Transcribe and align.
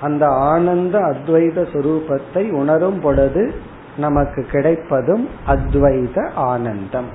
அந்த 0.00 0.26
ஆனந்த 0.26 0.98
அத்வைத 0.98 1.66
சுரூபத்தை 1.72 2.50
உணரும் 2.50 3.00
பொழுது 3.00 3.54
நமக்கு 3.96 4.46
கிடைப்பதும் 4.52 5.28
அத்வைத 5.46 6.30
ஆனந்தம். 6.34 7.06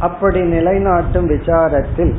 அப்படி 0.00 0.40
நிலைநாட்டும் 0.40 1.26
விசாரத்தில் 1.26 2.16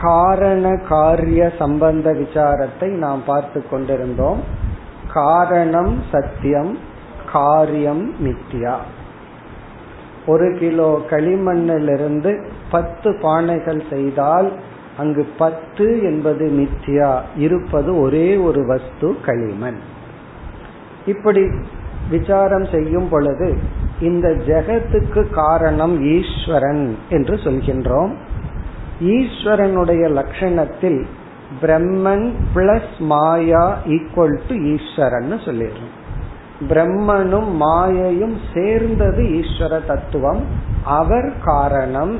காரண 0.00 0.76
காரிய 0.88 1.52
சம்பந்த 1.58 2.12
விசாரத்தை 2.12 2.88
நாம் 2.88 3.22
பார்த்து 3.26 3.68
கொண்டிருந்தோம். 3.70 4.40
காரணம் 5.12 6.02
சத்தியம் 6.12 6.78
காரியம் 7.32 8.14
மித்தியா 8.24 8.76
ஒரு 10.26 10.56
கிலோ 10.58 11.00
களிமண்ணிலிருந்து 11.10 12.48
பத்து 12.70 13.10
பானைகள் 13.10 13.82
செய்தால் 13.90 14.52
அங்கு 14.96 15.26
பத்து 15.38 16.02
என்பது 16.02 16.50
மித்தியா 16.50 17.20
இருப்பது 17.36 18.00
ஒரே 18.00 18.36
ஒரு 18.36 18.66
வஸ்து 18.66 19.16
களிமண். 19.24 19.76
இப்படி 21.06 21.42
விசாரம் 22.10 22.64
செய்யும் 22.64 23.08
பொழுது 23.08 23.58
இந்த 24.00 24.28
ஜெகத்துக்கு 24.28 25.30
காரணம் 25.30 26.02
ஈஸ்வரன் 26.02 26.96
என்று 27.10 27.34
சொல்கின்றோம். 27.34 28.14
ஈஸ்வரனுடைய 29.00 30.10
லட்சணத்தில் 30.10 31.06
Brahman 31.62 32.32
plus 32.54 32.98
Maya 32.98 33.78
equal 33.86 34.40
to 34.48 34.54
Eswaran 34.54 35.32
சொல்லிடுறோம். 35.32 35.94
பிரம்மனும் 36.68 37.50
மாயையும் 37.60 38.36
சேர்ந்தது 38.54 39.22
ஈஸ்வர 39.22 39.86
தத்துவம். 39.86 40.44
அவர் 40.84 41.32
காரணம் 41.44 42.18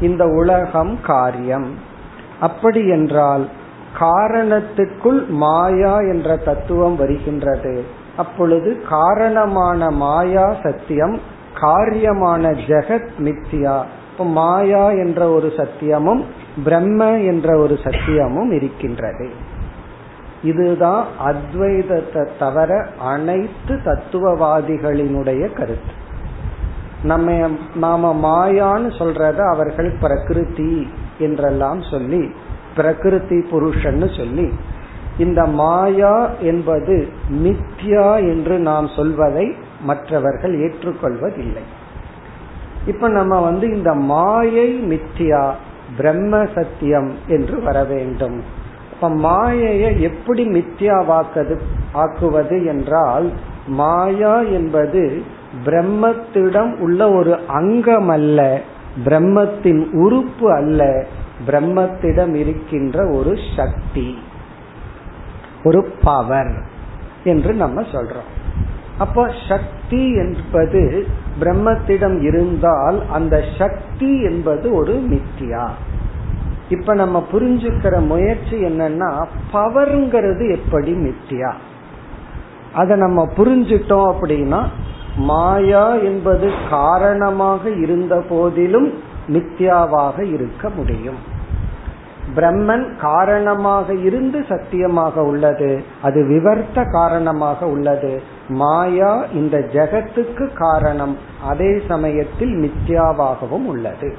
இந்த 0.00 0.26
உலகம் 0.26 0.98
காரியம். 1.00 1.78
அப்படி 2.40 2.88
என்றால் 2.88 3.48
காரணத்துக்குள் 4.00 5.26
மாயா 5.26 5.98
என்ற 5.98 6.36
தத்துவம் 6.36 6.96
வருகின்றது. 6.96 7.84
அப்பொழுது 8.16 8.82
காரணமான 8.88 9.90
மாயா 9.90 10.56
சத்தியம் 10.62 11.20
காரியமான 11.60 12.50
ஜெகத் 12.50 13.08
மித்தியா 13.18 13.82
இப்போ 14.14 14.26
மாயா 14.30 14.90
என்ற 14.90 15.20
ஒரு 15.28 15.52
சத்தியமும் 15.56 16.20
பிரம்ம 16.64 17.10
என்ற 17.10 17.58
ஒரு 17.58 17.78
சத்தியமும் 17.82 18.50
இருக்கின்றது. 18.52 19.30
இதுதான் 20.42 21.06
அத்வைதத்தை 21.24 22.28
தவிர 22.38 22.86
அனைத்து 22.98 23.74
தத்துவவாதிகளினுடைய 23.74 25.42
கருத்து. 25.52 25.92
நம்ம 27.02 27.48
நாம 27.74 28.12
மாயான்னு 28.26 28.90
சொல்றத 29.00 29.40
அவர்கள் 29.54 29.90
பிரகிருதி 30.00 30.86
என்றெல்லாம் 31.18 31.82
சொல்லி 31.82 32.30
பிரகிருதி 32.76 33.40
புருஷன்னு 33.50 34.16
சொல்லி 34.16 34.48
இந்த 35.18 35.44
மாயா 35.46 36.30
என்பது 36.40 37.08
மித்யா 37.30 38.08
என்று 38.16 38.58
நாம் 38.58 38.88
சொல்வதை 38.88 39.54
மற்றவர்கள் 39.80 40.56
ஏற்றுக்கொள்வதில்லை. 40.58 41.64
இப்ப 42.86 43.08
நம்ம 43.08 43.40
வந்து 43.40 43.66
இந்த 43.76 43.94
மாயை 43.94 44.68
மித்தியா 44.82 45.52
பிரம்ம 45.96 46.46
சத்தியம் 46.54 47.14
என்று 47.26 47.62
வர 47.62 47.84
வேண்டும். 47.84 48.42
இப்ப 48.92 49.08
மாயையை 49.10 50.00
எப்படி 50.00 50.42
மித்தியாவாக்கது 50.48 51.60
ஆக்குவது 51.94 52.66
என்றால் 52.66 53.32
மாயா 53.66 54.40
என்பது 54.40 55.22
பிரம்மத்திடம் 55.64 56.78
உள்ள 56.78 57.12
ஒரு 57.12 57.38
அங்கம் 57.46 58.08
அல்ல 58.08 58.60
பிரம்மத்தின் 59.04 59.82
உறுப்பு 59.92 60.52
அல்ல 60.52 61.06
பிரம்மத்திடம் 61.46 62.34
இருக்கின்ற 62.34 63.06
ஒரு 63.10 63.32
சக்தி 63.56 64.18
ஒரு 65.62 65.90
பவர் 66.02 66.54
என்று 67.24 67.54
நம்ம 67.54 67.80
சொல்றோம். 67.80 68.30
அப்போ 68.98 69.30
சக்தி 69.48 70.02
என்பது 70.14 71.06
பிரம்மத்திடம் 71.40 72.22
இருந்தால் 72.22 73.02
அந்த 73.12 73.44
சக்தி 73.58 74.22
என்பது 74.22 74.74
ஒரு 74.74 75.06
மித்தியா. 75.10 75.68
இப்ப 76.68 76.94
நம்ம 76.94 77.26
புரிஞ்சுக்கிற 77.32 78.06
முயற்சி 78.06 78.56
என்னன்னா 78.64 79.24
பவர்ங்கிறது 79.52 80.50
எப்படி 80.50 80.92
மித்தியா? 80.92 81.52
அதை 82.74 82.96
நம்ம 82.96 83.28
புரிஞ்சிட்டோம் 83.36 84.14
அப்படின்னா 84.14 84.62
மாயா 85.16 85.88
என்பது 85.88 86.50
காரணமாக 86.70 87.70
இருந்த 87.70 88.22
போதிலும் 88.28 88.92
மித்யாவாக 89.28 90.32
இருக்க 90.32 90.68
முடியும். 90.68 91.32
பிரம்மன் 92.36 92.96
காரணமாக 93.00 93.94
இருந்து 93.94 94.44
சத்தியமாக 94.48 95.22
உள்ளது 95.22 95.84
அது 96.02 96.24
விவர்த்த 96.24 96.84
காரணமாக 96.92 97.66
உள்ளது 97.66 98.22
மாயா 98.48 99.24
இந்த 99.32 99.58
ஜெகத்துக்கு 99.58 100.54
காரணம். 100.54 101.18
அதே 101.44 101.80
சமயத்தில் 101.88 102.54
மித்யாவாகவும் 102.54 103.66
உள்ளது. 103.66 104.16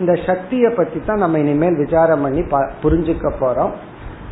இந்த 0.00 0.14
சக்தியை 0.26 0.70
பத்தி 0.70 1.00
தான் 1.04 1.18
நம்ம 1.18 1.38
இனிமேல் 1.38 1.76
விசாரம் 1.76 2.22
பண்ணி 2.22 2.40
புரிஞ்சுக்க 2.82 3.32
போறோம். 3.40 3.70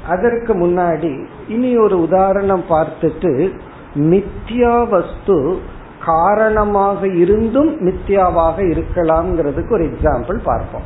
அதற்கு 0.08 0.54
முன்னாடி 0.54 1.26
இனி 1.48 1.76
ஒரு 1.76 2.00
உதாரணம் 2.00 2.64
பார்த்துட்டு 2.69 3.52
மித்யா 3.94 4.88
வஸ்து 4.88 5.60
காரணமாக 6.04 7.06
இருந்தும் 7.06 7.70
மித்யாவாக 7.86 8.56
இருக்கலாம்ங்கிறதுக்கு 8.56 9.70
ஒரு 9.70 9.84
எக்ஸாம்பிள் 9.84 10.38
பார்ப்போம். 10.44 10.82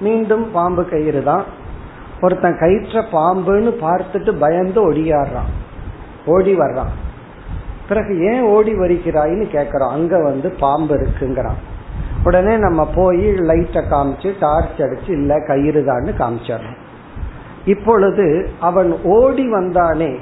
மீண்டும் 0.00 0.52
பாம்பு 0.52 0.84
கயிறு 0.84 1.22
தான். 1.22 1.44
ஒருத்தன் 2.20 2.58
கயிற்ற 2.58 3.04
பாம்புன்னு 3.12 3.72
பார்த்துட்டு 3.86 4.38
பயந்து 4.38 4.92
ஒடியாடுறான். 4.92 5.50
ஓடி 6.28 6.58
வர்றான். 6.58 6.92
பிறகு 7.88 8.20
ஏன் 8.20 8.42
ஓடி 8.42 8.72
வருகிறாயின்னு 8.74 9.46
கேக்குறான். 9.52 9.90
அங்க 9.90 10.22
வந்து 10.22 10.50
பாம்பு 10.60 10.94
இருக்குங்கிறான். 10.94 11.58
உடனே 12.24 12.56
நம்ம 12.56 12.88
போய் 12.94 13.32
லைட்டை 13.32 13.82
காமிச்சு 13.82 14.34
டார்ச் 14.40 14.78
அடிச்சு 14.78 15.10
இல்ல 15.10 15.40
கயிறு 15.46 15.84
தான் 15.84 16.06
காமிச்சிடணும். 16.18 16.78
இப்பொழுது 17.64 18.48
அவன் 18.60 19.02
ஓடி 19.02 19.52
வந்தானே 19.52 20.18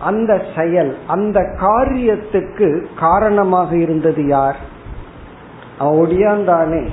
அந்த 0.00 0.42
செயல் 0.56 0.96
அந்த 1.06 1.40
காரியத்துக்கு 1.40 2.86
காரணமாக 2.98 3.76
இருந்தது 3.76 4.26
யார்? 4.26 4.56
அவன் 5.78 5.98
ஒடியாந்தானே 5.98 6.88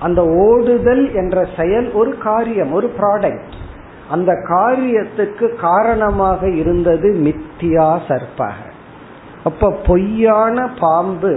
அந்த 0.00 0.22
ஓடுதல் 0.22 1.14
என்ற 1.14 1.46
செயல் 1.56 1.92
ஒரு 1.92 2.18
காரியம் 2.18 2.72
ஒரு 2.72 2.92
ப்ராடக்ட் 2.98 3.60
அந்த 4.12 4.32
காரியத்துக்கு 4.48 5.46
காரணமாக 5.60 6.50
இருந்தது 6.50 7.08
மித்தியா 7.26 7.88
சர்ப்பக. 8.08 8.60
அப்ப 9.44 9.70
பொய்யான 9.86 10.66
பாம்பு 10.80 11.32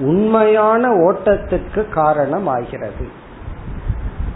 உண்மையான 0.00 0.90
ஓட்டத்துக்கு 1.06 1.82
காரணம் 1.88 2.46
ஆகிறது 2.46 3.06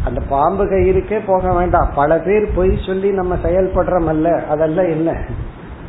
அந்த 0.04 0.20
பாம்பு 0.28 0.64
கயிறுக்கே 0.64 1.18
போக 1.26 1.52
வேண்டாம். 1.52 1.90
பல 1.94 2.18
பேர் 2.18 2.46
பொய் 2.54 2.72
சொல்லி 2.86 3.10
நம்ம 3.10 3.34
செயல்படுறோமல்ல 3.44 4.28
அதெல்லாம் 4.46 4.90
என்ன? 4.96 5.10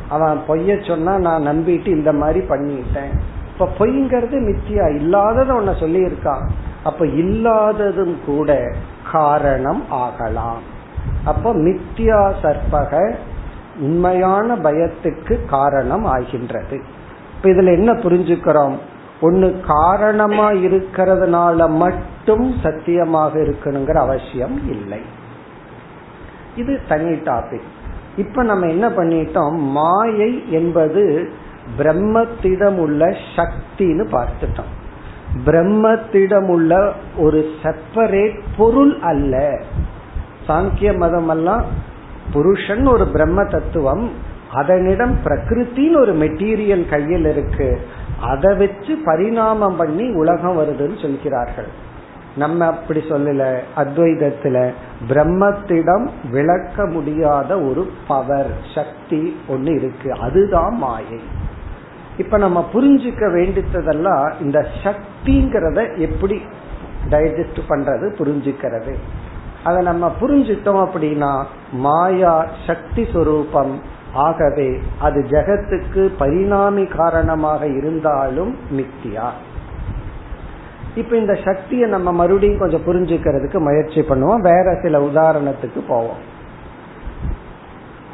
அவன் 0.08 0.40
பொய்ய 0.48 0.86
சொன்னா 0.86 1.18
நான் 1.18 1.46
நம்பிட்டு 1.46 1.86
இந்த 1.86 2.12
மாதிரி 2.12 2.40
பண்ணிட்டேன். 2.48 3.14
இப்ப 3.52 3.68
பொய்ங்கிறது 3.78 4.36
மித்தியா 4.48 4.86
இல்லாதத 4.94 5.50
உன்ன 5.54 5.74
சொல்லி 5.74 6.00
இருக்கான் 6.04 6.46
அப்ப 6.84 7.06
இல்லாததும் 7.22 8.16
கூட 8.26 8.50
காரணம் 9.12 9.84
ஆகலாம். 10.04 10.72
அப்ப 11.24 11.54
மித்தியா 11.54 12.32
சர்பக 12.42 13.14
உண்மையான 13.78 14.56
பயத்துக்கு 14.56 15.44
காரணம் 15.46 16.04
ஆகின்றது. 16.04 16.82
இப்ப 17.36 17.48
இதுல 17.48 17.72
என்ன 17.72 17.92
புரிஞ்சுக்கிறோம்? 17.92 18.76
ஒன்னு 19.20 19.60
காரணமா 19.66 20.50
இருக்கிறதுனால 20.50 21.68
மட்டும் 21.70 22.54
சத்தியமாக 22.62 23.38
இருக்கணுங்கிற 23.38 23.94
அவசியம் 23.94 24.70
இல்லை. 24.70 25.00
இது 26.56 26.80
தனி 26.88 27.04
டாபிக் 27.04 27.72
இப்ப 28.16 28.42
நம்ம 28.42 28.66
என்ன 28.66 28.88
பண்ணிட்டோம்? 28.88 29.58
மாயை 29.58 30.52
என்பது 30.52 31.30
பிரம்மத்திடம் 31.78 32.76
உள்ள 32.76 33.14
சக்தின்னு 33.36 34.06
பார்த்துட்டோம். 34.12 34.72
பிரம்மத்திடம் 35.46 36.48
உள்ள 36.48 36.92
ஒரு 37.16 37.50
செப்பரேட் 37.62 38.38
பொருள் 38.56 38.98
அல்ல. 38.98 39.60
சாங்கிய 40.46 40.96
மதம் 40.96 41.28
எல்லாம் 41.28 41.64
புருஷன் 42.32 42.86
ஒரு 42.86 43.06
பிரம்ம 43.06 43.44
தத்துவம் 43.44 44.10
அதனிடம் 44.52 45.16
பிரகிருத்தின்னு 45.24 45.96
ஒரு 45.96 46.12
மெட்டீரியல் 46.14 46.88
கையில் 46.88 47.26
இருக்கு 47.26 47.80
அதை 48.20 48.56
வச்சு 48.56 48.98
பரிணாமம் 49.04 49.76
பண்ணி 49.76 50.12
உலகம் 50.12 50.58
வருதுன்னு 50.58 51.02
சொல்கிறார்கள். 51.02 51.66
நம்ம 52.36 52.66
அப்படி 52.66 53.00
சொல்லல 53.00 53.58
அத்வைதத்துல 53.76 54.72
பிரம்மத்திடம் 55.08 56.08
விளக்க 56.30 56.86
முடியாத 56.86 57.60
ஒரு 57.60 57.90
பவர் 58.08 58.52
சக்தி 58.74 59.36
ஒன்னு 59.48 59.74
இருக்கு 59.74 60.12
அதுதான் 60.12 60.76
மாயை. 60.76 61.20
இப்ப 62.18 62.38
நம்ம 62.38 62.68
புரிஞ்சுக்க 62.72 63.32
வேண்டியதெல்லாம் 63.32 64.32
இந்த 64.40 64.66
சக்திங்கிறத 64.82 65.98
எப்படி 65.98 66.42
டைஜஸ்ட் 67.10 67.60
பண்றது 67.68 68.06
புரிஞ்சுக்கிறது. 68.18 68.94
அதை 69.64 69.82
நம்ம 69.82 70.12
புரிஞ்சிட்டோம் 70.20 70.82
அப்படின்னா 70.86 71.44
மாயா 71.72 72.46
சக்தி 72.66 73.02
சுரூபம். 73.02 73.74
ஆகவே 74.12 74.78
அது 75.00 75.26
ஜெகத்துக்கு 75.28 76.10
பரிணாமி 76.18 76.86
காரணமாக 76.86 77.66
இருந்தாலும் 77.66 78.58
மித்தியா. 78.72 79.30
இப்ப 80.94 81.16
இந்த 81.16 81.38
சக்தியை 81.44 81.88
நம்ம 81.88 82.12
மறுபடியும் 82.12 82.58
கொஞ்சம் 82.58 82.84
புரிஞ்சுக்கிறதுக்கு 82.86 83.58
முயற்சி 83.58 84.00
பண்ணுவோம். 84.00 84.40
வேற 84.40 84.78
சில 84.82 84.98
உதாரணத்துக்கு 84.98 85.80
போவோம். 85.88 86.32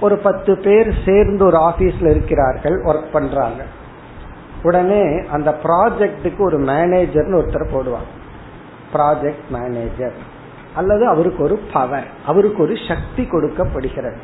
ஒரு 0.00 0.16
பத்து 0.16 0.58
பேர் 0.58 0.94
சேர்ந்து 1.04 1.44
ஒரு 1.44 1.56
ஆபீஸ்ல 1.56 2.10
இருக்கிறார்கள் 2.10 2.82
ஒர்க் 2.82 3.12
பண்றாங்க. 3.12 3.64
உடனே 4.62 5.26
அந்த 5.30 5.58
ப்ராஜெக்டுக்கு 5.62 6.38
ஒரு 6.38 6.58
மேனேஜர்னு 6.58 7.38
ஒருத்தர் 7.40 7.72
போடுவாங்க. 7.72 8.10
ப்ராஜெக்ட் 8.92 9.46
மேனேஜர் 9.50 10.29
அல்லது 10.74 11.06
அவருக்கு 11.06 11.42
ஒரு 11.42 11.60
பவர் 11.72 12.06
அவருக்கு 12.26 12.62
ஒரு 12.62 12.74
சக்தி 12.88 13.26
கொடுக்கப்படுகிறது. 13.26 14.16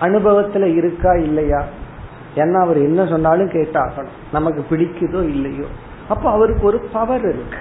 அனுபவத்துல 0.00 0.76
இருக்கா 0.76 1.12
இல்லையா? 1.12 1.64
ஏன்னா 2.36 2.60
அவர் 2.60 2.76
என்ன 2.76 3.06
சொன்னாலும் 3.06 3.48
கேட்டாகணும். 3.48 4.08
நமக்கு 4.32 4.64
பிடிக்குதோ 4.70 5.22
இல்லையோ? 5.22 5.64
அப்ப 6.08 6.30
அவருக்கு 6.30 6.62
ஒரு 6.62 6.88
பவர் 6.92 7.20
இருக்கு. 7.20 7.58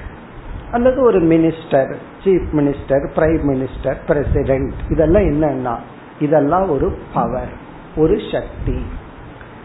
அல்லது 0.72 1.02
ஒரு 1.02 1.22
minister 1.22 1.96
chief 2.24 2.48
minister 2.52 3.10
prime 3.16 3.42
minister 3.44 3.96
president 4.08 4.74
இதெல்லாம் 4.90 5.24
என்னன்னா 5.24 5.78
இதெல்லாம் 6.20 6.70
ஒரு 6.70 6.98
பவர் 7.14 7.52
ஒரு 7.96 8.20
சக்தி. 8.32 8.86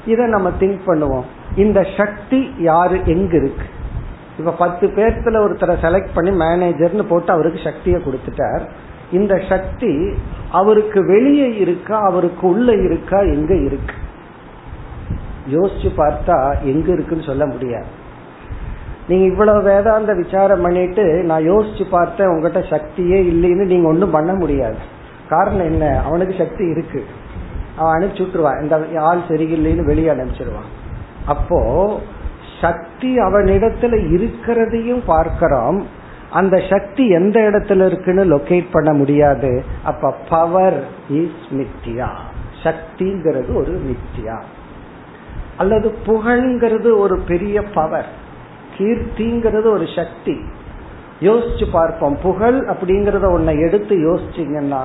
இத 0.06 0.26
நம்ம 0.26 0.50
திங்க் 0.60 0.80
பண்ணுவோம். 0.86 1.24
இந்த 1.56 1.86
சக்தி 1.96 2.54
யாரு 2.58 3.00
எங்க 3.04 3.36
இருக்கு 3.36 3.64
இப்ப 4.38 4.52
பத்து 4.52 4.86
பேர்த்துல 4.86 5.36
ஒருத்தரை 5.44 5.74
செலக்ட் 5.82 6.08
பண்ணி 6.14 6.44
மேனேஜர்னு 6.44 7.02
போட்டு 7.02 7.32
அவருக்கு 7.32 7.60
சக்தியை 7.64 8.00
கொடுத்துட்டார். 8.00 8.68
இந்த 9.12 9.40
சக்தி 9.48 10.14
அவருக்கு 10.52 11.06
வெளியே 11.06 11.56
இருக்கா 11.56 11.98
அவருக்கு 11.98 12.48
உள்ள 12.48 12.72
இருக்கா 12.72 13.18
எங்க 13.18 13.54
இருக்கு? 13.54 13.94
யோசிச்சு 15.50 15.90
பார்த்தா 15.96 16.54
எங்க 16.62 16.92
இருக்குன்னு 16.92 17.24
சொல்ல 17.24 17.46
முடியாது. 17.46 17.86
நீங்க 19.08 19.24
இவ்வளவு 19.24 19.62
வேதாந்த 19.62 20.14
விசாரம் 20.14 20.62
பண்ணிட்டு 20.62 21.04
நான் 21.04 21.50
யோசிச்சு 21.50 21.88
பார்த்தேன் 21.90 22.26
உங்ககிட்ட 22.26 22.76
சக்தியே 22.76 23.18
இல்லைன்னு 23.24 23.64
நீங்க 23.64 23.88
ஒன்றும் 23.88 24.10
பண்ண 24.10 24.34
முடியாது. 24.34 24.76
காரணம் 25.28 25.64
என்ன? 25.64 26.00
அவனுக்கு 26.04 26.34
சக்தி 26.38 26.64
இருக்கு. 26.64 27.04
அவன் 27.76 28.02
அனுப்பிச்சு 28.02 28.20
விட்டுருவான். 28.20 28.62
இந்த 28.62 29.00
ஆள் 29.00 29.26
சரியில்லைன்னு 29.28 29.84
வெளியே 29.84 30.08
அனுப்பிச்சிருவான். 30.08 30.70
அப்போ 31.26 32.00
சக்தி 32.62 33.18
அவனிடத்துல 33.18 33.94
இருக்கிறதையும் 34.14 35.02
பார்க்கிறோம். 35.06 35.86
அந்த 36.30 36.62
சக்தி 36.70 37.08
எந்த 37.08 37.40
இடத்துல 37.40 37.86
இருக்குன்னு 37.86 38.36
லொகேட் 38.36 38.66
பண்ண 38.72 38.92
முடியாது. 38.92 39.64
அப்ப 39.82 40.14
பவர் 40.28 40.84
இஸ் 41.08 41.50
மித்தியா. 41.50 42.08
சக்திங்கிறது 42.62 43.54
ஒரு 43.54 43.80
மித்தியா. 43.80 44.40
அல்லது 45.56 45.94
புகழ்ங்கிறது 46.06 46.98
ஒரு 46.98 47.18
பெரிய 47.18 47.62
பவர் 47.62 48.06
கீர்த்திங்கிறது 48.78 49.70
ஒரு 49.70 49.84
சக்தி. 49.94 50.40
யோசிச்சு 51.20 51.70
பார்ப்போம். 51.72 52.18
புகழ் 52.22 52.54
அப்படிங்கறத 52.54 53.24
உன்னை 53.24 53.60
எடுத்து 53.60 53.96
யோசிச்சிங்கன்னா 53.96 54.80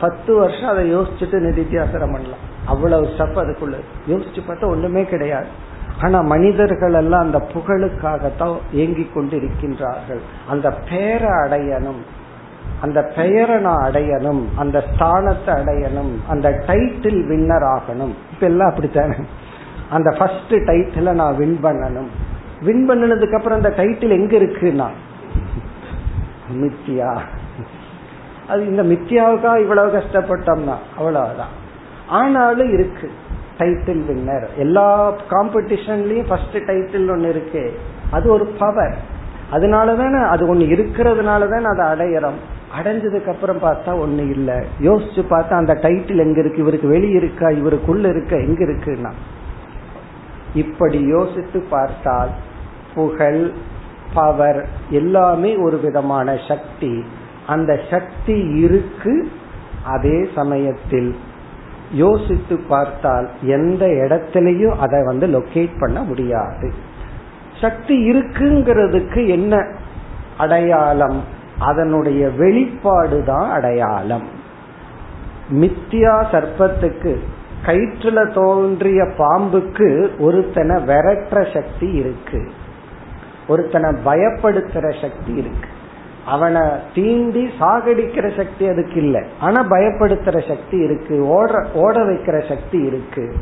பத்து 0.00 0.34
வருஷம் 0.34 0.68
அதை 0.68 0.96
யோசிச்சுட்டு 0.96 1.38
நிதித்தியாசனம் 1.38 2.12
பண்ணலாம். 2.12 2.46
அவ்வளவு 2.66 3.06
ஸ்டெப் 3.06 3.36
அதுக்குள்ள. 3.36 3.74
யோசிச்சு 4.08 4.38
பார்த்தா 4.48 4.64
ஒண்ணுமே 4.64 5.04
கிடையாது. 5.04 5.66
ஆனா 6.02 6.20
மனிதர்கள் 6.20 6.92
எல்லாம் 6.92 7.20
அந்த 7.20 7.48
புகழுக்காகத்தான் 7.52 8.58
ஏங்கி 8.72 9.10
கொண்டு 9.14 9.36
இருக்கின்றார்கள் 9.36 10.20
அந்த 10.48 10.70
பெயரை 10.70 11.28
அடையணும். 11.28 12.02
அந்த 12.80 13.12
பெயரை 13.16 13.56
நான் 13.56 13.90
அடையணும். 13.90 14.44
அந்த 14.56 14.84
ஸ்தானத்தை 14.94 15.46
அடையணும். 15.46 16.14
அந்த 16.28 16.64
டைட்டில் 16.66 17.26
வின்னர் 17.26 17.78
ஆகணும். 17.78 18.14
இப்ப 18.32 18.46
எல்லாம் 18.46 18.68
அப்படித்தானே? 18.68 19.14
அந்த 19.90 20.16
ஃபர்ஸ்ட் 20.18 20.52
டைட்டில 20.52 21.12
நான் 21.12 21.36
வின் 21.36 21.58
பண்ணணும். 21.62 22.08
வின் 22.62 22.90
பண்ணதுக்கு 22.90 23.36
அப்புறம் 23.36 23.62
அந்த 23.62 23.74
டைட்டில் 23.76 24.08
எங்க 24.08 24.36
இருக்குன்னா? 24.36 24.86
மித்தியா 26.52 27.18
அது 28.48 28.66
இந்த 28.66 28.82
மித்தியாவுக்கா 28.82 29.60
இவ்வளவு 29.60 29.98
கஷ்டப்பட்டோம்னா 29.98 30.74
அவ்வளவுதான். 30.96 31.54
ஆனாலும் 32.08 32.72
இருக்கு. 32.72 33.10
டைட்டில் 33.58 34.02
வின்னர் 34.08 34.46
எல்லா 34.56 35.14
காம்படிஷன்லயும் 35.30 36.26
ஃபர்ஸ்ட் 36.28 36.56
டைட்டில் 36.56 37.10
ஒன்னு 37.10 37.28
இருக்கு. 37.28 37.78
அது 38.10 38.30
ஒரு 38.30 38.46
பவர் 38.46 38.96
அதனால 39.50 39.94
தானே 39.94 40.22
அது 40.22 40.48
ஒன்னு 40.48 40.64
இருக்கிறதுனால 40.64 41.48
தானே 41.48 41.64
அதை 41.64 41.84
அடையிறோம். 41.86 42.38
அடைஞ்சதுக்கு 42.82 43.28
அப்புறம் 43.28 43.62
பார்த்தா 43.62 44.06
ஒண்ணு 44.06 44.30
இல்ல. 44.30 44.64
யோசிச்சு 44.80 45.22
பார்த்தா 45.30 45.50
அந்த 45.50 45.74
டைட்டில் 45.74 46.16
எங்க 46.16 46.38
இருக்கு? 46.38 46.60
இவருக்கு 46.60 46.88
வெளியே 46.88 47.14
இருக்கா? 47.14 47.48
இவருக்குள்ள 47.48 48.08
இருக்க? 48.08 48.36
எங்க 48.36 48.64
இருக்குன்னா? 48.64 49.10
இப்படி 50.54 51.00
யோசித்து 51.00 51.60
பார்த்தால் 51.60 52.28
புகழ் 52.94 53.50
பவர் 54.14 54.68
எல்லாமே 54.90 55.56
ஒரு 55.56 55.80
விதமான 55.80 56.38
சக்தி. 56.48 57.04
அந்த 57.46 57.80
சக்தி 57.90 58.38
இருக்கு 58.38 59.30
அதே 59.84 60.28
சமயத்தில். 60.34 61.16
யோசித்து 61.92 62.56
பார்த்தால் 62.56 63.28
எந்த 63.42 63.86
இடத்திலையும் 63.86 64.76
அதை 64.78 65.04
வந்து 65.04 65.26
லொக்கேட் 65.26 65.80
பண்ண 65.80 66.02
முடியாது. 66.02 66.72
சக்தி 67.60 68.10
இருக்குங்கிறதுக்கு 68.10 69.28
என்ன 69.28 69.66
அடையாளம்? 70.38 71.24
அதனுடைய 71.58 72.28
வெளிப்பாடு 72.28 73.24
தான் 73.24 73.50
அடையாளம். 73.50 74.26
மித்தியா 75.52 76.24
சர்ப்பத்துக்கு 76.32 77.18
கயிற்றுல 77.66 78.32
தோன்றிய 78.32 79.02
பாம்புக்கு 79.02 80.18
ஒருத்தனை 80.18 80.76
விரட்டுற 80.76 81.54
சக்தி 81.54 81.90
இருக்கு. 81.92 82.50
ஒருத்தனை 83.48 83.90
பயப்படுத்துற 83.90 85.00
சக்தி 85.00 85.32
இருக்கு. 85.32 85.68
அவனை 86.28 86.60
தீண்டி 86.94 87.48
சாகடிக்கிற 87.60 88.36
சக்தி 88.36 88.66
அதுக்கு 88.66 88.94
இல்லை. 88.94 89.22
ஆனா 89.40 89.66
பயப்படுத்துற 89.70 90.48
சக்தி 90.48 90.76
இருக்கு 90.78 91.28
ஓட 91.28 91.66
ஓட 91.74 92.00
வைக்கிற 92.00 92.48
சக்தி 92.48 92.78
இருக்கு. 92.78 93.34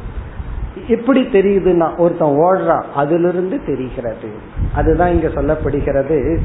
எப்படி 0.88 1.20
தெரியுதுன்னா 1.20 1.96
ஒருத்தன் 1.96 2.36
ஓடுறான் 2.38 2.84
அதிலிருந்து 2.94 3.64
தெரிகிறது. 3.64 4.28
அதுதான் 4.74 5.12
இங்க 5.12 5.28
சொல்லப்படுகிறது 5.28 6.38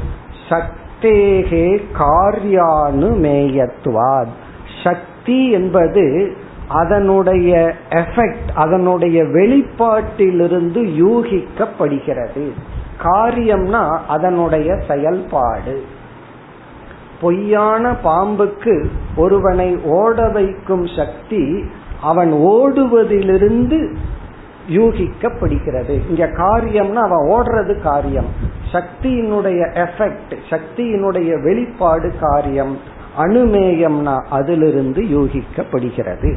சக்தேகே 0.48 1.82
காரியானு 1.98 3.08
மேயத்துவாத். 3.24 4.34
சக்தி 4.84 5.50
என்பது 5.50 6.36
அதனுடைய 6.68 7.72
எஃபெக்ட் 7.90 8.50
அதனுடைய 8.54 9.22
வெளிப்பாட்டிலிருந்து 9.22 10.80
யூகிக்கப்படுகிறது. 11.02 12.50
காரியம்னா 13.02 13.98
அதனுடைய 14.08 14.78
செயல்பாடு. 14.88 15.82
பொய்யான 17.22 17.96
பாம்புக்கு 18.04 18.74
ஒருவனை 19.16 19.76
ஓட 19.76 20.28
வைக்கும் 20.28 20.86
சக்தி 20.86 21.64
அவன் 22.02 22.32
ஓடுவதிலிருந்து 22.32 23.94
யூகிக்கப்படுகிறது. 24.68 26.00
இங்க 26.08 26.26
காரியம்னா 26.26 27.02
அவன் 27.08 27.24
ஓடுறது 27.30 27.82
காரியம். 27.82 28.30
சக்தியினுடைய 28.72 29.86
எஃபெக்ட் 29.86 30.34
சக்தியினுடைய 30.50 31.42
வெளிப்பாடு 31.42 32.12
காரியம். 32.20 32.78
அனுமேயம்னா 33.18 34.16
அதிலிருந்து 34.30 35.02
யூகிக்கப்படுகிறது. 35.02 36.36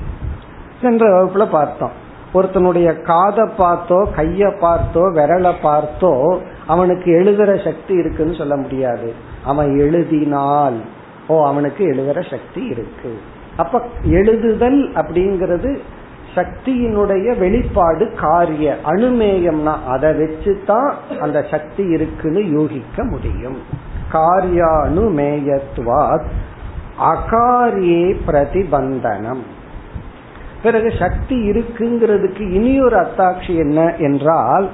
சென்ற 0.82 1.04
வகுப்புல 1.10 1.50
பார்த்தோம். 1.50 2.04
ஒருத்தனுடைய 2.34 3.02
காதை 3.02 3.46
பார்த்தோ 3.58 4.00
கைய 4.18 4.52
பார்த்தோ 4.62 5.04
விரலை 5.18 5.54
பார்த்தோ 5.64 6.40
அவனுக்கு 6.68 7.12
எழுதுற 7.12 7.64
சக்தி 7.64 7.94
இருக்குன்னு 7.94 8.36
சொல்ல 8.36 8.56
முடியாது. 8.56 9.25
அவன் 9.46 9.80
எழுதினால். 9.80 10.82
ஓ 11.28 11.46
அவனுக்கு 11.46 11.86
எழுதுற 11.86 12.30
சக்தி 12.30 12.66
இருக்கு. 12.66 13.18
அப்ப 13.58 13.82
எழுதுதல் 14.04 14.92
அப்படிங்கிறது 14.96 15.80
சக்தியினுடைய 16.36 17.38
வெளிப்பாடு 17.38 18.12
காரிய 18.22 18.78
அனுமேயம்னா 18.86 19.88
அதை 19.88 20.14
வச்சு 20.14 20.62
தான் 20.66 20.96
அந்த 21.22 21.46
சக்தி 21.52 21.84
இருக்குன்னு 21.84 22.52
யூகிக்க 22.52 23.04
முடியும். 23.04 23.58
காரியானுமேயத்வாத் 24.12 26.26
அகாரியே 27.00 28.18
பிரதிபந்தனம். 28.28 29.42
பிறகு 30.64 30.94
சக்தி 31.00 31.50
இருக்குங்கிறதுக்கு 31.50 32.52
இனியொரு 32.52 32.98
அத்தாட்சி 32.98 33.58
என்ன 33.58 33.96
என்றால் 33.96 34.70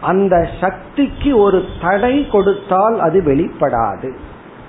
அந்த 0.00 0.48
சக்திக்கு 0.60 1.38
ஒரு 1.38 1.62
தடை 1.80 2.28
கொடுத்தால் 2.28 3.00
அது 3.00 3.20
வெளிப்படாது. 3.20 4.10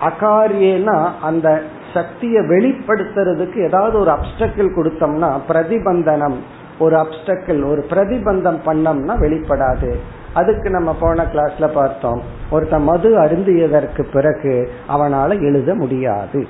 அகாரியேனா 0.02 1.10
அந்த 1.22 1.62
சக்தியை 1.94 2.44
வெளிப்படுத்துறதுக்கு 2.44 3.64
ஏதாவது 3.64 4.00
ஒரு 4.00 4.12
அப்டக்கிள் 4.12 4.74
கொடுத்தோம்னா 4.76 5.40
பிரதிபந்தனம் 5.48 6.36
ஒரு 6.80 6.98
அப்டக்கிள் 6.98 7.70
ஒரு 7.70 7.86
பிரதிபந்தம் 7.90 8.58
பண்ணோம்னா 8.66 9.16
வெளிப்படாது. 9.22 9.96
அதுக்கு 10.34 10.70
நம்ம 10.70 10.96
போன 11.00 11.28
கிளாஸ்ல 11.34 11.68
பார்த்தோம். 11.68 12.22
ஒருத்த 12.52 12.80
மது 12.80 13.18
அருந்தியதற்கு 13.18 14.02
பிறகு 14.14 14.72
அவனால 14.90 15.30
எழுத 15.30 15.76
முடியாது. 15.76 16.48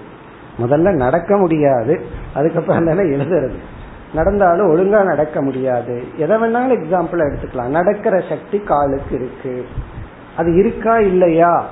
முதல்ல 0.62 0.96
நடக்க 0.96 1.38
முடியாது. 1.38 2.02
அதுக்கப்புறம் 2.34 2.86
தானே 2.86 3.00
எழுதுறது. 3.00 3.56
நடந்தாலும் 4.14 4.78
ஒழுங்கா 4.78 5.04
நடக்க 5.04 5.42
முடியாது. 5.42 6.04
எதை 6.18 6.38
வேணாலும் 6.38 6.80
எக்ஸாம்பிள் 6.80 7.12
எடுத்துக்கலாம். 7.12 7.68
நடக்கிற 7.68 8.24
சக்தி 8.30 8.60
காலுக்கு 8.60 9.16
இருக்கு. 9.16 9.68
அது 10.38 10.56
இருக்கா 10.56 11.00
இல்லையா? 11.00 11.66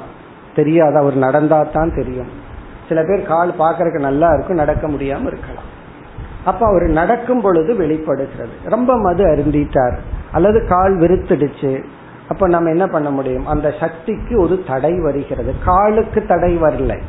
தெரியாது. 0.55 0.97
அவர் 0.97 1.15
நடந்தா 1.15 1.63
தான் 1.63 1.95
தெரியும். 1.95 2.29
சில 2.87 3.03
பேர் 3.03 3.27
கால் 3.27 3.53
பாக்குறதுக்கு 3.59 3.99
நல்லா 3.99 4.33
இருக்கும் 4.33 4.55
நடக்க 4.55 4.87
முடியாம 4.87 5.27
இருக்கலாம். 5.27 5.75
அப்ப 6.45 6.65
அவர் 6.65 6.83
நடக்கும் 6.83 7.41
பொழுது 7.41 7.75
வெளிப்படுகிறது. 7.75 8.49
ரொம்ப 8.63 8.97
மது 8.97 9.25
அருந்திட்டார். 9.25 9.95
அல்லது 10.31 10.67
கால் 10.67 10.97
விருத்துடுச்சு. 10.97 11.83
அப்ப 12.29 12.47
நம்ம 12.47 12.69
என்ன 12.69 12.87
பண்ண 12.87 13.09
முடியும்? 13.09 13.47
அந்த 13.47 13.73
சக்திக்கு 13.79 14.39
ஒரு 14.39 14.63
தடை 14.67 14.99
வருகிறது. 14.99 15.53
காலுக்கு 15.65 16.25
தடை 16.25 16.57
வரல. 16.61 16.99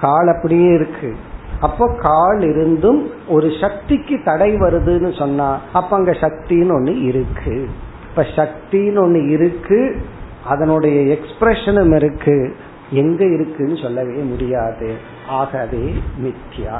கால் 0.00 0.28
அப்படியே 0.28 0.72
இருக்கு. 0.72 1.16
அப்போ 1.60 1.94
கால் 1.98 2.40
இருந்தும் 2.40 3.10
ஒரு 3.28 3.52
சக்திக்கு 3.60 4.20
தடை 4.24 4.54
வருதுன்னு 4.54 5.18
சொன்னா 5.18 5.60
அப்ப 5.72 5.96
அங்க 5.96 6.10
சக்தின்னு 6.10 6.72
ஒண்ணு 6.72 7.02
இருக்கு. 7.02 7.68
இப்ப 8.08 8.22
சக்தின்னு 8.22 9.00
ஒண்ணு 9.06 9.28
இருக்கு 9.28 10.02
அதனுடைய 10.46 11.16
எக்ஸ்பிரஷனும் 11.16 11.94
இருக்கு. 11.94 12.56
எங்க 12.90 13.24
இருக்குன்னு 13.24 13.76
சொல்லவே 13.76 14.14
முடியாது. 14.14 14.94
ஆகவே 15.28 15.94
மித்யா. 16.22 16.78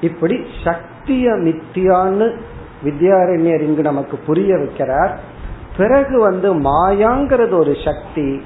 இப்படி 0.00 0.44
சக்திய 0.64 1.32
மித்தியான்னு 1.32 2.36
வித்யாரண்யர் 2.84 3.60
இங்கு 3.60 3.82
நமக்கு 3.82 4.16
புரிய 4.16 4.54
வைக்கிறார். 4.54 5.16
பிறகு 5.76 6.20
வந்து 6.20 6.54
மாயாங்கிறது 6.54 7.58
ஒரு 7.58 7.76
சக்தி. 7.84 8.42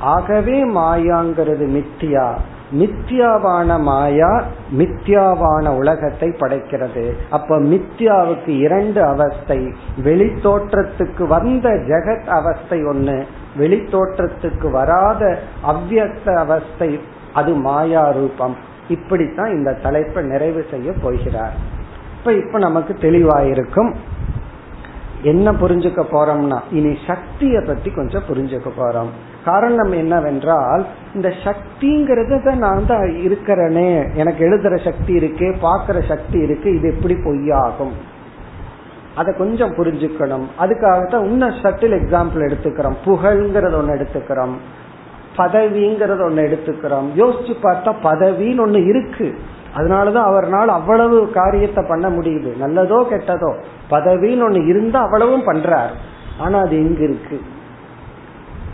ஆகவே 0.00 0.68
மாயாங்கிறது 0.68 1.66
மித்தியா 1.68 2.36
மித்யாவான 2.72 3.80
மாயா 3.80 4.44
மித்யாவான 4.78 5.68
உலகத்தை 5.68 6.28
படைக்கிறது. 6.28 7.12
அப்ப 7.30 7.58
மித்யாவுக்கு 7.58 8.48
இரண்டு 8.48 9.04
அவஸ்தை. 9.04 9.72
வெளித்தோற்றத்துக்கு 10.04 11.26
வந்த 11.26 11.68
ஜெகத் 11.68 12.26
அவஸ்தை 12.26 12.84
ஒண்ணு. 12.84 13.24
வெளித்தோற்றத்துக்கு 13.58 14.70
வராத 14.70 15.38
அவ்வியக்த 15.62 16.34
அவஸ்தை 16.34 17.00
அது 17.34 17.54
மாயா 17.54 18.10
ரூபம். 18.10 18.56
இப்படித்தான் 18.88 19.50
இந்த 19.50 19.72
தலைப்பை 19.72 20.24
நிறைவு 20.24 20.64
செய்ய 20.70 20.92
போகிறார். 21.02 21.52
இப்ப 22.18 22.32
இப்ப 22.32 22.58
நமக்கு 22.58 22.96
தெளிவாயிருக்கும் 23.00 23.94
என்ன 25.22 25.52
புரிஞ்சுக்க 25.52 26.04
போறோம்னா 26.12 26.60
இனி 26.70 26.98
சக்திய 27.06 27.66
பத்தி 27.66 27.90
கொஞ்சம் 27.90 28.22
புரிஞ்சுக்க 28.28 28.68
போறோம். 28.78 29.08
காரணம் 29.44 29.92
என்னவென்றால் 29.92 30.86
இந்த 31.14 31.32
சக்திங்கிறத 31.44 32.56
நான் 32.56 32.86
தான் 32.86 33.02
இருக்கிறேனே. 33.02 34.14
எனக்கு 34.14 34.50
எழுதுற 34.50 34.84
சக்தி 34.84 35.12
இருக்கு 35.12 35.54
பாக்குற 35.62 36.08
சக்தி 36.08 36.38
இருக்கு 36.38 36.76
இது 36.76 36.94
எப்படி 36.94 37.14
பொய்யாகும்? 37.14 37.92
அதை 39.14 39.34
கொஞ்சம் 39.36 39.74
புரிஞ்சுக்கணும். 39.74 40.44
அதுக்காகத்தான் 40.58 41.24
இன்னும் 41.24 41.50
சட்டில் 41.50 41.98
எக்ஸாம்பிள் 41.98 42.50
எடுத்துக்கிறோம். 42.50 42.96
புகழ்ங்கிறத 43.04 43.74
ஒன்று 43.74 43.94
எடுத்துக்கிறோம். 43.94 44.54
பதவிங்கிறத 45.36 46.22
ஒன்று 46.24 46.42
எடுத்துக்கிறோம். 46.42 47.08
யோசிச்சு 47.16 47.54
பார்த்தா 47.62 47.94
பதவின்னு 48.02 48.64
ஒண்ணு 48.66 48.86
இருக்கு. 48.86 49.38
அதனாலதான் 49.76 50.28
அவர்னால் 50.30 50.66
அவ்வளவு 50.66 51.30
காரியத்தை 51.30 51.84
பண்ண 51.88 52.08
முடியுது. 52.08 52.52
நல்லதோ 52.60 53.06
கெட்டதோ. 53.10 53.54
பதவின்னு 53.90 54.44
ஒண்ணு 54.50 54.66
இருந்தா 54.66 55.00
அவ்வளவும் 55.00 55.46
பண்றார். 55.46 55.90
ஆனா 56.38 56.58
அது 56.58 56.76
எங்க 56.76 57.02
இருக்கு? 57.02 57.40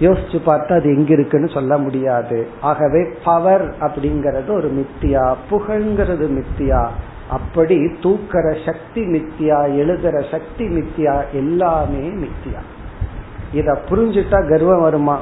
யோசிச்சு 0.00 0.42
பார்த்து 0.44 0.74
அது 0.74 0.96
எங்க 0.96 1.12
இருக்குன்னு 1.12 1.48
சொல்ல 1.48 1.78
முடியாது. 1.78 2.48
ஆகவே 2.60 3.08
பவர் 3.24 3.74
அப்படிங்கறது 3.80 4.50
ஒரு 4.50 4.72
மித்தியா 4.72 5.34
புகழ்ங்கிறது 5.50 6.28
மித்தியா. 6.30 6.88
அப்படி 7.28 7.76
தூக்கிற 7.78 8.64
சக்தி 8.64 9.02
மித்தியா 9.02 9.58
எழுதுற 9.72 10.30
சக்தி 10.30 10.66
மித்தியா 10.66 11.22
எல்லாமே 11.32 12.08
மித்தியா. 12.08 12.60
இத 13.52 13.78
புரிஞ்சுட்டா 13.90 14.48
கர்வம் 14.48 14.80
வருமா? 14.80 15.20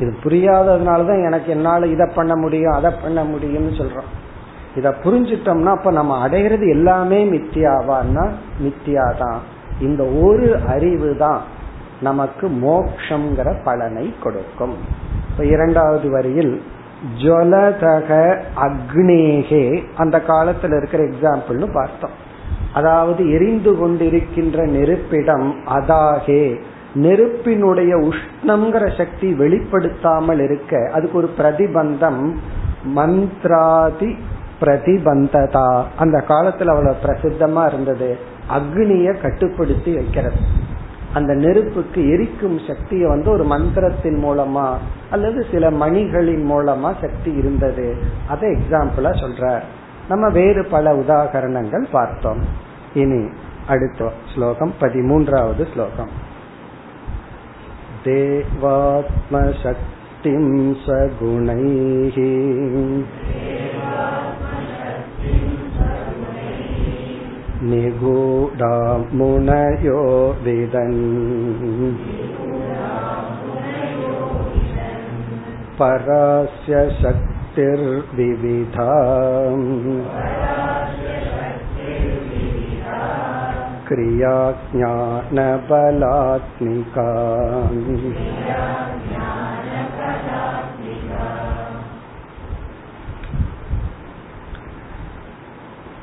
இது 0.00 0.16
புரியாததுனாலதான் 0.24 1.24
எனக்கு 1.24 1.50
என்னால 1.50 1.86
இதை 1.86 2.10
பண்ண 2.14 2.36
முடியும் 2.36 2.72
அதை 2.72 2.92
பண்ண 3.02 3.24
முடியும்னு 3.24 3.78
சொல்றோம். 3.78 4.10
இத 4.78 4.88
புரிஞ்சிட்டோம்னா 5.04 5.72
அப்ப 5.76 5.90
நம்ம 5.90 6.16
அடைகிறது 6.24 6.66
எல்லாமே 6.68 7.20
மித்தியாவான்னா 7.24 8.24
மித்தியாதான். 8.64 9.40
இந்த 9.80 10.02
ஒரு 10.26 10.48
அறிவு 10.68 11.10
தான் 11.16 11.42
நமக்கு 12.00 12.46
மோக்ஷங்கிற 12.64 13.48
பலனை 13.64 14.06
கொடுக்கும். 14.22 14.76
இப்ப 15.30 15.44
இரண்டாவது 15.54 16.08
வரியில் 16.10 16.54
ஜலதக 17.22 18.10
அக்னேகே 18.66 19.64
அந்த 19.96 20.16
காலத்துல 20.28 20.76
இருக்கிற 20.76 21.02
எக்ஸாம்பிள்னு 21.04 21.68
பார்த்தோம். 21.72 22.16
அதாவது 22.72 23.22
எரிந்து 23.30 23.72
கொண்டிருக்கின்ற 23.72 24.58
நெருப்பிடம் 24.76 25.48
அதாகே 25.76 26.42
நெருப்பினுடைய 26.94 27.92
உஷ்ணம்ங்கிற 28.08 28.84
சக்தி 28.96 29.28
வெளிப்படுத்தாமல் 29.32 30.40
இருக்க 30.44 30.72
அதுக்கு 30.94 31.16
ஒரு 31.18 31.28
பிரதிபந்தம் 31.38 32.22
மந்த்ராதி 32.96 34.10
பிரதிபந்ததா. 34.60 35.84
அந்த 35.98 36.24
காலத்துல 36.28 36.66
அவ்வளவு 36.66 36.96
பிரசித்தமா 37.02 37.66
இருந்தது. 37.66 38.18
அக்னிய 38.50 39.20
கட்டுப்படுத்தி 39.20 39.94
வைக்கிறது. 39.94 40.66
அந்த 41.14 41.34
நெருப்புக்கு 41.34 42.10
எரிக்கும் 42.10 42.58
சக்தியை 42.58 43.08
வந்து 43.08 43.30
ஒரு 43.30 43.44
மந்திரத்தின் 43.44 44.24
மூலமா 44.24 44.74
அல்லது 45.10 45.46
சில 45.50 45.70
மணிகளின் 45.70 46.50
மூலமா 46.50 46.94
சக்தி 47.00 47.32
இருந்தது. 47.32 47.96
அதை 48.28 48.50
எக்ஸாம்பிளா 48.50 49.10
சொல்ற 49.12 49.60
நம்ம 50.08 50.28
வேறு 50.28 50.64
பல 50.64 50.94
உதாகரணங்கள் 50.94 51.86
பார்த்தோம். 51.90 52.44
இனி 52.94 53.28
அடுத்த 53.68 54.12
ஸ்லோகம் 54.34 54.74
பதிமூன்றாவது 54.80 55.72
ஸ்லோகம். 55.72 56.26
தேவாத்ம 58.04 59.52
தேவாத்மசக்திம் 60.22 60.76
சகுணைஹி. 60.86 62.26
निगूढा 67.69 68.75
मुनयो 69.19 70.01
विदन् 70.43 70.97
परास्य 75.79 76.73
शक्तिर्विविधा 77.01 78.89
क्रिया 83.87 84.35
ज्ञानबलात्मिका 84.73 85.77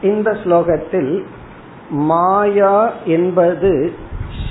இந்த 0.08 0.28
ஸ்லோகத்தில் 0.42 1.10
மாயா 1.89 2.91
என்பது 3.05 3.91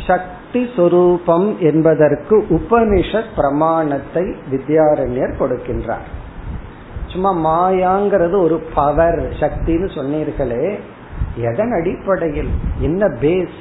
சக்தி 0.06 0.70
சொரூபம் 0.76 1.60
என்பதற்கு 1.60 2.46
உபனிஷத் 2.50 3.32
பிரமாணத்தை 3.36 4.34
வித்யாரண்யர் 4.50 5.38
கொடுக்கின்றார். 5.38 6.08
சும்மா 7.06 7.32
மாயாங்கிறது 7.34 8.42
ஒரு 8.42 8.62
பவர் 8.74 9.28
சக்தின்னு 9.40 9.88
சொன்னீர்களே 9.94 10.78
எதன் 11.36 11.72
அடிப்படையில்? 11.72 12.48
என்ன 12.80 13.06
பேஸ் 13.06 13.58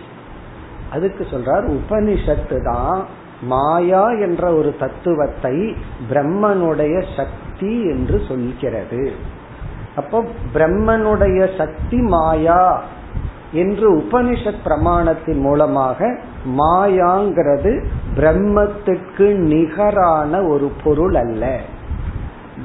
அதுக்கு 0.91 1.27
சொல்றார் 1.31 1.79
உபனிஷத்து 1.79 2.63
தான் 2.63 3.05
மாயா 3.41 4.09
என்ற 4.09 4.53
ஒரு 4.53 4.75
தத்துவத்தை 4.79 5.75
பிரம்மனுடைய 6.09 7.03
சக்தி 7.15 7.81
என்று 7.81 8.21
சொல்கிறது. 8.27 9.11
அப்போ 9.95 10.23
பிரம்மனுடைய 10.53 11.57
சக்தி 11.57 11.97
மாயா. 11.97 12.83
என்று 13.53 13.97
உபனிஷத் 13.97 14.63
பிரமாணத்தின் 14.65 15.39
மூலமாக 15.39 16.19
மாயாங்கிறது 16.57 17.85
பிரம்மத்துக்கு 18.15 19.33
நிகரான 19.35 20.41
ஒரு 20.43 20.71
பொருள் 20.83 21.15
அல்ல. 21.15 21.59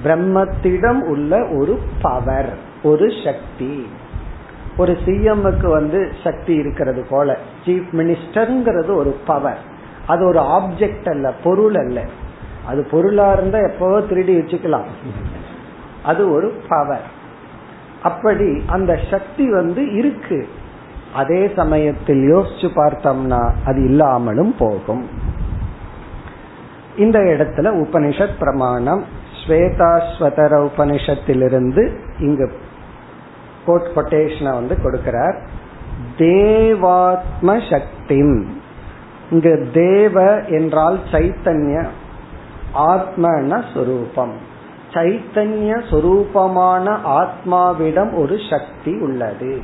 பிரம்மத்திடம் 0.05 1.01
உள்ள 1.01 1.49
ஒரு 1.49 1.79
பவர் 2.03 2.57
ஒரு 2.83 3.13
சக்தி. 3.25 3.87
ஒரு 4.77 4.97
சிஎம்முக்கு 5.05 5.71
வந்து 5.71 6.13
சக்தி 6.25 6.55
இருக்கிறது 6.55 7.07
போல. 7.11 7.37
சீஃப் 7.65 7.91
மினிஸ்டர்ங்கிறது 7.93 8.95
ஒரு 8.95 9.17
பவர் 9.27 9.59
அது 10.07 10.27
ஒரு 10.27 10.41
ஆப்ஜெக்ட் 10.41 11.11
அல்ல 11.11 11.33
பொருள் 11.45 11.75
அல்ல. 11.75 12.05
அது 12.67 12.89
பொருளா 12.91 13.33
இருந்தா 13.33 13.59
எப்பவோ 13.59 14.01
திருடி 14.01 14.39
வச்சுக்கலாம். 14.39 14.89
அது 16.05 16.33
ஒரு 16.33 16.63
பவர் 16.69 17.07
அப்படி 18.03 18.63
அந்த 18.67 18.99
சக்தி 19.11 19.51
வந்து 19.51 19.93
இருக்கு. 19.93 20.49
அதே 21.15 21.53
சமயத்தில் 21.57 22.35
யோசிச்சு 22.35 22.71
பார்த்தோம்னா 22.75 23.51
அது 23.65 23.85
இல்லாமலும் 23.85 24.55
போகும். 24.59 25.09
இந்த 26.97 27.19
இடத்துல 27.19 27.65
உபனிஷத் 27.65 28.39
பிரமாணம் 28.39 29.05
ஸ்வேதாஸ்வதர 29.47 30.69
உபனிஷத்திலிருந்து 30.69 31.99
இங்கு 32.19 32.53
கோட் 33.67 33.91
கொட்டேஷனை 33.95 34.51
வந்து 34.51 34.75
கொடுக்கிறார். 34.75 35.47
தேவாத்ம 36.19 37.71
சக்தி 37.71 38.47
இங்கு 39.31 39.69
தேவ 39.73 40.43
என்றால் 40.43 40.99
சைத்தன்ய 41.11 41.87
ஆத்மன 42.75 43.65
சொரூபம். 43.75 44.33
சைத்தன்ய 44.93 45.83
சொரூபமான 45.91 46.99
ஆத்மாவிடம் 47.07 48.15
ஒரு 48.15 48.37
சக்தி 48.51 48.99
உள்ளது. 49.01 49.61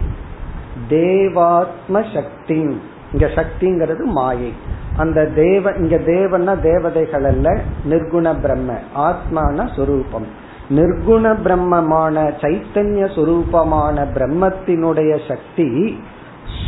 தேவாத்ம 0.89 2.03
சக்தி 2.15 2.81
இங்க 3.13 3.27
சக்திங்கிறது 3.27 4.05
மாயை. 4.05 4.53
அந்த 4.97 5.27
தேவ 5.27 5.73
இங்க 5.73 5.97
தேவன்னா 5.97 6.61
தேவதைகள் 6.61 7.25
அல்ல 7.25 7.61
நிர்குண 7.91 8.41
பிரம்ம 8.41 8.73
ஆத்மான 8.97 9.69
சுரூபம். 9.77 10.27
நிர்குண 10.71 11.37
பிரம்மமான 11.45 12.33
சைத்தன்ய 12.41 13.05
சுரூபமான 13.17 14.07
பிரம்மத்தினுடைய 14.15 15.21
சக்தி 15.29 15.99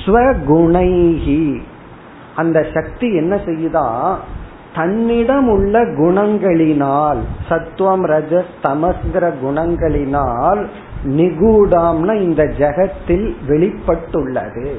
ஸ்வகுணைஹி. 0.05 1.61
அந்த 2.37 2.67
சக்தி 2.75 3.15
என்ன 3.15 3.37
செய்யுதா? 3.37 4.15
தன்னிடம் 4.75 5.49
உள்ள 5.49 5.85
குணங்களினால் 5.85 7.19
சத்துவம் 7.49 8.07
ரஜஸ் 8.07 8.55
தமஸ்கிற 8.63 9.33
குணங்களினால் 9.45 10.67
நிகூடாம்னா 11.07 12.21
இந்த 12.21 12.45
ஜெகத்தில் 12.45 13.35
வெளிப்பட்டுள்ளது. 13.49 14.71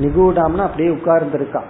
நிகூடாம்னா 0.00 0.56
அப்படியே 0.56 0.94
உட்கார்ந்துருக்கான். 0.94 1.68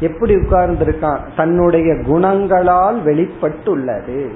எப்படி 0.00 0.34
உட்கார்ந்திருக்கான்? 0.34 1.18
தன்னுடைய 1.36 1.94
குணங்களால் 1.94 3.04
வெளிப்பட்டுள்ளது. 3.04 4.30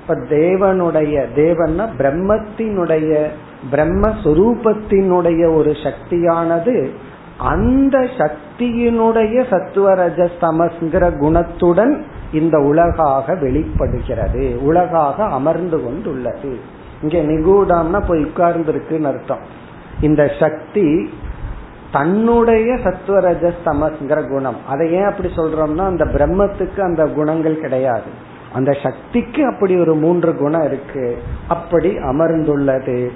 இப்ப 0.00 0.14
தேவனுடைய 0.14 1.24
தேவன்னா 1.36 1.88
பிரம்மத்தினுடைய 1.98 3.26
பிரம்மஸ்வரூபத்தினுடைய 3.72 5.54
ஒரு 5.54 5.76
சக்தியானது 5.82 6.90
அந்த 7.38 7.98
சக்தியினுடைய 7.98 9.44
சத்துவரஜ 9.50 10.28
தமஸ்ங்கிற 10.40 11.18
குணத்துடன் 11.18 12.02
இந்த 12.32 12.58
உலகாக 12.58 13.34
வெளிப்படுகிறது. 13.34 14.62
உலகாக 14.62 15.24
அமர்ந்து 15.24 15.82
கொண்டுள்ளது. 15.82 16.73
இங்க 17.04 17.18
நிகூடம்னா 17.18 18.00
போய் 18.08 18.24
உட்கார்ந்து 18.24 18.72
இருக்குன்னு 18.72 19.06
அர்த்தம். 19.06 19.44
இந்த 20.00 20.30
சக்தி 20.40 21.10
தன்னுடைய 21.92 22.74
சத்துவரஜ 22.74 23.52
தமஸ்ங்கிற 23.64 24.28
குணம். 24.28 24.56
அதை 24.68 24.92
ஏன் 24.92 25.04
அப்படி 25.04 25.28
சொல்றோம்னா 25.36 25.84
அந்த 25.84 26.04
பிரம்மத்துக்கு 26.04 26.80
அந்த 26.80 27.06
குணங்கள் 27.06 27.60
கிடையாது. 27.60 28.10
அந்த 28.52 28.72
சக்திக்கு 28.82 29.46
அப்படி 29.46 29.76
ஒரு 29.76 29.94
மூன்று 29.94 30.36
குணம் 30.36 30.64
இருக்கு. 30.64 31.22
அப்படி 31.48 31.90
அமர்ந்துள்ளது. 31.96 33.08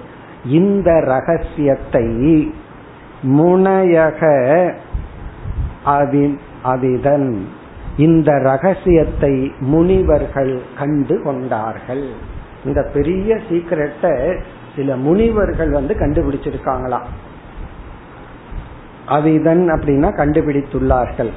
இந்த 0.46 1.00
ரகசியத்தை 1.00 2.52
முனையக 3.22 4.20
அவிதன். 6.64 7.38
இந்த 7.96 8.38
ரகசியத்தை 8.38 9.52
முனிவர்கள் 9.60 10.62
கண்டு 10.78 11.22
கொண்டார்கள். 11.22 12.06
இந்த 12.68 12.90
பெரிய 12.94 13.40
சீக்கிரட்ட 13.50 14.38
சில 14.76 14.96
முனிவர்கள் 14.96 15.70
வந்து 15.70 15.94
கண்டுபிடிச்சிருக்காங்களாம். 15.94 17.08
அவிதன் 19.08 19.70
அப்படின்னா 19.72 20.08
கண்டுபிடித்துள்ளார்கள். 20.16 21.30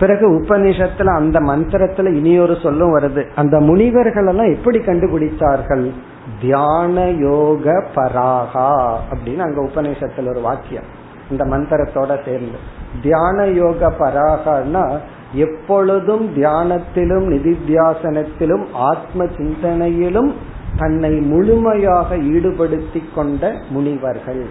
பிறகு 0.00 0.40
உபனிஷத்துல 0.40 1.14
அந்த 1.14 1.40
மந்திரத்துல 1.40 2.14
இனியொரு 2.14 2.56
சொல்லும் 2.62 2.98
வருது. 2.98 3.26
அந்த 3.34 3.60
முனிவர்கள் 3.60 4.26
எல்லாம் 4.26 4.54
எப்படி 4.54 4.78
கண்டுபிடித்தார்கள்? 4.78 5.92
தியான 6.40 7.10
யோக 7.10 7.84
பராகா 7.94 8.98
அப்படின்னு 9.10 9.38
அங்க 9.38 9.60
உபநிஷத்துல 9.60 10.28
ஒரு 10.28 10.40
வாக்கியம். 10.40 10.84
இந்த 11.30 11.44
மந்திரத்தோட 11.44 12.24
சேர்ந்து. 12.24 12.58
தியான 13.02 13.46
யோக 13.46 13.92
பராகனா 13.98 14.98
எப்பொழுதும் 15.32 16.36
தியானத்திலும் 16.36 17.26
நிதித்தியாசனத்திலும் 17.34 18.64
ஆத்ம 18.72 19.24
சிந்தனையிலும் 19.24 20.32
தன்னை 20.76 21.10
முழுமையாக 21.10 22.16
ஈடுபடுத்தி 22.16 23.02
கொண்ட 23.14 23.54
முனிவர்கள். 23.70 24.46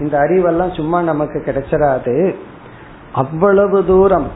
இந்த 0.00 0.18
அறிவெல்லாம் 0.18 0.76
சும்மா 0.76 1.02
நமக்கு 1.02 1.42
கிடைச்சிடாது 1.46 2.34
அவ்வளவு 3.12 3.84
தூரம் 3.84 4.26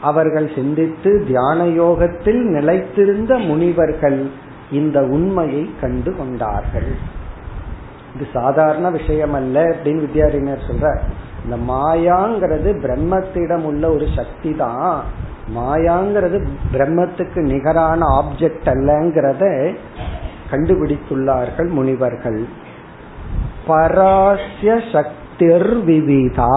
அவர்கள் 0.00 0.50
சிந்தித்து 0.54 1.24
தியான 1.26 1.66
யோகத்தில் 1.66 2.42
நிலைத்திருந்த 2.48 3.38
முனிவர்கள் 3.38 4.30
இந்த 4.72 5.02
உண்மையை 5.02 5.70
கண்டு 5.80 6.16
கொண்டார்கள். 6.16 7.18
இது 8.14 8.26
சாதாரண 8.32 8.90
விஷயம் 8.90 9.32
அல்ல 9.32 9.62
அப்படின்னு 9.62 10.00
வித்யாரிஞர் 10.00 10.68
சொல்ற 10.68 10.98
இந்த 11.44 11.56
மாயாங்கிறது 11.72 12.70
பிரம்மத்திடம் 12.84 13.62
உள்ள 13.62 13.90
ஒரு 13.90 14.06
சக்தி 14.16 14.52
தான் 14.54 15.02
மாயாங்கிறது 15.56 16.38
பிரம்மத்துக்கு 16.72 17.40
நிகரான 17.42 18.00
ஆப்ஜெக்ட் 18.20 18.68
அல்லங்கிறத 18.74 19.74
கண்டுபிடித்துள்ளார்கள் 20.50 21.68
முனிவர்கள். 21.68 22.46
பராசிய 23.68 24.70
சக்திர் 24.92 25.84
விவிதா. 25.84 26.54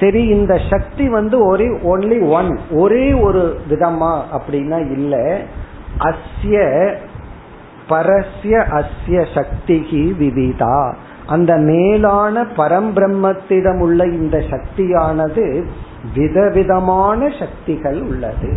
சரி 0.00 0.22
இந்த 0.26 0.60
சக்தி 0.70 1.08
வந்து 1.08 1.46
ஒரே 1.46 1.68
ஒன்லி 1.68 2.18
ஒன் 2.28 2.60
ஒரே 2.70 3.12
ஒரு 3.12 3.42
விதமா 3.70 4.12
அப்படின்னா 4.36 4.78
இல்ல. 4.90 5.40
அஸ்ய 5.98 6.56
பரஸ்ய 7.88 8.54
அஸ்ய 8.78 9.18
சக்திகி 9.34 10.02
விவிதா. 10.16 10.94
அந்த 11.32 11.52
மேலான 11.56 12.42
பரம்பிரம்மத்திடம் 12.56 13.80
உள்ள 13.80 14.06
இந்த 14.06 14.36
சக்தியானது 14.50 15.44
விதவிதமான 16.14 17.28
சக்திகள் 17.38 17.98
உள்ளது. 18.02 18.50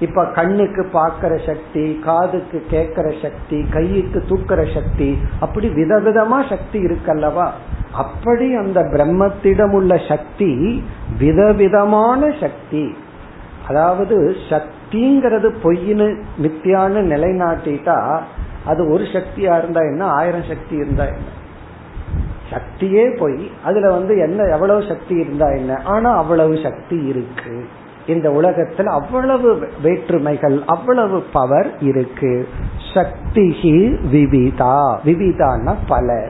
இப்ப 0.00 0.24
கண்ணுக்கு 0.26 0.82
பார்க்கிற 0.92 1.32
சக்தி 1.46 1.82
காதுக்கு 2.04 2.58
கேட்கிற 2.70 3.06
சக்தி 3.22 3.58
கையுக்கு 3.72 4.20
தூக்குற 4.30 4.60
சக்தி 4.74 5.08
அப்படி 5.40 5.68
விதவிதமா 5.68 6.38
சக்தி 6.48 6.78
இருக்கல்லவா? 6.84 7.48
அப்படி 7.92 8.46
அந்த 8.54 8.80
பிரம்மத்திடம் 8.92 9.72
உள்ள 9.72 9.92
சக்தி 10.08 10.82
விதவிதமான 11.18 12.30
சக்தி. 12.40 12.84
அதாவது 13.68 14.16
சக்திங்கிறது 14.48 15.48
பொய்னு 15.64 16.08
மித்தியான்னு 16.42 17.02
நிலைநாட்டிட்டா 17.12 17.98
அது 18.64 18.82
ஒரு 18.92 19.04
சக்தியா 19.16 19.52
இருந்தா 19.58 19.80
என்ன? 19.80 20.04
ஆயிரம் 20.20 20.48
சக்தி 20.48 20.74
இருந்தா 20.76 21.04
என்ன? 21.04 21.28
சக்தியே 22.50 23.18
போய் 23.18 23.50
அதுல 23.64 23.90
வந்து 23.90 24.18
என்ன 24.18 24.42
எவ்வளவு 24.42 24.82
சக்தி 24.88 25.14
இருந்தா 25.14 25.46
என்ன? 25.46 25.80
ஆனா 25.84 26.16
அவ்வளவு 26.16 26.58
சக்தி 26.62 26.96
இருக்கு. 26.96 27.68
இந்த 28.06 28.30
உலகத்தில் 28.30 28.86
அவ்வளவு 28.86 29.68
வேற்றுமைகள் 29.82 30.62
அவ்வளவு 30.66 31.24
பவர் 31.32 31.78
இருக்கு. 31.80 32.48
சக்தி 32.94 33.56
விவிதா. 34.10 35.00
விவிதான 35.04 35.74
பல. 35.86 36.28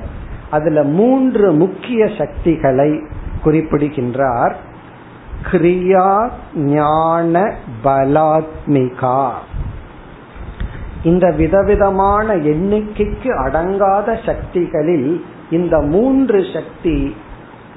அதுல 0.50 0.82
மூன்று 0.82 1.52
முக்கிய 1.52 2.10
சக்திகளை 2.18 3.02
குறிப்பிடுகின்றார். 3.42 4.56
கிரியா 5.52 6.28
ஞான 6.54 7.54
பலாத்மிகா. 7.84 9.30
இந்த 11.02 11.30
விதவிதமான 11.30 12.36
எண்ணிக்கைக்கு 12.36 13.46
அடங்காத 13.46 14.26
சக்திகளில் 14.26 15.24
இந்த 15.50 15.80
மூன்று 15.80 16.46
சக்தி 16.52 17.16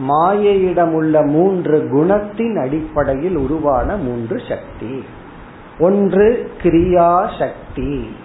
மாயையிடம் 0.10 0.92
உள்ள 0.92 1.22
மூன்று 1.22 1.78
குணத்தின் 1.94 2.62
அடிப்படையில் 2.62 3.36
உருவான 3.36 3.98
மூன்று 3.98 4.42
சக்தி. 4.50 5.04
ஒன்று 5.80 6.52
கிரியா 6.64 7.30
சக்தி 7.40 8.16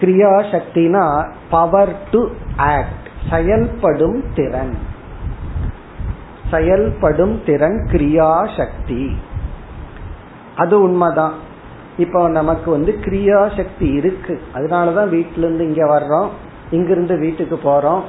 கிரியா 0.00 0.32
சக்தினா 0.52 1.30
பவர் 1.50 1.96
டு 2.10 2.28
ஆக்ட் 2.56 3.08
செயல்படும் 3.30 4.22
திறன். 4.34 4.78
செயல்படும் 6.50 7.40
திறன் 7.46 7.88
கிரியா 7.92 8.56
சக்தி 8.56 9.16
அது 10.56 10.82
உண்மைதான். 10.82 11.34
இப்போ 11.98 12.28
நமக்கு 12.28 12.70
வந்து 12.70 12.98
கிரியா 13.00 13.56
சக்தி 13.56 13.88
இருக்கு. 13.88 14.42
அதனாலதான் 14.54 15.08
வீட்டுல 15.16 15.38
இருந்து 15.38 15.68
இங்க 15.68 15.84
வர்றோம். 15.86 16.28
இங்கிருந்து 16.70 17.18
வீட்டுக்கு 17.18 17.60
போறோம். 17.64 18.02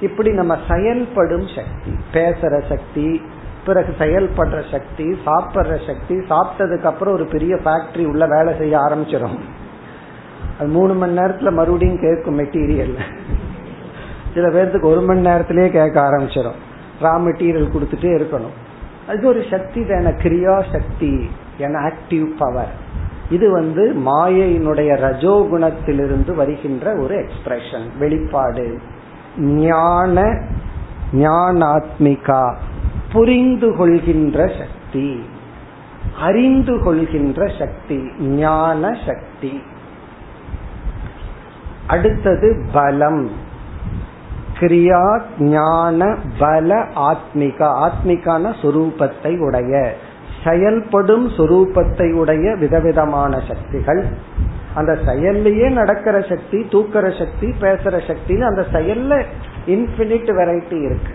இப்படி 0.00 0.30
நம்ம 0.30 0.56
செயல்படும் 0.68 1.46
சக்தி 1.46 1.92
பேசுற 2.12 2.68
சக்தி 2.68 3.22
பிறகு 3.66 3.94
செயல்படுற 3.98 4.62
சக்தி 4.70 5.18
சாப்பிட்ற 5.26 5.86
சக்தி 5.86 6.14
சாப்பிட்டதுக்கு 6.14 6.84
அப்புறம் 6.84 7.14
ஒரு 7.14 7.24
பெரிய 7.24 7.54
ஃபேக்டரி 7.54 8.06
உள்ள 8.06 8.26
வேலை 8.26 8.54
செய்ய 8.58 8.78
ஆரம்பிச்சிடும் 8.78 9.38
அது 10.58 10.68
மூணு 10.68 10.94
மணி 10.94 11.18
நேரத்துல 11.18 11.52
மறுபடியும் 11.52 12.00
கேட்கும் 12.00 12.38
மெட்டீரியல் 12.38 12.94
சில 14.34 14.48
பேர்த்துக்கு 14.48 14.84
ஒரு 14.84 15.00
மணி 15.00 15.20
நேரத்திலேயே 15.20 15.70
கேட்க 15.70 16.00
ஆரம்பிச்சிடும் 16.00 16.58
ரா 17.02 17.12
மெட்டீரியல் 17.24 17.72
கொடுத்துட்டே 17.74 18.10
இருக்கணும். 18.18 18.56
அது 19.08 19.26
ஒரு 19.26 19.44
சக்தி 19.50 19.86
தான. 19.86 20.10
கிரியா 20.10 20.72
சக்தி 20.72 21.30
என 21.58 21.78
ஆக்டிவ் 21.78 22.26
பவர் 22.38 22.72
இது 23.30 23.50
வந்து 23.50 23.94
மாயையினுடைய 24.06 24.90
ரஜோகுணத்திலிருந்து 25.04 26.34
வருகின்ற 26.34 26.94
ஒரு 26.94 27.14
எக்ஸ்பிரஷன் 27.14 27.86
வெளிப்பாடு. 27.98 28.78
ஞான 29.38 30.40
ஞானாத்மிகா 31.12 32.54
புரிந்து 33.12 33.76
கொள்கின்ற 33.76 34.46
சக்தி. 34.46 35.22
அறிந்து 36.20 36.82
கொள்கின்ற 36.82 37.50
சக்தி 37.58 38.02
ஞான 38.20 38.96
சக்தி. 39.06 39.62
அடுத்தது 41.86 42.68
பலம். 42.72 43.30
கிரியா 44.58 45.20
ஞான 45.38 46.16
பல 46.38 46.86
ஆத்மிகா. 46.96 47.88
ஆத்மிகான 47.88 48.54
சுரூபத்தை 48.62 49.38
உடைய 49.38 49.96
செயல்படும் 50.44 51.28
சுரூபத்தை 51.28 52.12
உடைய 52.12 52.54
விதவிதமான 52.54 53.42
சக்திகள். 53.48 54.04
அந்த 54.74 54.98
செயல்லையே 55.06 55.70
நடக்கிற 55.70 56.20
சக்தி 56.20 56.58
தூக்கிற 56.58 57.18
சக்தி 57.18 57.46
பேசுற 57.60 58.00
சக்தின்னு 58.06 58.42
அந்த 58.42 58.66
செயல்ல 58.72 59.22
இன்பினிட் 59.66 60.30
வெரைட்டி 60.38 60.84
இருக்கு. 60.84 61.12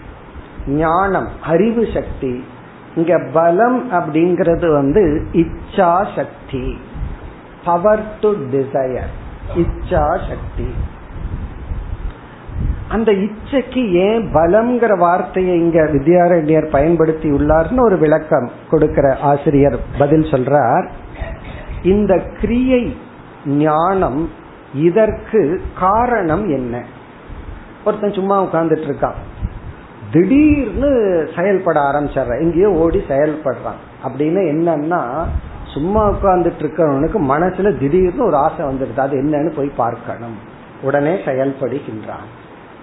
ஞானம் 0.67 1.27
அறிவு 1.43 1.87
சக்தி. 1.93 2.43
இங்க 2.95 3.29
பலம் 3.33 3.91
அப்படிங்கிறது 3.91 4.73
வந்து 4.73 5.25
இச்சா 5.33 6.07
சக்தி. 6.15 6.77
பவர் 7.65 8.03
டு 8.21 8.35
டிசையர் 8.51 9.11
இச்சா 9.55 10.19
சக்தி. 10.29 10.67
அந்த 12.87 13.11
இச்சைக்கு 13.11 13.91
ஏன் 13.91 14.33
பலம்ங்கிற 14.33 14.97
வார்த்தையை 14.97 15.59
இங்க 15.59 15.83
வித்யாரண்யர் 15.83 16.69
பயன்படுத்தி 16.69 17.31
உள்ளார்னு 17.31 17.79
ஒரு 17.79 17.97
விளக்கம் 17.97 18.51
கொடுக்கிற 18.69 19.17
ஆசிரியர் 19.17 19.79
பதில் 19.97 20.23
சொல்றார். 20.23 20.87
இந்த 21.83 22.19
கிரியை 22.41 22.97
ஞானம் 23.45 24.29
இதற்கு 24.73 25.61
காரணம் 25.79 26.49
என்ன? 26.49 26.83
ஒருத்தன் 27.85 28.13
சும்மா 28.13 28.43
உட்கார்ந்துட்டு 28.43 28.87
இருக்கான் 28.89 29.21
திடீர்னு 30.11 31.29
செயல்பட 31.35 31.79
ஆரம்பிச்சிடுறான் 31.79 32.41
எங்கேயோ 32.41 32.71
ஓடி 32.71 33.03
செயல்படுறான். 33.07 33.79
அப்படின்னு 34.03 34.41
என்னன்னா 34.53 35.23
சும்மா 35.65 36.09
உட்கார்ந்துட்டு 36.09 36.59
இருக்கிறவனுக்கு 36.59 37.17
மனசுல 37.29 37.77
திடீர்னு 37.77 38.25
ஒரு 38.25 38.35
ஆசை 38.35 38.65
வந்துடுது. 38.65 38.99
அது 38.99 39.21
என்னன்னு 39.21 39.55
போய் 39.55 39.71
பார்க்கணும். 39.75 40.37
உடனே 40.81 41.13
செயல்படுகின்றான். 41.13 42.27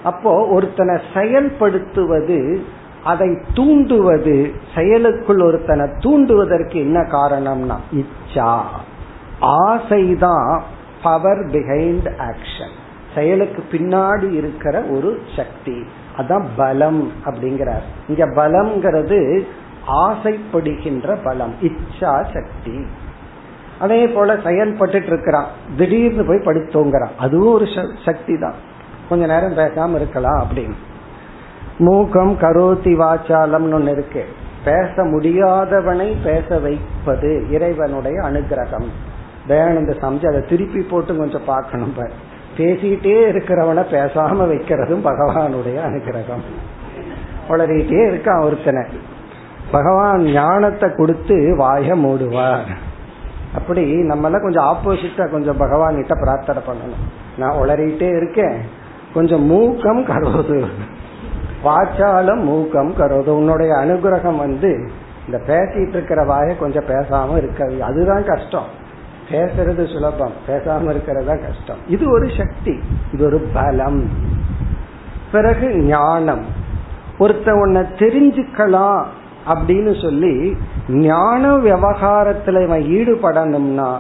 அப்போ 0.03 0.47
ஒருத்தனை 0.47 0.97
செயல்படுத்துவது 1.15 2.63
அதை 3.05 3.29
தூண்டுவது 3.55 4.53
செயலுக்குள் 4.75 5.43
ஒருத்தனை 5.43 5.87
தூண்டுவதற்கு 5.87 6.75
என்ன 6.75 7.01
காரணம்னா 7.01 7.77
இச்சா. 7.93 8.61
ஆசைதான் 9.41 10.61
பவர் 11.03 11.47
பிஹைண்ட் 11.47 12.11
ஆக்ஷன் 12.19 12.79
செயலுக்கு 13.15 13.65
பின்னாடி 13.73 14.33
இருக்கிற 14.33 14.81
ஒரு 14.81 15.21
சக்தி. 15.37 15.85
அதான் 16.17 16.47
பலம் 16.57 17.13
அப்படிங்கிறார். 17.25 17.83
இங்க 18.09 18.27
பலம்ங்கிறது 18.27 19.47
ஆசைப்படுகின்ற 19.89 21.19
பலம் 21.25 21.55
இச்சா 21.63 22.23
சக்தி. 22.35 22.87
அதே 23.79 24.09
போல 24.09 24.39
செயல்பட்டு 24.45 25.05
இருக்கிறான். 25.07 25.47
திடீர்னு 25.77 26.25
போய் 26.25 26.37
படுத்தோங்கிறான் 26.37 27.17
அதுவும் 27.19 27.53
ஒரு 27.53 27.67
சக்தி 28.05 28.39
தான் 28.39 28.55
கொஞ்ச 29.09 29.27
நேரம் 29.27 29.57
பேசாம 29.57 29.95
இருக்கலாம் 29.95 30.47
அப்படின்னு. 30.47 30.75
மூக்கம் 31.79 32.37
கரோத்தி 32.37 32.95
வாச்சாலம்னு 32.95 33.73
ஒன்னு 33.73 33.91
இருக்கு. 33.91 34.25
பேச 34.65 34.93
முடியாதவனை 34.97 36.15
பேச 36.25 36.59
வைப்பது 36.59 37.51
இறைவனுடைய 37.51 38.23
அனுகிரகம். 38.23 38.87
தயானந்த 39.49 39.93
சாமிஜி 40.01 40.27
அதை 40.27 40.41
திருப்பி 40.41 40.83
போட்டு 40.83 41.17
கொஞ்சம் 41.17 41.45
பார்க்கணும் 41.47 41.95
பேசிட்டே 42.59 43.17
இருக்கிறவனை 43.31 43.83
பேசாம 43.93 44.49
வைக்கிறதும் 44.49 45.05
பகவானுடைய 45.05 45.79
அனுகிரகம். 45.87 46.45
வளரிட்டே 47.49 48.01
இருக்கான் 48.11 48.43
ஒருத்தனை. 48.43 48.87
பகவான் 49.71 50.23
ஞானத்தை 50.23 50.95
கொடுத்து 50.95 51.35
வாய 51.59 51.95
மூடுவார். 51.95 52.67
அப்படி 53.55 53.95
நம்மள 53.95 54.41
கொஞ்சம் 54.41 54.65
ஆப்போசிட்டா 54.65 55.31
கொஞ்சம் 55.31 55.57
பகவான் 55.57 55.95
கிட்ட 55.95 56.15
பிரார்த்தனை 56.15 56.63
பண்ணணும். 56.63 57.39
நான் 57.39 57.57
உளறிட்டே 57.57 58.17
இருக்கேன். 58.17 58.61
கொஞ்சம் 59.15 59.51
மூக்கம் 59.51 60.07
கரோது 60.07 60.67
வாச்சாலும் 61.65 62.43
மூக்கம் 62.43 62.93
கரோது 62.99 63.29
உன்னுடைய 63.29 63.75
அனுகிரகம் 63.75 64.37
வந்து 64.37 64.91
இந்த 65.27 65.41
பேசிட்டு 65.47 65.89
இருக்கிற 65.89 66.25
வாய 66.25 66.59
கொஞ்சம் 66.59 66.85
பேசாம 66.85 67.37
இருக்க 67.37 67.85
அதுதான் 67.85 68.25
கஷ்டம். 68.25 68.89
பேசுறது 69.31 69.93
சுலபம். 69.93 70.33
பேசாம 70.49 70.91
இருக்கிறதா 70.91 71.35
கஷ்டம். 71.35 71.77
இது 71.89 72.11
ஒரு 72.11 72.29
சக்தி 72.37 72.81
இது 73.13 73.25
ஒரு 73.25 73.49
பலம். 73.53 74.09
பிறகு 75.33 75.77
ஞானம். 75.77 76.45
ஒருத்த 77.19 77.51
உன்னை 77.51 77.81
தெரிஞ்சுக்கலாம் 77.81 79.05
அப்படின்னு 79.49 80.03
சொல்லி 80.03 80.57
ஞான 80.89 81.57
விவகாரத்துல 81.57 82.63
இவன் 82.63 82.83
ஈடுபடணும்னா 82.83 83.97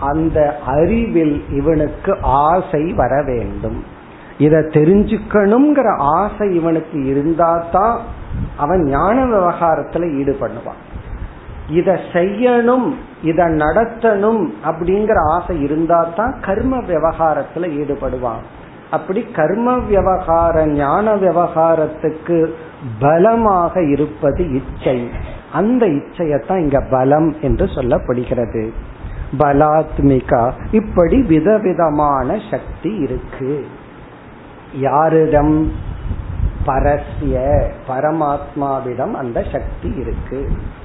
அந்த 0.00 0.58
அறிவில் 0.66 1.44
இவனுக்கு 1.50 2.18
ஆசை 2.22 2.92
வர 2.92 3.22
வேண்டும். 3.22 3.84
இத 4.38 4.58
தெரிஞ்சுக்கணுங்கிற 4.58 5.96
ஆசை 5.98 6.54
இவனுக்கு 6.54 6.98
இருந்தாதான் 6.98 7.98
அவன் 8.56 8.82
ஞான 8.82 9.24
விவகாரத்துல 9.24 10.04
ஈடுபடுவான். 10.14 10.80
இத 11.72 12.00
செய்யணும் 12.12 12.88
இத 13.22 13.44
நடத்தணும் 13.44 14.42
அப்படிங்கிற 14.64 15.18
ஆசை 15.30 15.60
இருந்தா 15.60 16.06
தான் 16.16 16.34
கர்ம 16.40 16.78
விவகாரத்துல 16.78 17.68
ஈடுபடுவான். 17.80 18.42
அப்படி 18.90 19.22
கர்ம 19.22 19.78
விவகார 19.78 20.66
ஞான 20.66 21.14
விவகாரத்துக்கு 21.16 22.38
பலமாக 22.98 23.82
இருப்பது 23.82 24.42
இச்சை. 24.54 25.08
அந்த 25.52 25.86
இச்சையத்தான் 25.86 26.58
இங்க 26.58 26.80
பலம் 26.90 27.36
என்று 27.40 27.64
சொல்லப்படுகிறது. 27.64 28.70
பலாத்மிகா 29.38 30.52
இப்படி 30.70 31.22
விதவிதமான 31.22 32.38
சக்தி 32.50 32.94
இருக்கு. 32.94 33.66
யாரிடம்? 34.74 35.72
பரஸ்ய 36.66 37.34
பரமாத்மாவிடம் 37.88 39.12
அந்த 39.12 39.44
சக்தி 39.52 39.90
இருக்கு. 39.96 40.40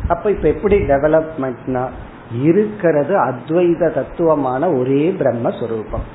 அப்ப 0.08 0.30
இப்ப 0.30 0.48
எப்படி 0.48 0.76
டெவலப்மெண்ட்னா 0.76 1.88
இருக்கிறது 2.41 3.26
அத்வைத 3.26 3.93
தத்துவமான 3.93 4.70
ஒரே 4.70 5.15
பிரம்மஸ்வரூபம். 5.20 6.08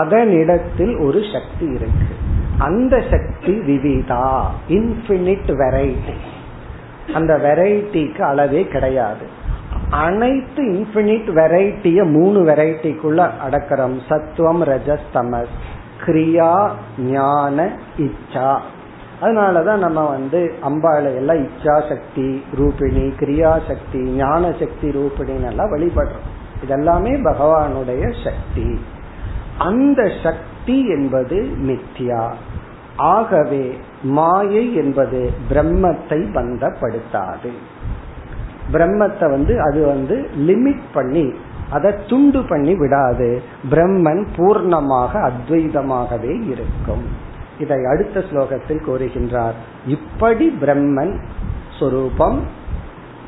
அதனிடத்தில் 0.00 1.04
ஒரு 1.04 1.20
சக்தி 1.32 1.66
இருக்கு. 1.66 2.14
அந்த 2.58 3.02
சக்தி 3.10 3.52
விவிதா 3.60 4.50
இன்பினிட் 4.68 5.50
வெரைட்டி 5.62 6.16
அந்த 7.14 7.36
வெரைட்டிக்கு 7.36 8.20
அளவே 8.20 8.68
கிடையாது. 8.68 9.26
அனைத்து 9.90 10.62
இன்பினிட் 10.62 11.30
வெரைட்டிய 11.34 12.10
மூணு 12.10 12.44
வெரைட்டிக்குள்ள 12.44 13.30
அடக்கிறோம். 13.50 13.98
சத்துவம் 14.08 14.64
ரஜஸ் 14.64 15.08
தமஸ் 15.14 15.56
கிரியா 16.06 16.70
ஞான 16.98 17.70
இச்சா. 17.98 18.58
அதனாலதான் 19.20 19.76
நம்ம 19.76 20.08
வந்து 20.08 20.54
அம்பாளை 20.62 21.14
எல்லாம் 21.14 21.36
இச்சா 21.36 21.88
சக்தி 21.88 22.44
ரூபிணி 22.58 23.12
கிரியா 23.18 23.60
சக்தி 23.68 23.98
ஞான 23.98 24.52
சக்தி 24.52 24.88
ரூபிணின்னு 24.88 25.46
எல்லாம் 25.46 25.76
வழிபடுறோம். 25.76 26.28
இதெல்லாமே 26.68 27.12
பகவானுடைய 27.22 28.24
சக்தி. 28.24 28.80
அந்த 29.58 30.10
சக்தி 30.22 30.88
என்பது 30.88 31.56
மித்யா. 31.58 32.32
ஆகவே 32.96 33.78
மாயை 34.02 34.74
என்பது 34.74 35.32
பிரம்மத்தை 35.50 36.22
பந்தப்படுத்தாது. 36.36 37.52
பிரம்மத்தை 38.72 39.30
வந்து 39.30 39.60
அது 39.60 39.86
வந்து 39.86 40.30
லிமிட் 40.38 40.82
பண்ணி 40.92 41.34
அதை 41.70 41.94
துண்டு 42.08 42.42
பண்ணி 42.42 42.74
விடாது. 42.74 43.42
பிரம்மன் 43.70 44.26
பூர்ணமாக 44.36 45.30
அத்வைதமாகவே 45.30 46.46
இருக்கும். 46.46 47.28
இதை 47.59 47.79
அடுத்த 47.85 48.23
ஸ்லோகத்தில் 48.29 48.85
கூறுகின்றார் 48.85 49.57
இப்படி 49.87 50.47
பிரம்மன் 50.61 51.15
சொரூபம் 51.79 52.39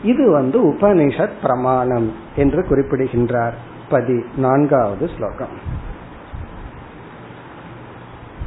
இது 0.03 0.25
வந்து 0.31 0.57
உபனிஷத் 0.67 1.39
பிரமாணம் 1.41 2.09
என்று 2.35 2.61
குறிப்பிடுகின்றார் 2.63 3.57
பதி 3.89 4.19
நான்காவது 4.37 5.05
ஸ்லோகம் 5.17 5.55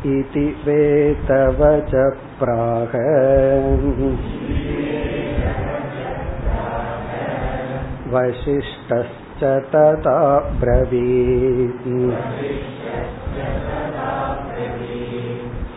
इति 0.03 0.45
वेतवच 0.65 1.91
प्राह 2.39 2.93
वसिष्ठश्च 8.15 9.43
तथा 9.75 10.17
ब्रवीत् 10.61 11.89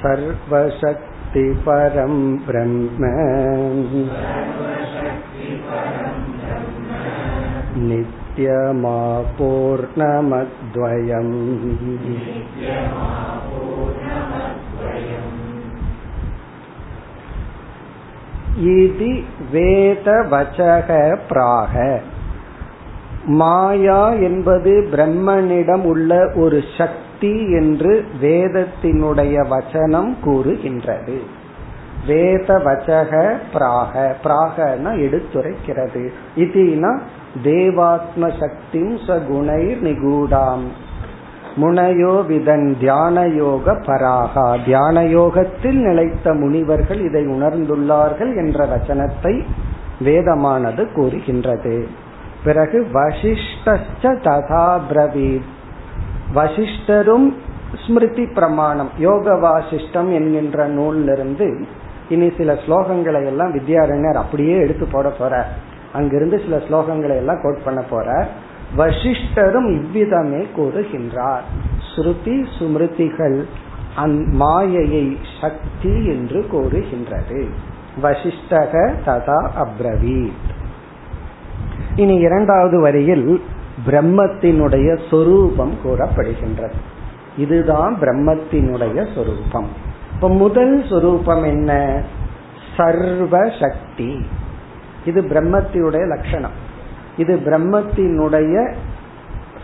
सर्वशक्तिपरं 0.08 1.34
ब्रह्म 2.46 3.04
नित्यमापूर्णमद्वयम् 10.14 11.36
இதி 18.72 19.14
வேத 19.52 20.08
வச்சக 20.32 20.90
பிராக 21.30 21.76
மாயா 23.40 24.02
என்பது 24.28 24.74
பிரம்மனிடம் 24.92 25.86
உள்ள 25.92 26.12
ஒரு 26.36 26.60
சக்தி 26.78 27.07
என்று 27.21 28.05
வேதத்தினுடைய 28.23 29.47
வச்சனம் 29.51 30.15
கூறுகின்றது. 30.21 31.23
வேத 32.07 32.55
வச்சக 32.55 33.37
பிராக 33.53 34.15
பிராகனா 34.25 34.93
எடுத்துரைக்கிறது. 35.07 36.09
இதுனா 36.37 36.99
தேவாத்ம 37.45 38.41
சக்தி 38.41 38.83
சகுணை 38.83 39.77
நிகூடாம். 39.83 40.65
முனையோ 41.57 42.27
விதன் 42.27 42.77
தியான 42.81 43.27
யோக 43.27 43.73
பராகா. 43.73 44.65
தியான 44.65 45.05
யோகத்தில் 45.05 45.77
நிலைத்த 45.77 46.35
முனிவர்கள் 46.35 47.01
இதை 47.01 47.27
உணர்ந்துள்ளார்கள் 47.27 48.37
என்ற 48.37 48.67
வச்சனத்தை 48.67 49.45
வேதமானது 50.01 50.93
கூறுகின்றது. 50.93 51.89
பிறகு 52.45 52.87
வசிஷ்ட 52.93 53.79
ததா 54.01 54.81
பிரவீத். 54.93 55.57
வசிஷ்டரும் 56.35 57.35
ஸ்மிருதி 57.87 58.27
பிரமாணம் 58.27 58.91
யோக 58.99 59.35
வாசிஷ்டம் 59.35 60.13
என்கின்ற 60.13 60.67
நூலிலிருந்து 60.67 61.67
இனி 62.09 62.33
சில 62.37 62.53
ஸ்லோகங்களை 62.53 63.27
எல்லாம் 63.27 63.55
வித்யாரண்யர் 63.55 64.15
அப்படியே 64.15 64.57
எடுத்து 64.59 64.87
போட 64.87 65.13
போறார். 65.19 65.51
அங்கிருந்து 65.93 66.39
சில 66.39 66.57
ஸ்லோகங்களை 66.57 67.17
எல்லாம் 67.17 67.41
கோட் 67.43 67.65
பண்ண 67.65 67.85
போறார். 67.91 68.27
வசிஷ்டரும் 68.77 69.71
இவ்விதமே 69.73 70.47
கூறுகின்றார். 70.57 71.47
ஸ்ருதி 71.95 72.47
சுமிருதிகள் 72.59 73.45
அந் 73.97 74.23
மாயையை 74.33 75.17
சக்தி 75.41 76.07
என்று 76.07 76.47
கூறுகின்றது. 76.47 77.49
வசிஷ்டக 78.03 78.95
ததா 79.07 79.51
அப்ரவீத். 79.65 80.33
இனி 81.97 82.15
இரண்டாவது 82.15 82.81
வரியில் 82.81 83.43
பிரம்மத்தினுடைய 83.87 85.09
சொரூபம் 85.11 85.75
கூறப்படுகின்றது. 85.85 86.73
இதுதான் 87.37 87.97
பிரம்மத்தினுடைய 88.01 89.15
சொரூபம். 89.15 89.69
இப்ப 90.15 90.29
முதல் 90.29 90.85
சொரூபம் 90.89 91.43
என்ன? 91.43 92.03
சர்வ 92.77 93.51
சக்தி 93.61 94.27
இது 95.05 95.23
பிரம்மத்தினுடைய 95.23 96.07
லட்சணம். 96.07 96.51
இது 97.17 97.37
பிரம்மத்தினுடைய 97.37 98.75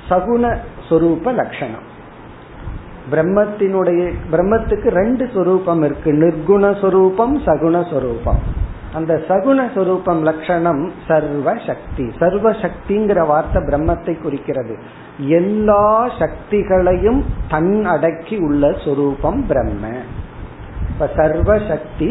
சகுண 0.08 0.56
சொரூப 0.88 1.34
லட்சணம். 1.34 1.92
பிரம்மத்தினுடைய 3.10 4.12
பிரம்மத்துக்கு 4.32 4.88
ரெண்டு 4.88 5.28
சொரூபம் 5.34 5.82
இருக்கு. 5.82 6.12
நிர்குண 6.12 6.80
சொரூபம் 6.80 7.38
சகுண 7.38 7.92
சொரூபம். 7.92 8.38
அந்த 8.94 9.12
சகுண 9.28 9.60
சொரூபம் 9.74 10.22
லட்சணம் 10.22 10.82
சர்வ 11.06 11.54
சக்தி 11.66 12.04
சர்வ 12.18 12.50
சக்திங்கிற 12.50 13.26
வார்த்தை 13.26 13.62
பிரம்மத்தை 13.62 14.14
குறிக்கிறது. 14.22 14.74
எல்லா 15.28 16.08
சக்திகளையும் 16.18 17.20
தன் 17.48 17.84
அடக்கி 17.84 18.36
உள்ள 18.36 18.72
சொரூபம் 18.84 19.40
பிரம்ம. 19.46 19.84
இப்ப 20.90 21.10
சர்வ 21.16 21.58
சக்தி 21.68 22.10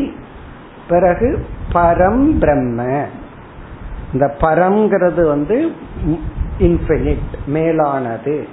பிறகு 0.88 1.30
பரம் 1.74 2.26
பிரம்ம. 2.39 2.80
இந்த 4.13 4.26
பரம்ங்கிறது 4.39 5.24
வந்து 5.28 5.72
இன்ஃபினிட் 6.60 7.32
மேலானது. 7.46 8.48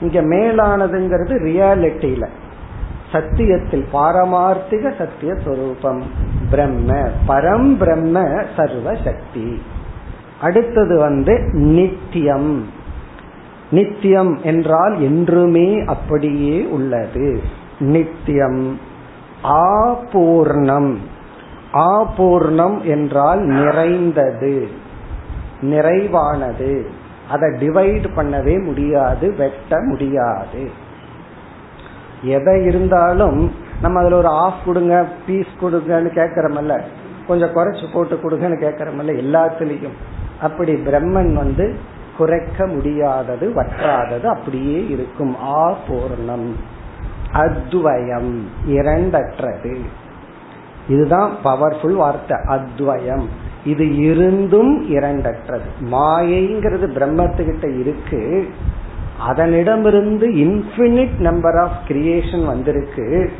இங்க 0.00 0.20
மேலானதுங்கிறது 0.22 1.34
ரியாலிட்டியில 1.48 2.24
சத்தியத்தில் 3.12 3.84
பாரமார்த்திக 3.92 4.96
சத்திய 4.98 5.34
சொரூபம். 5.44 6.02
பிரம்ம 6.50 7.08
பரம் 7.28 7.76
பிரம்ம 7.76 8.42
சர்வ 8.56 8.94
சக்தி. 9.04 9.62
அடுத்தது 10.40 10.98
வந்து 10.98 11.38
நித்தியம். 11.52 12.66
நித்தியம் 13.70 14.38
என்றால் 14.42 15.00
என்றுமே 15.00 15.84
அப்படியே 15.84 16.64
உள்ளது. 16.64 17.42
நித்தியம். 17.78 18.80
ஆபூர்ணம். 19.42 20.96
ஆபூர்ணம் 21.72 22.82
என்றால் 22.82 23.40
நிறைந்தது. 23.40 24.68
நிறைவானது. 25.60 26.86
அதை 27.30 27.50
டிவைட் 27.50 28.06
பண்ணவே 28.16 28.64
முடியாது 28.64 29.34
வெட்ட 29.36 29.80
முடியாது. 29.80 30.81
எதை 32.22 32.64
இருந்தாலும் 32.64 33.52
நம்ம 33.82 34.00
அதுல 34.00 34.16
ஒரு 34.16 34.26
ஆஃப் 34.26 34.64
கொடுங்க 34.66 35.06
பீஸ் 35.26 35.46
கொடுங்கன்னு 35.60 36.10
கேட்கறமல்ல. 36.14 36.80
கொஞ்சம் 37.26 37.54
குறைச்சு 37.54 37.92
போட்டு 37.92 38.20
கொடுங்கன்னு 38.22 38.62
கேட்கறமல்ல 38.62 39.10
எல்லாத்துலயும். 39.10 39.92
அப்படி 40.40 40.72
பிரம்மன் 40.72 41.32
வந்து 41.32 41.76
குறைக்க 42.16 42.66
முடியாதது 42.66 43.52
வற்றாதது 43.56 44.22
அப்படியே 44.22 44.88
இருக்கும். 44.88 45.36
ஆ 45.42 45.76
பூர்ணம். 45.88 46.52
அத்வயம். 47.32 48.38
இரண்டற்றது. 48.68 49.78
இதுதான் 50.88 51.36
பவர்ஃபுல் 51.44 51.94
வார்த்தை 51.94 52.38
அத்வயம். 52.46 53.24
இது 53.64 53.96
இருந்தும் 53.96 54.90
இரண்டற்றது. 54.90 55.70
மாயைங்கிறது 55.90 56.86
பிரம்மத்துக்கிட்ட 56.86 57.78
இருக்கு. 57.78 58.48
அதனிடமிருந்து 59.28 60.28
இன்பினிட் 60.28 61.18
நம்பர் 61.18 61.56
ஆஃப் 61.56 61.76
கிரியேஷன் 61.88 62.46
வந்திருக்கு. 62.46 63.32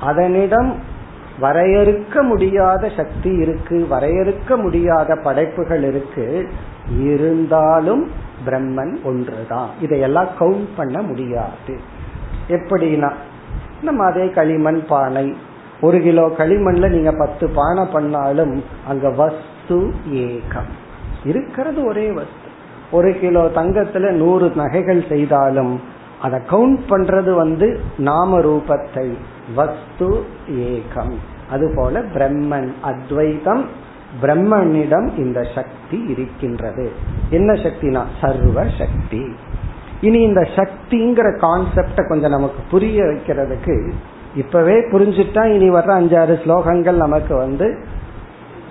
அதனிடம் 0.00 0.78
வரையறுக்க 1.40 2.22
முடியாத 2.22 2.90
சக்தி 2.96 3.30
இருக்கு 3.30 3.86
வரையறுக்க 3.90 4.56
முடியாத 4.56 5.16
படைப்புகள் 5.16 5.82
இருக்கு. 5.82 6.48
இருந்தாலும் 7.00 8.10
பிரம்மன் 8.46 9.02
ஒன்றுதான். 9.04 9.68
இதையெல்லாம் 9.80 10.28
கவுண்ட் 10.40 10.68
பண்ண 10.76 11.02
முடியாது. 11.02 11.80
எப்படின்னா 12.48 13.12
நம்ம 13.82 14.04
அதே 14.04 14.28
களிமண் 14.28 14.86
பானை. 14.86 15.36
ஒரு 15.80 16.00
கிலோ 16.00 16.26
களிமண்ல 16.28 16.88
நீங்க 16.88 17.12
பத்து 17.12 17.48
பானை 17.48 17.84
பண்ணாலும் 17.92 18.64
அங்க 18.86 19.10
வஸ்து 19.10 19.94
ஏகம். 20.12 20.70
இருக்கிறது 21.24 21.84
ஒரே 21.84 22.12
வஸ்து. 22.12 22.43
ஒரு 22.90 23.18
கிலோ 23.18 23.50
தங்கத்துல 23.54 24.10
நூறு 24.10 24.52
நகைகள் 24.54 25.04
செய்தாலும் 25.08 25.80
அதை 26.22 26.40
கவுண்ட் 26.50 26.78
பண்றது 26.88 27.34
வந்து 27.34 27.80
நாம 27.98 28.40
ரூபத்தை 28.40 29.14
வஸ்து 29.54 30.24
ஏகம். 30.50 31.14
அதுபோல 31.50 32.00
பிரம்மன் 32.00 32.72
அத்வைதம் 32.80 33.64
பிரம்மனிடம் 34.22 35.18
இந்த 35.18 35.42
சக்தி 35.54 36.04
இருக்கின்றது. 36.08 36.92
என்ன 37.30 37.52
சக்தினா? 37.52 38.02
சர்வ 38.20 38.64
சக்தி. 38.78 39.34
இனி 40.00 40.20
இந்த 40.20 40.40
சக்திங்கிற 40.40 41.38
கான்செப்ட 41.38 42.08
கொஞ்சம் 42.08 42.30
நமக்கு 42.30 42.62
புரிய 42.70 43.02
வைக்கிறதுக்கு 43.02 43.92
இப்பவே 44.36 44.90
புரிஞ்சுட்டா 44.90 45.54
இனி 45.54 45.70
வர்ற 45.70 45.92
அஞ்சாறு 46.00 46.36
ஸ்லோகங்கள் 46.44 46.96
நமக்கு 46.96 47.36
வந்து 47.36 47.84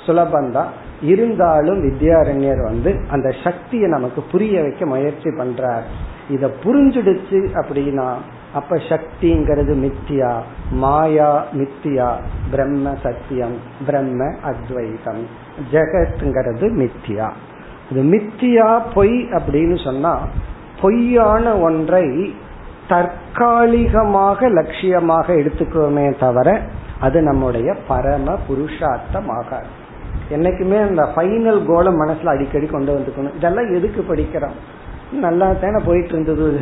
சுலபந்தான் 0.06 0.67
இருந்தாலும் 1.04 1.80
வித்யாரண்யர் 1.86 2.62
வந்து 2.63 2.92
அந்த 3.10 3.30
சக்தியை 3.44 3.88
நமக்கு 3.89 4.22
புரிய 4.32 4.62
வைக்க 4.62 4.86
முயற்சி 4.86 5.30
பண்றார். 5.30 5.88
இத 6.30 6.50
புரிஞ்சுடுச்சு 6.63 7.39
அப்படின்னா 7.62 8.08
அப்ப 8.54 8.76
சக்திங்கிறது 8.89 9.74
மித்தியா 9.86 10.32
மாயா 10.72 11.32
மித்தியா 11.60 12.10
பிரம்ம 12.52 12.96
சத்தியம் 13.04 13.56
பிரம்ம 13.86 14.30
அத்வைதம். 14.44 15.24
ஜெகத்ங்கிறது 15.72 16.68
மித்தியா 16.82 17.30
இது 17.92 18.04
மித்தியா 18.13 18.68
பொய் 18.94 19.18
அப்படின்னு 19.38 19.78
சொன்னா 19.84 20.13
பொய்யான 20.82 21.46
ஒன்றை 21.58 22.06
தற்காலிகமாக 22.88 24.50
லட்சியமாக 24.50 25.28
எடுத்துக்கோமே 25.42 26.08
தவிர 26.20 26.50
அது 27.00 27.20
நம்முடைய 27.22 27.70
பரம 27.88 28.36
புருஷார்த்தமாகாது 28.48 29.72
என்னைக்குமே 30.30 30.88
அந்த 30.88 31.10
ஃபைனல் 31.16 31.66
கோலை 31.66 31.94
மனசுல 31.94 32.26
அடிக்கடி 32.26 32.66
கொண்டு 32.66 32.98
வந்துக்கணும். 32.98 33.36
இதெல்லாம் 33.36 33.74
எதுக்கு 33.74 34.16
படிக்கிறோம்? 34.16 34.56
நல்லா 35.12 35.54
தானே 35.54 35.84
போயிட்டு 35.86 36.10
இருந்தது 36.10 36.60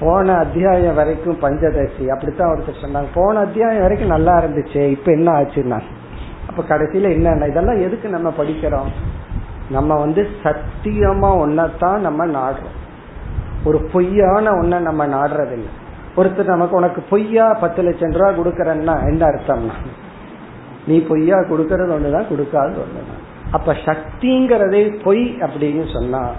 போன 0.00 0.32
அத்தியாயம் 0.32 0.94
வரைக்கும் 0.94 1.38
பஞ்சதசி. 1.42 2.08
அப்படித்தான் 2.08 2.56
ஒருத்தர் 2.56 2.84
சொன்னாங்க. 2.84 3.04
போன 3.14 3.38
அத்தியாயம் 3.38 3.80
வரைக்கும் 3.80 4.08
நல்லா 4.08 4.38
இருந்துச்சு 4.38 4.90
இப்ப 4.90 5.12
என்ன 5.12 5.32
ஆச்சுன்னா? 5.32 5.80
அப்ப 6.48 6.76
கடைசியில 6.76 7.02
என்ன 7.02 7.46
இதெல்லாம் 7.46 7.80
எதுக்கு 7.80 8.08
நம்ம 8.08 8.34
படிக்கிறோம்? 8.38 8.88
நம்ம 9.70 9.94
வந்து 9.94 10.28
சத்தியமா 10.42 11.30
ஒன்னதான் 11.44 11.98
நம்ம 11.98 12.26
நாடுறோம். 12.26 12.82
ஒரு 13.64 13.82
பொய்யான 13.92 14.50
ஒன்ன 14.50 14.80
நம்ம 14.80 15.06
நாடுறதில்லை. 15.06 15.70
ஒருத்தர் 16.16 16.44
நமக்கு 16.44 16.76
உனக்கு 16.76 17.02
பொய்யா? 17.10 17.54
பத்து 17.54 17.82
லட்சம் 17.82 18.10
ரூபா 18.10 18.30
கொடுக்கறன்னா 18.30 19.04
என்ன 19.04 19.26
அர்த்தம்னா? 19.26 19.72
நீ 20.86 20.98
பொய்யா 20.98 21.36
கொடுக்கறது 21.36 21.92
ஒண்ணுதான் 21.96 22.30
கொடுக்காது 22.32 22.76
ஒண்ணுதான் 22.76 23.22
அப்ப 23.50 23.72
சக்திங்கிறதே 23.72 25.02
பொய் 25.04 25.36
அப்படின்னு 25.40 25.92
சொன்னா 25.92 26.30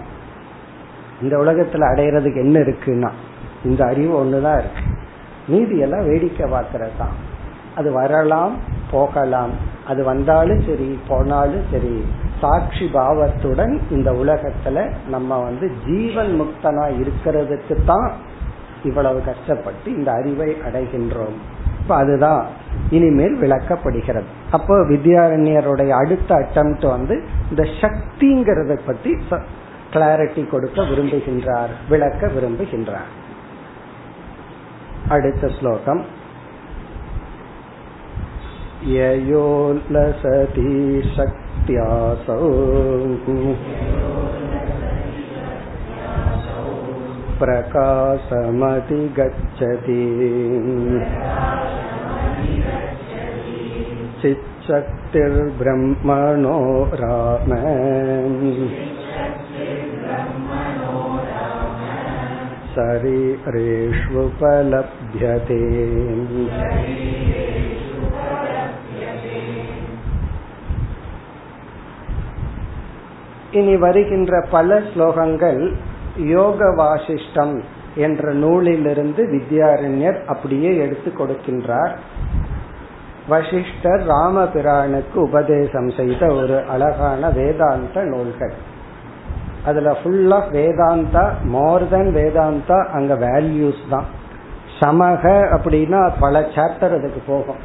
இந்த 1.21 1.37
உலகத்துல 1.37 1.83
அடையிறதுக்கு 1.93 2.35
என்ன 2.35 2.59
இருக்குன்னா 2.59 3.11
இந்த 3.63 3.85
அறிவு 3.85 4.25
ஒண்ணுதான் 4.25 4.57
இருக்கு. 4.57 4.81
மீதி 5.47 5.77
எல்லாம் 5.77 6.05
வேடிக்கை 6.05 6.51
பார்க்கறது 6.51 6.89
தான். 6.97 7.15
அது 7.75 7.91
வரலாம் 7.91 8.57
போகலாம். 8.91 9.49
அது 9.87 10.03
வந்தாலும் 10.03 10.61
சரி 10.61 10.99
போனாலும் 11.07 11.63
சரி 11.71 12.05
சாட்சி 12.41 12.87
பாவத்துடன் 12.87 13.81
இந்த 13.91 14.11
உலகத்துல 14.11 14.93
நம்ம 15.09 15.37
வந்து 15.37 15.71
ஜீவன் 15.85 16.41
முக்தனா 16.41 16.91
இருக்கிறதுக்கு 16.91 17.85
தான் 17.85 18.11
இவ்வளவு 18.83 19.21
கஷ்டப்பட்டு 19.23 19.95
இந்த 19.95 20.11
அறிவை 20.11 20.57
அடைகின்றோம். 20.71 21.37
இப்ப 21.84 21.94
அதுதான் 21.96 22.46
இனிமேல் 22.90 23.36
விளக்கப்படுகிறது 23.38 24.24
அப்போ 24.50 24.74
வித்யாரண்யருடைய 24.74 25.88
அடுத்த 25.88 26.34
அட்டம் 26.34 26.74
வந்து 26.80 27.22
இந்த 27.50 27.62
சக்திங்கிறத 27.80 28.78
பத்தி 28.86 29.18
கிளாரிட்டி 29.92 30.48
கொடுக்க 30.48 30.82
விரும்புகின்றார் 30.82 31.70
விளக்க 31.88 32.26
விரும்புகின்றார் 32.26 33.10
அடுத்த 35.08 35.48
ஸ்லோகம் 35.48 36.04
ययोल्लसति 38.84 40.68
शक्त्यासौ 41.02 42.38
प्रकाशमतिगच्छति 47.40 48.40
चिच्छक्तिर्ब्रह्मणो 55.12 56.56
राम 56.94 57.50
शरीरेष्वुपलभ्यते 64.22 65.60
இனி 73.58 73.74
வருகின்ற 73.76 74.32
பல 74.50 74.76
ஸ்லோகங்கள் 74.90 75.62
யோக 76.17 76.65
வாசிஷ்டம் 76.65 77.61
என்ற 77.95 78.33
நூலிலிருந்து 78.33 79.25
வித்யாரண்யர் 79.25 80.25
அப்படியே 80.25 80.77
எடுத்து 80.77 81.11
கொடுக்கின்றார். 81.11 81.91
வசிஷ்டர் 83.27 84.07
ராமபிரானுக்கு 84.07 85.15
உபதேசம் 85.15 85.89
செய்த 85.89 86.27
ஒரு 86.27 86.63
அழகான 86.65 87.29
வேதாந்த 87.29 88.03
நூல்கள். 88.03 88.53
அதுல 89.65 89.97
ஃபுல்லா 90.03 90.39
வேதாந்தா 90.51 91.33
மோர் 91.43 91.89
தென் 91.89 92.15
வேதாந்தா 92.15 92.87
அங்க 92.87 93.13
வேல்யூஸ் 93.13 93.89
தான். 93.89 94.05
சமக 94.79 95.23
அப்படின்னா 95.57 96.11
பல 96.19 96.39
சாப்டர் 96.39 96.97
அதுக்கு 96.97 97.21
போகும். 97.27 97.55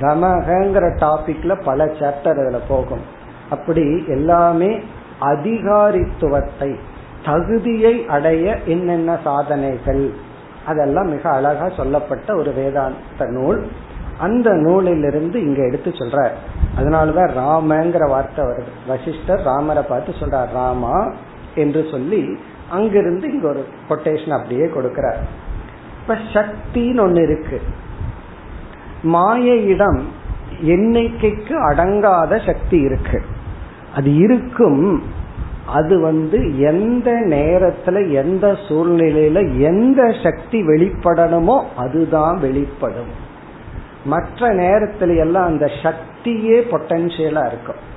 தமகங்கிற 0.00 0.84
டாபிக்ல 1.00 1.62
பல 1.64 1.84
சாப்டர் 1.84 2.40
அதுல 2.42 2.58
போகும். 2.68 3.00
அப்படி 3.50 4.04
எல்லாமே 4.08 4.80
அதிகாரித்துவத்தை 5.20 6.76
தகுதியை 7.24 8.06
அடைய 8.06 8.58
என்னென்ன 8.64 9.18
சாதனைகள்? 9.24 10.12
அதெல்லாம் 10.66 11.08
மிக 11.08 11.30
அழகா 11.30 11.68
சொல்லப்பட்ட 11.68 12.36
ஒரு 12.36 12.52
வேதாந்த 12.52 13.24
நூல். 13.26 13.66
அந்த 14.18 14.52
நூலிலிருந்து 14.52 15.40
இங்க 15.40 15.62
எடுத்து 15.62 15.90
சொல்ற 15.90 16.28
அதனாலதான் 16.78 17.30
ராமங்கிற 17.38 18.08
வார்த்தை 18.08 18.44
வருது. 18.44 18.72
வசிஷ்டர் 18.86 19.42
ராமரை 19.42 19.82
பார்த்து 19.82 20.12
சொல்றார் 20.12 20.52
ராமா 20.52 21.12
என்று 21.54 21.86
சொல்லி 21.90 22.38
அங்கிருந்து 22.70 23.32
இங்க 23.32 23.48
ஒரு 23.48 23.66
கொட்டேஷன் 23.88 24.30
அப்படியே 24.30 24.64
கொடுக்கிறார். 24.64 25.20
இப்ப 26.00 26.14
சக்தின்னு 26.32 27.02
ஒண்ணு 27.06 27.22
இருக்கு. 27.22 27.60
மாயையிடம் 29.02 30.02
எண்ணிக்கைக்கு 30.62 31.54
அடங்காத 31.70 32.46
சக்தி 32.46 32.80
இருக்கு. 32.80 33.22
அது 33.94 34.14
இருக்கும். 34.14 35.02
அது 35.66 36.00
வந்து 36.00 36.58
எந்த 36.58 37.10
நேரத்துல 37.10 38.12
எந்த 38.12 38.56
சூழ்நிலையில 38.68 39.58
எந்த 39.58 40.14
சக்தி 40.22 40.62
வெளிப்படணுமோ 40.62 41.62
அதுதான் 41.76 42.38
வெளிப்படும். 42.38 43.22
மற்ற 44.04 44.54
நேரத்துல 44.54 45.16
எல்லாம் 45.18 45.44
அந்த 45.44 45.70
சக்தியே 45.82 46.60
பொட்டன்சியலா 46.70 47.46
இருக்கும். 47.46 47.92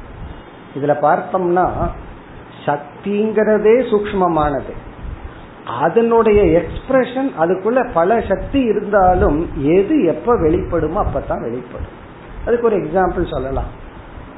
இதுல 0.75 0.95
பார்த்தோம்னா 1.01 1.69
சக்திங்கிறதே 2.65 3.80
சூக்மமானது 3.91 4.73
அதனுடைய 5.80 6.62
எக்ஸ்பிரஷன் 6.62 7.32
அதுக்குள்ள 7.39 7.89
பல 7.93 8.23
சக்தி 8.27 8.60
இருந்தாலும் 8.60 9.50
எது 9.63 10.04
எப்ப 10.04 10.35
வெளிப்படுமோ 10.35 11.06
அப்பதான் 11.06 11.41
வெளிப்படும். 11.41 12.06
அதுக்கு 12.46 12.65
ஒரு 12.65 12.77
எக்ஸாம்பிள் 12.77 13.29
சொல்லலாம். 13.29 13.85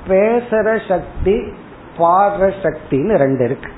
பேசுற 0.08 0.80
சக்தி 0.88 1.53
பாடுற 1.98 2.54
சக்தின்னு 2.64 3.18
ரெண்டு 3.18 3.44
இருக்கு. 3.44 3.72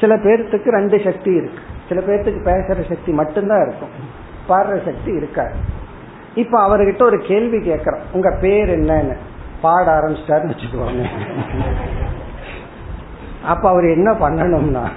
சில 0.00 0.16
பேர்த்துக்கு 0.16 0.68
ரெண்டு 0.68 1.00
சக்தி 1.04 1.34
இருக்கு. 1.34 1.58
சில 1.88 2.00
பேர்த்துக்கு 2.00 2.48
பேசுற 2.48 2.88
சக்தி 2.88 3.12
மட்டும்தான் 3.12 3.66
இருக்கும். 3.66 3.88
பாடுற 4.48 4.84
சக்தி 4.84 5.12
இருக்காது. 5.12 5.54
இப்ப 6.34 6.68
அவர்கிட்ட 6.68 7.02
ஒரு 7.02 7.18
கேள்வி 7.18 7.56
கேட்கறோம் 7.56 8.00
உங்க 8.12 8.36
பேர் 8.40 8.80
என்னன்னு. 8.80 9.16
பாட 9.60 10.00
ஆரம்பிச்சிட்டாருன்னு 10.00 10.54
வச்சுக்கோங்க. 10.54 11.06
அப்ப 13.44 13.68
அவர் 13.68 13.84
என்ன 13.84 14.12
பண்ணணும்னா 14.12 14.88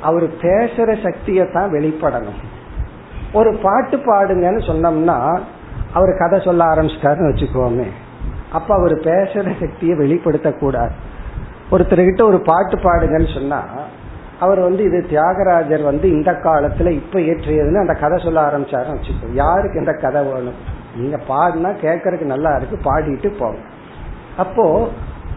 அவர் 0.00 0.28
பேசுற 0.28 1.02
சக்தியை 1.02 1.50
தான் 1.52 1.70
வெளிப்படணும். 1.70 2.40
ஒரு 3.32 3.56
பாட்டு 3.62 3.96
பாடுங்கன்னு 3.96 4.60
சொன்னோம்னா 4.60 5.40
அவர் 5.92 6.16
கதை 6.18 6.40
சொல்ல 6.44 6.64
ஆரம்பிச்சிட்டாருன்னு 6.64 7.30
வச்சுக்கோமே. 7.32 7.86
அப்ப 8.52 8.74
அவர் 8.74 8.92
பேசுற 8.92 9.60
சக்தியை 9.60 9.96
வெளிப்படுத்த 9.96 10.52
கூடாது 10.52 10.92
ஒருத்தர்கிட்ட 11.70 12.22
ஒரு 12.22 12.40
பாட்டு 12.40 12.76
பாடுங்கன்னு 12.76 13.34
சொன்னா 13.34 13.64
அவர் 14.40 14.60
வந்து 14.60 14.82
இது 14.84 15.06
தியாகராஜர் 15.08 15.82
வந்து 15.82 16.10
இந்த 16.10 16.32
காலத்துல 16.32 16.90
இப்ப 16.90 17.18
ஏற்றியதுன்னு 17.18 17.80
அந்த 17.80 17.92
கதை 17.92 18.24
சொல்ல 18.24 18.40
ஆரம்பிச்சாருன்னு 18.46 18.96
வச்சுக்கோ. 18.96 19.32
யாருக்கு 19.32 19.78
இந்த 19.78 19.92
கதை 19.92 20.22
வேணும்? 20.22 20.74
நீங்க 20.96 21.16
பாடினா 21.28 21.70
கேட்கறதுக்கு 21.84 22.24
நல்லா 22.24 22.56
இருக்கு 22.56 22.76
பாடிட்டு 22.76 23.38
போங்க. 23.38 23.58
அப்போ 24.36 24.88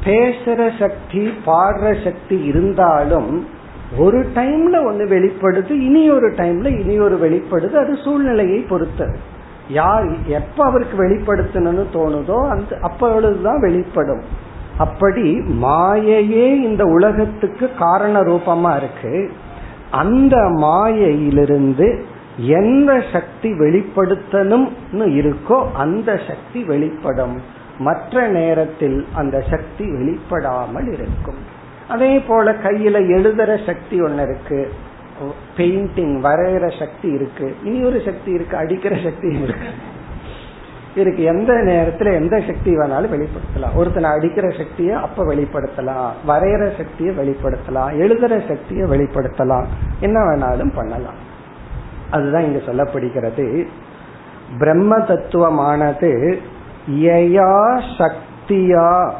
பேசுற 0.06 0.80
சக்தி 0.80 1.34
பாடுற 1.46 2.04
சக்தி 2.04 2.44
இருந்தாலும் 2.44 3.48
ஒரு 3.98 4.20
டைம்ல 4.36 4.76
ஒண்ணு 4.90 5.06
வெளிப்படுது 5.08 5.70
இனி 5.70 6.12
ஒரு 6.12 6.30
டைம்ல 6.32 6.80
இனி 6.80 7.00
ஒரு 7.00 7.18
வெளிப்படுது 7.24 7.74
அது 7.74 7.98
சூழ்நிலையை 8.04 8.60
பொறுத்தது 8.60 9.18
யார் 9.70 10.06
எப்ப 10.26 10.66
அவருக்கு 10.66 11.08
வெளிப்படுத்தணும்னு 11.08 11.86
தோணுதோ 11.94 12.50
அந்த 12.50 12.78
அப்பொழுதுதான் 12.82 13.60
வெளிப்படும். 13.60 14.48
அப்படி 14.80 15.28
மாயையே 15.64 16.48
இந்த 16.68 16.84
உலகத்துக்கு 16.86 17.66
காரண 17.80 18.22
ரூபமா 18.22 18.72
இருக்கு. 18.78 19.32
அந்த 19.92 20.36
மாயையிலிருந்து 20.56 21.88
எந்த 22.58 22.92
சக்தி 23.14 23.50
வெளிப்படுத்தணும்னு 23.52 25.08
இருக்கோ 25.20 25.58
அந்த 25.74 26.10
சக்தி 26.28 26.64
வெளிப்படும். 26.64 27.38
மற்ற 27.80 28.28
நேரத்தில் 28.28 29.00
அந்த 29.16 29.38
சக்தி 29.50 29.86
வெளிப்படாமல் 29.86 30.90
இருக்கும். 30.94 31.42
அதே 31.90 32.20
போல 32.20 32.52
கையில 32.52 32.98
எழுதுற 33.18 33.52
சக்தி 33.66 33.98
ஒன்னு 34.02 34.22
இருக்கு. 34.22 34.60
பெயிண்டிங் 35.58 36.16
வரைகிற 36.26 36.66
சக்தி 36.80 37.10
இருக்கு. 37.10 37.48
இனி 37.64 37.80
ஒரு 37.84 38.02
சக்தி 38.06 38.32
இருக்கு 38.32 38.58
அடிக்கிற 38.58 38.96
சக்தி 39.04 39.28
இருக்கு. 39.28 39.70
இதுக்கு 40.96 41.24
எந்த 41.24 41.54
நேரத்துல 41.54 42.14
எந்த 42.14 42.42
சக்தி 42.48 42.78
வேணாலும் 42.78 43.18
வெளிப்படுத்தலாம். 43.18 43.76
ஒருத்தனை 43.76 44.10
அடிக்கிற 44.10 44.50
சக்தியை 44.50 44.94
அப்ப 44.94 45.24
வெளிப்படுத்தலாம். 45.24 46.10
வரைகிற 46.28 46.78
சக்தியை 46.78 47.18
வெளிப்படுத்தலாம். 47.18 47.94
எழுதுற 48.04 48.48
சக்தியை 48.48 48.90
வெளிப்படுத்தலாம். 48.90 49.66
என்ன 50.00 50.20
வேணாலும் 50.20 50.72
பண்ணலாம். 50.76 51.28
அதுதான் 52.10 52.44
இங்க 52.44 52.72
சொல்லப்படுகிறது. 52.72 53.68
பிரம்ம 54.60 54.98
தத்துவமானது 54.98 56.38
சக்தியா 57.98 59.12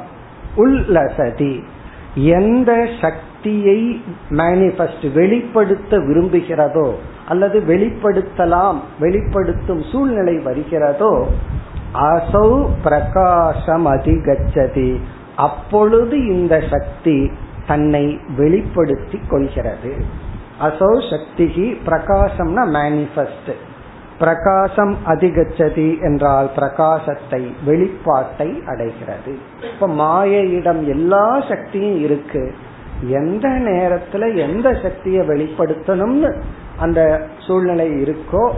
உள்ளசதி. 0.58 1.64
எந்த 2.16 2.88
சக்தி 3.02 3.28
சக்தியை 3.40 4.02
மேனிபெஸ்ட் 4.30 5.04
வெளிப்படுத்த 5.14 5.98
விரும்புகிறதோ 5.98 6.88
அல்லது 7.28 7.58
வெளிப்படுத்தலாம் 7.60 8.78
வெளிப்படுத்தும் 9.00 9.84
சூழ்நிலை 9.92 10.34
வருகிறதோ 10.38 11.12
அசௌ 12.08 12.50
பிரகாசம் 12.84 13.88
அதிகச்சதி 13.88 14.90
அப்பொழுது 15.36 16.18
இந்த 16.28 16.56
சக்தி 16.70 17.18
தன்னை 17.68 18.06
வெளிப்படுத்தி 18.38 19.20
கொள்கிறது. 19.30 19.94
அசௌ 20.62 20.94
சக்திகி 21.12 21.68
பிரகாசம்னா 21.86 22.66
மேனிபெஸ்ட் 22.78 23.52
பிரகாசம் 24.20 24.96
அதிகச்சதி 25.06 25.90
என்றால் 26.02 26.50
பிரகாசத்தை 26.56 27.44
வெளிப்பாட்டை 27.68 28.50
அடைகிறது. 28.66 29.34
இப்ப 29.74 29.88
மாயையிடம் 29.88 30.82
எல்லா 30.88 31.28
சக்தியும் 31.50 32.00
இருக்கு. 32.02 32.44
எந்த 33.02 33.48
நேரத்துல 33.48 34.36
எந்த 34.36 34.78
சக்தியை 34.82 35.28
வெளிப்படுத்தணும்னு 35.28 36.42
அந்த 36.78 37.28
சூழ்நிலை 37.48 37.90
இருக்கோ 37.90 38.52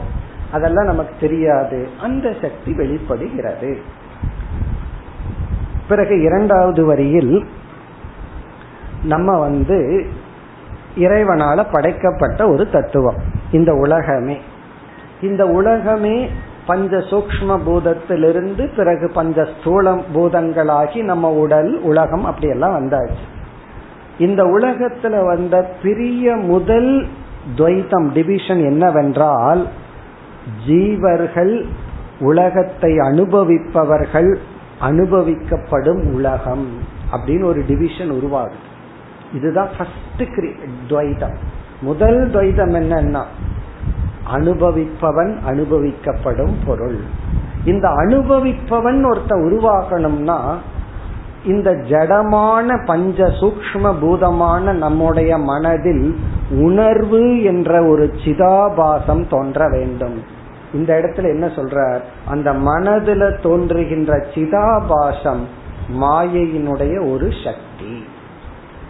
அதெல்லாம் 0.52 0.86
நமக்கு 0.86 1.16
தெரியாது. 1.20 1.88
அந்த 2.02 2.34
சக்தி 2.42 2.74
வெளிப்படுகிறது. 2.74 3.78
பிறகு 5.88 6.22
இரண்டாவது 6.22 6.86
வரியில் 6.86 7.46
நம்ம 9.04 9.40
வந்து 9.40 10.06
இறைவனால 10.96 11.66
படைக்கப்பட்ட 11.72 12.50
ஒரு 12.50 12.70
தத்துவம். 12.70 13.16
இந்த 13.52 13.74
உலகமே. 13.74 14.38
இந்த 15.22 15.46
உலகமே 15.46 16.30
பஞ்ச 16.66 16.98
சூக்ம 16.98 17.60
பூதத்திலிருந்து 17.66 18.76
பிறகு 18.76 19.12
பஞ்ச 19.14 19.42
ஸ்தூலம் 19.42 20.02
பூதங்களாகி 20.16 21.04
நம்ம 21.04 21.32
உடல் 21.32 21.82
உலகம் 21.82 22.26
அப்படியெல்லாம் 22.26 22.76
வந்தாச்சு. 22.76 23.40
இந்த 24.22 24.42
உலகத்துல 24.44 25.16
வந்த 25.26 25.56
பெரிய 25.84 26.36
முதல் 26.36 26.92
துவைத்தம் 27.58 28.08
டிவிஷன் 28.16 28.62
என்னவென்றால் 28.70 29.62
ஜீவர்கள் 30.68 31.54
உலகத்தை 32.20 32.92
அனுபவிப்பவர்கள் 33.10 34.32
அனுபவிக்கப்படும் 34.82 36.02
உலகம் 36.14 36.68
அப்படின்னு 37.12 37.44
ஒரு 37.44 37.62
டிவிஷன் 37.68 38.12
உருவாகுது. 38.12 38.60
இதுதான் 39.34 39.72
துவைதம் 40.90 41.38
முதல் 41.82 42.20
துவைதம் 42.30 42.74
என்னன்னா 42.82 43.24
அனுபவிப்பவன் 44.34 45.34
அனுபவிக்கப்படும் 45.50 46.56
பொருள். 46.66 47.00
இந்த 47.66 47.88
அனுபவிப்பவன் 48.04 49.00
ஒருத்த 49.10 49.34
உருவாக்கணும்னா 49.48 50.40
இந்த 51.46 51.72
ஜடமான 51.72 52.86
பஞ்ச 52.86 53.24
சூக்ம 53.24 54.00
பூதமான 54.00 54.74
நம்முடைய 54.74 55.38
மனதில் 55.38 56.16
உணர்வு 56.52 57.44
என்ற 57.44 57.86
ஒரு 57.86 58.12
சிதாபாசம் 58.26 59.30
தோன்ற 59.30 59.70
வேண்டும். 59.70 60.24
இந்த 60.74 60.94
இடத்துல 60.96 61.24
என்ன 61.24 61.46
சொல்றார்? 61.46 62.00
அந்த 62.26 62.54
மனதில் 62.54 63.40
தோன்றுகின்ற 63.42 64.26
சிதாபாசம் 64.34 65.42
மாயையினுடைய 66.02 67.12
ஒரு 67.12 67.30
சக்தி. 67.44 68.06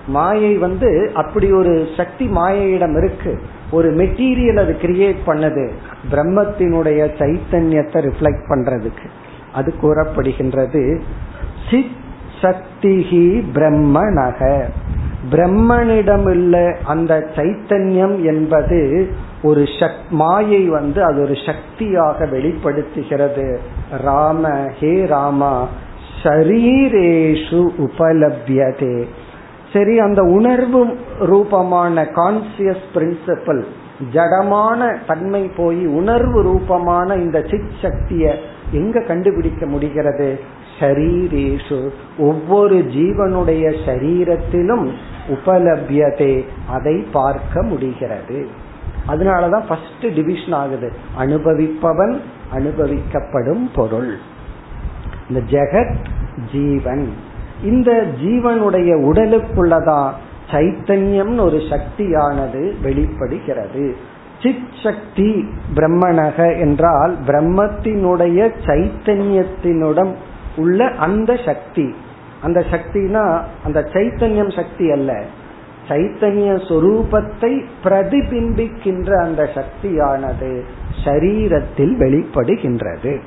மாயை 0.08 0.58
வந்து 0.58 1.12
அப்படி 1.14 1.52
ஒரு 1.52 1.88
சக்தி 1.98 2.28
மாயையிடம் 2.28 3.04
இருக்கு. 3.04 3.42
ஒரு 3.72 3.92
மெட்டீரியல் 3.92 4.60
அது 4.60 4.78
கிரியேட் 4.82 5.18
பண்ணது. 5.26 5.70
பிரம்மத்தினுடைய 6.12 7.12
சைத்தன்யத்தை 7.18 8.10
ரிஃப்ளெக்ட் 8.10 8.44
பண்றதுக்கு. 8.50 9.10
அது 9.54 9.74
கூறப்படுகின்றது. 9.82 11.02
சித் 11.72 12.01
சக்திஹி 12.42 13.44
பிரம்மனக. 13.54 14.64
பிரம்மனிடம் 15.32 16.24
உள்ள 16.24 16.78
அந்த 16.86 17.28
சைத்தன்யம் 17.36 18.24
என்பது 18.24 19.10
ஒரு 19.44 19.64
சக் 19.80 20.10
மாயை 20.10 20.68
வந்து 20.68 21.04
அது 21.04 21.22
ஒரு 21.22 21.34
சக்தியாக 21.46 22.26
வெளிப்படுத்துகிறது. 22.26 23.60
ராம 24.02 24.68
ஹே 24.80 25.06
ராமா 25.06 25.68
ஷரீரேஷு 26.24 27.62
உபலபியதே. 27.78 29.04
சரி 29.74 30.00
அந்த 30.00 30.22
உணர்வு 30.22 30.98
ரூபமான 31.20 32.04
கான்சியஸ் 32.04 32.88
பிரின்சிபல் 32.94 33.64
ஜடமான 34.14 34.98
தன்மை 35.08 35.52
போய் 35.58 35.86
உணர்வு 35.86 36.42
ரூபமான 36.42 37.16
இந்த 37.16 37.42
சித் 37.42 37.78
சக்திய 37.82 38.34
எங்க 38.72 39.02
கண்டுபிடிக்க 39.02 39.66
முடிகிறது? 39.66 40.40
ஷரீரேஷு 40.82 41.90
ஒவ்வொரு 42.18 42.76
ஜீவனுடைய 42.76 43.76
சரீரத்திலும் 43.86 44.92
உபலபியதே. 45.30 46.46
அதை 46.70 47.06
பார்க்க 47.12 47.64
முடிகிறது. 47.64 48.48
அதனாலதான் 49.08 49.64
ஃபர்ஸ்ட் 49.68 50.14
டிவிஷன் 50.16 50.52
ஆகுது. 50.52 50.94
அனுபவிப்பவன் 51.20 52.22
அனுபவிக்கப்படும் 52.56 53.70
பொருள். 53.76 54.16
இந்த 55.30 55.42
ஜெகத் 55.50 56.06
ஜீவன். 56.52 57.14
இந்த 57.64 58.06
ஜீவனுடைய 58.24 59.12
உடலுக்குள்ளதான் 59.12 60.12
சைத்தன்யம்னு 60.52 61.42
ஒரு 61.42 61.62
சக்தியானது 61.70 62.76
வெளிப்படுகிறது. 62.82 63.96
சித் 64.42 64.70
சக்தி 64.84 65.46
பிரம்மணக 65.76 66.60
என்றால் 66.60 67.18
பிரம்மத்தினுடைய 67.28 68.52
சைத்தன்யத்தினுடன் 68.66 70.14
உள்ள 70.56 70.88
அந்த 70.88 71.40
சக்தி. 71.46 71.96
அந்த 72.42 72.64
சக்தினா 72.72 73.44
அந்த 73.64 73.90
சைத்தன்யம் 73.94 74.56
சக்தி 74.56 74.92
அல்ல. 74.92 75.24
சைத்தன்ய 75.88 76.56
சொரூபத்தை 76.70 77.66
பிரதிபிம்பிக்கின்ற 77.84 79.22
அந்த 79.22 79.50
சக்தியானது 79.54 80.66
சரீரத்தில் 81.04 81.96
வெளிப்படுகின்றது. 82.00 83.22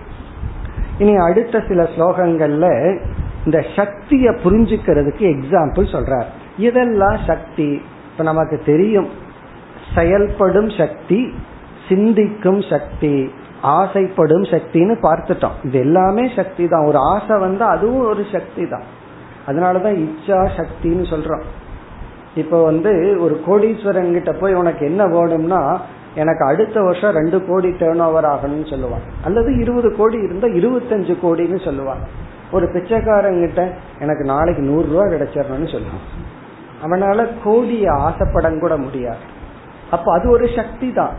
இனி 0.99 1.17
அடுத்த 1.17 1.63
சில 1.69 1.83
ஸ்லோகங்கள்ல 1.83 2.97
இந்த 3.45 3.65
சக்திய 3.77 4.31
புரிஞ்சுக்கிறதுக்கு 4.45 5.19
எக்ஸாம்பிள் 5.19 5.85
சொல்றார். 5.93 6.25
இதெல்லாம் 6.59 7.17
சக்தி. 7.27 7.83
இப்ப 8.11 8.25
நமக்கு 8.25 8.63
தெரியும். 8.67 9.09
செயல்படும் 9.95 10.71
சக்தி 10.71 11.35
சிந்திக்கும் 11.89 12.63
சக்தி. 12.63 13.31
ஆசைப்படும் 13.79 14.47
சக்தின்னு 14.53 14.95
பார்த்துட்டோம். 15.07 15.57
இது 15.67 15.79
எல்லாமே 15.87 16.25
சக்தி 16.39 16.65
தான் 16.73 16.87
ஒரு 16.91 16.99
ஆசை 17.13 17.37
வந்து 17.47 17.65
அதுவும் 17.75 18.07
ஒரு 18.13 18.23
சக்தி 18.33 18.65
தான் 18.73 18.87
அதனாலதான் 19.49 19.97
இச்சா 20.05 20.39
சக்தின்னு 20.59 21.07
சொல்றோம். 21.13 21.45
இப்போ 22.43 22.59
வந்து 22.71 22.93
ஒரு 23.25 23.35
கோடீஸ்வரன் 23.47 24.15
கிட்ட 24.17 24.33
போய் 24.41 24.59
உனக்கு 24.61 24.83
என்ன 24.91 25.03
வேணும்னா 25.15 25.61
எனக்கு 26.23 26.43
அடுத்த 26.51 26.77
வருஷம் 26.87 27.17
ரெண்டு 27.19 27.39
கோடி 27.47 27.71
டேர்ன் 27.81 28.03
ஓவர் 28.07 28.29
ஆகணும்னு 28.33 28.69
சொல்லுவான். 28.73 29.05
அல்லது 29.27 29.51
இருபது 29.63 29.89
கோடி 29.97 30.19
இருந்தா 30.27 30.49
இருபத்தஞ்சு 30.61 31.15
கோடின்னு 31.25 31.61
சொல்லுவான். 31.69 32.03
ஒரு 32.57 32.67
பிச்சைக்காரங்கிட்ட 32.75 33.63
எனக்கு 34.05 34.25
நாளைக்கு 34.33 34.63
நூறு 34.71 34.87
ரூபா 34.93 35.07
கிடைச்சிடணும்னு 35.13 35.69
சொல்லுவான். 35.75 36.05
அவனால 36.85 37.27
கோடியை 37.45 37.91
ஆசைப்படம் 38.07 38.63
கூட 38.65 38.75
முடியாது. 38.77 39.23
அப்ப 39.91 40.07
அது 40.17 40.27
ஒரு 40.31 40.47
சக்தி 40.59 40.89
தான் 41.01 41.15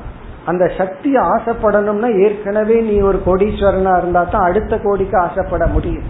அந்த 0.46 0.72
சக்தியை 0.78 1.24
ஆசைப்படணும்னா 1.24 2.10
ஏற்கனவே 2.24 2.80
நீ 2.82 3.00
ஒரு 3.00 3.22
கோடீஸ்வரனா 3.26 3.98
இருந்தா 3.98 4.24
தான் 4.24 4.48
அடுத்த 4.50 4.80
கோடிக்கு 4.84 5.18
ஆசைப்பட 5.18 5.68
முடியும். 5.68 6.10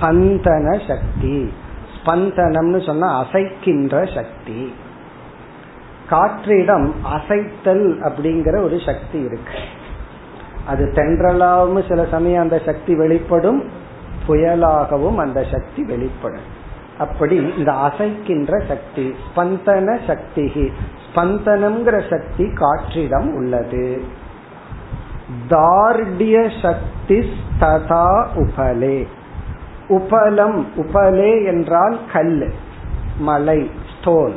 ஸ்பந்தன 0.00 0.88
சக்தி 0.88 1.52
ஸ்பந்தனம்னு 2.04 2.86
சொன்னா 2.86 3.24
அசைக்கின்ற 3.24 4.14
சக்தி. 4.14 4.74
காற்றிடம் 6.10 6.90
அசைத்தல் 7.02 7.98
அப்படிங்கிற 7.98 8.62
ஒரு 8.62 8.80
சக்தி 8.86 9.18
இருக்கு. 9.18 9.84
அது 10.66 10.92
தென்றலாகவும் 10.94 11.88
சில 11.88 12.04
சமயம் 12.10 12.42
அந்த 12.42 12.60
சக்தி 12.66 12.96
வெளிப்படும் 12.96 13.64
புயலாகவும் 14.28 15.16
அந்த 15.16 15.44
சக்தி 15.52 15.84
வெளிப்படும். 15.84 16.46
அப்படி 16.98 17.36
இந்த 17.58 17.72
அசைக்கின்ற 17.72 18.62
சக்தி 18.68 19.14
ஸ்பந்தன 19.24 19.98
சக்தி 20.06 20.72
ஸ்பந்தனம்ங்கிற 21.04 21.96
சக்தி 22.10 22.44
காற்றிடம் 22.44 23.32
உள்ளது. 23.32 24.02
தார்டிய 25.48 26.50
சக்தி 26.62 27.32
ததா 27.60 28.26
உபலே. 28.36 29.06
உபலம் 29.88 30.64
உபலே 30.76 31.44
என்றால் 31.44 31.98
கல் 32.12 32.52
மலை 33.18 33.70
ஸ்டோன். 33.98 34.36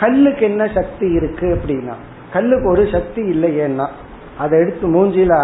கல்லுக்கு 0.00 0.40
என்ன 0.40 0.68
சக்தி 0.74 1.10
இருக்கு 1.10 1.46
அப்படின்னா 1.54 1.94
கல்லுக்கு 2.32 2.68
ஒரு 2.68 2.88
சக்தி 2.92 3.22
இல்லையேன்னா 3.22 3.88
அதை 4.42 4.54
எடுத்து 4.62 4.86
மூஞ்சியில 4.94 5.34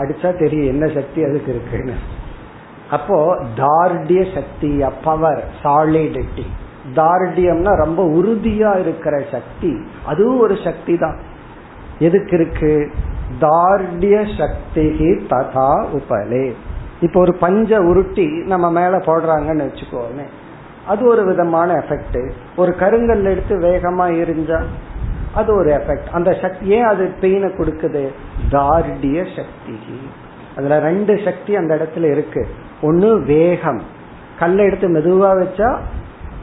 அடிச்சா 0.00 0.30
தெரியும் 0.42 0.70
என்ன 0.72 0.84
சக்தி 0.98 1.20
அதுக்கு 1.28 1.50
இருக்குன்னு. 1.54 1.96
அப்போ 2.96 3.18
தார்டிய 3.60 4.22
சக்தி 4.36 4.70
பவர் 5.06 5.42
சாலிடிட்டி 5.62 6.46
தார்டியம்னா 6.98 7.72
ரொம்ப 7.84 8.00
உறுதியா 8.18 8.72
இருக்கிற 8.82 9.14
சக்தி. 9.34 9.72
அதுவும் 10.10 10.42
ஒரு 10.44 10.56
சக்தி 10.64 10.94
தான் 11.04 11.16
எதுக்கு 11.98 12.34
இருக்கு? 12.38 12.72
தார்டிய 13.40 14.16
சக்தி 14.40 14.86
ததா 15.32 15.70
உபலே. 15.98 16.46
இப்போ 17.00 17.18
ஒரு 17.20 17.32
பஞ்ச 17.44 17.80
உருட்டி 17.90 18.26
நம்ம 18.52 18.66
மேல 18.78 18.96
போடுறாங்கன்னு 19.06 19.66
வச்சுக்கோமே. 19.68 20.26
அது 20.90 21.02
ஒரு 21.12 21.22
விதமான 21.24 21.68
எஃபெக்ட் 21.82 22.20
ஒரு 22.56 22.72
கருங்கல் 22.82 23.30
எடுத்து 23.32 23.54
வேகமா 23.64 24.06
எரிஞ்சா 24.22 24.60
அது 25.34 25.50
ஒரு 25.60 25.70
எஃபெக்ட் 25.78 26.10
அந்த 26.18 26.30
சக்தி 26.42 26.66
ஏன் 26.76 26.88
அது 26.90 27.04
பெயினை 27.22 27.48
கொடுக்குது? 27.56 28.04
தார்டிய 28.50 29.36
சக்தி. 29.36 30.00
அதுல 30.56 30.78
ரெண்டு 30.78 31.20
சக்தி 31.24 31.56
அந்த 31.56 31.74
இடத்துல 31.74 32.10
இருக்கு. 32.10 32.48
ஒன்னு 32.82 33.20
வேகம். 33.20 33.82
கல்லை 34.38 34.64
எடுத்து 34.64 34.88
மெதுவா 34.88 35.28
வச்சா 35.28 35.76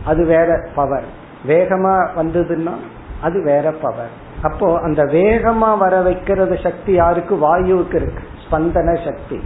அது 0.06 0.26
வேற 0.26 0.70
பவர் 0.76 1.04
வேகமா 1.48 2.08
வந்ததுன்னா 2.18 2.74
அது 3.22 3.44
வேற 3.44 3.72
பவர் 3.72 4.22
அப்போ 4.42 4.80
அந்த 4.82 5.04
வேகமா 5.04 5.78
வர 5.78 6.02
வைக்கிறது 6.02 6.60
சக்தி 6.64 6.92
யாருக்கு? 6.92 7.36
வாயுவுக்கு 7.36 7.96
இருக்கு. 7.96 8.24
ஸ்பந்தன 8.46 9.06
சக்தி. 9.06 9.40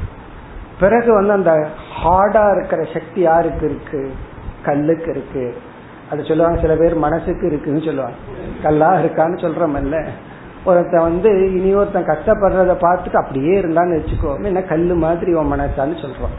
பிறகு 0.79 1.13
வந்து 1.13 1.33
அந்த 1.33 1.67
ஹார்டா 2.03 2.57
இருக்கிற 2.57 2.83
சக்தி 2.93 3.21
யாருக்கு 3.21 3.65
இருக்கு? 3.65 4.11
கல்லுக்கு 4.65 5.09
இருக்கு. 5.09 5.55
அது 6.11 6.23
சொல்லுவாங்க 6.23 6.61
சில 6.61 6.75
பேர் 6.75 6.95
மனசுக்கு 6.95 7.47
இருக்குன்னு 7.47 7.81
சொல்லுவாங்க. 7.81 8.17
கல்லா 8.63 8.93
இருக்கான்னு 8.93 9.39
சொல்றோம்ல 9.39 10.07
ஒருத்தன் 10.65 11.01
வந்து 11.01 11.53
இனி 11.53 11.73
ஒருத்தன் 11.73 12.05
கஷ்டப்படுறத 12.05 12.75
பார்த்துட்டு 12.81 13.13
அப்படியே 13.13 13.61
இருந்தான்னு 13.61 13.99
வச்சுக்கோ. 13.99 14.43
என்ன 14.43 14.63
கல்லு 14.63 14.95
மாதிரி 14.95 15.33
உன் 15.33 15.51
மனசான்னு 15.51 16.05
சொல்றோம். 16.05 16.35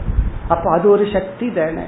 அப்ப 0.47 0.71
அது 0.71 0.89
ஒரு 0.89 1.07
சக்தி 1.13 1.51
தானே. 1.51 1.81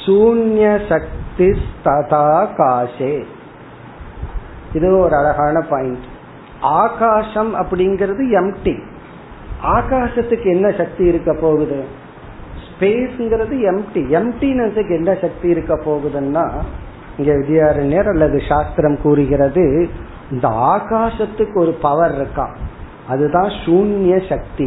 சூன்ய 0.07 0.81
சக்தி 0.89 1.49
ததா 1.85 2.47
காசே 2.57 3.25
இது 4.73 4.99
ஒரு 4.99 5.17
அழகான 5.17 5.61
பாயிண்ட் 5.61 6.05
ஆகாசம் 6.61 7.55
அப்படிங்கிறது 7.55 8.23
எம்டி 8.31 8.83
ஆகாசத்துக்கு 9.63 10.45
என்ன 10.45 10.71
சக்தி 10.71 11.05
இருக்க 11.05 11.37
போகுது? 11.41 11.85
ஸ்பேஸ்ங்கிறது 12.67 13.55
எம்டி 13.71 14.03
எம்டினஸுக்கு 14.13 14.91
என்ன 14.91 15.15
சக்தி 15.15 15.49
இருக்க 15.49 15.75
போகுதுன்னா 15.75 16.51
இங்க 17.17 17.33
வித்யாரண்யர் 17.33 18.09
அல்லது 18.09 18.43
சாஸ்திரம் 18.49 18.99
கூறுகிறது 19.03 19.89
இந்த 20.35 20.49
ஆகாசத்துக்கு 20.49 21.57
ஒரு 21.59 21.73
பவர் 21.83 22.15
இருக்கா? 22.15 22.47
அதுதான் 23.09 23.51
சூன்ய 23.65 24.23
சக்தி. 24.29 24.67